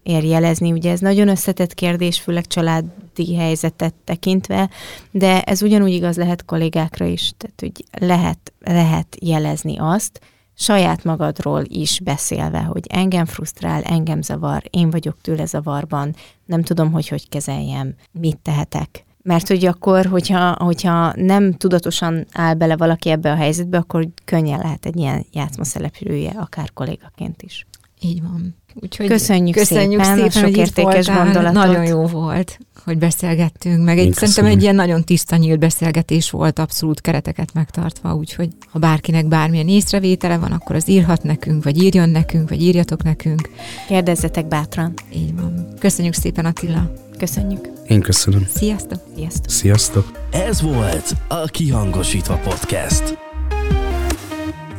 ér 0.03 0.25
jelezni. 0.25 0.73
Ugye 0.73 0.91
ez 0.91 1.01
nagyon 1.01 1.29
összetett 1.29 1.75
kérdés, 1.75 2.19
főleg 2.21 2.47
családi 2.47 3.37
helyzetet 3.37 3.95
tekintve, 4.05 4.71
de 5.11 5.43
ez 5.43 5.63
ugyanúgy 5.63 5.93
igaz 5.93 6.17
lehet 6.17 6.45
kollégákra 6.45 7.05
is. 7.05 7.33
Tehát, 7.37 7.61
hogy 7.61 8.07
lehet, 8.09 8.53
lehet 8.61 9.17
jelezni 9.21 9.77
azt, 9.79 10.21
saját 10.55 11.05
magadról 11.05 11.63
is 11.67 12.01
beszélve, 12.01 12.61
hogy 12.61 12.87
engem 12.89 13.25
frusztrál, 13.25 13.83
engem 13.83 14.23
zavar, 14.23 14.63
én 14.71 14.91
vagyok 14.91 15.21
tőle 15.21 15.45
zavarban, 15.45 16.15
nem 16.47 16.63
tudom, 16.63 16.93
hogy 16.93 17.09
hogy 17.09 17.29
kezeljem, 17.29 17.95
mit 18.13 18.39
tehetek. 18.39 19.05
Mert 19.23 19.49
hogy 19.49 19.65
akkor, 19.65 20.07
hogyha, 20.07 20.57
hogyha 20.65 21.13
nem 21.17 21.53
tudatosan 21.53 22.27
áll 22.33 22.55
bele 22.55 22.77
valaki 22.77 23.11
ebbe 23.11 23.31
a 23.31 23.37
helyzetbe, 23.37 23.79
akkor 23.79 24.09
könnyen 24.25 24.59
lehet 24.59 24.87
egy 24.87 24.97
ilyen 24.97 25.27
játszma 25.33 25.65
szereplője, 25.65 26.31
akár 26.31 26.73
kollégaként 26.73 27.43
is. 27.43 27.67
Így 28.01 28.23
van. 28.23 28.57
Úgyhogy 28.75 29.07
Köszönjük 29.07 29.57
köszönjük 29.57 30.03
szépen 30.03 30.17
szépen, 30.17 30.31
sok 30.31 30.43
hogy 30.43 30.57
értékes 30.57 31.07
voltál. 31.07 31.25
gondolatot. 31.25 31.65
Nagyon 31.65 31.85
jó 31.85 32.07
volt, 32.07 32.59
hogy 32.85 32.99
beszélgettünk, 32.99 33.85
meg 33.85 33.99
egy, 33.99 34.07
Én 34.07 34.13
szerintem 34.13 34.45
egy 34.47 34.63
ilyen 34.63 34.75
nagyon 34.75 35.05
tiszta, 35.05 35.37
nyílt 35.37 35.59
beszélgetés 35.59 36.31
volt, 36.31 36.59
abszolút 36.59 37.01
kereteket 37.01 37.53
megtartva, 37.55 38.15
úgyhogy 38.15 38.49
ha 38.71 38.79
bárkinek 38.79 39.27
bármilyen 39.27 39.69
észrevétele 39.69 40.39
van, 40.39 40.53
akkor 40.53 40.77
az 40.77 40.89
írhat 40.89 41.23
nekünk, 41.23 41.65
vagy 41.65 41.83
írjon 41.83 42.09
nekünk, 42.09 42.49
vagy 42.49 42.63
írjatok 42.63 43.03
nekünk. 43.03 43.49
Kérdezzetek 43.89 44.47
bátran. 44.47 44.95
Így 45.15 45.35
van. 45.35 45.69
Köszönjük 45.79 46.15
szépen 46.15 46.45
Attila. 46.45 46.93
Köszönjük. 47.19 47.69
Én 47.89 48.01
köszönöm. 48.01 48.47
Sziasztok! 48.55 48.99
Sziasztok. 49.17 49.51
Sziasztok! 49.51 50.21
Ez 50.31 50.63
volt 50.63 51.17
a 51.29 51.45
Kihangosítva 51.45 52.35
Podcast. 52.35 53.32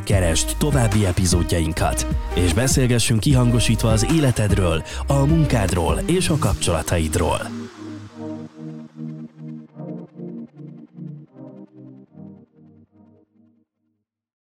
Keresd 0.04 0.56
további 0.58 1.04
epizódjainkat, 1.06 2.06
és 2.34 2.52
beszélgessünk 2.52 3.20
kihangosítva 3.20 3.88
az 3.90 4.06
életedről, 4.12 4.82
a 5.06 5.24
munkádról 5.24 6.00
és 6.06 6.28
a 6.28 6.36
kapcsolataidról. 6.38 7.63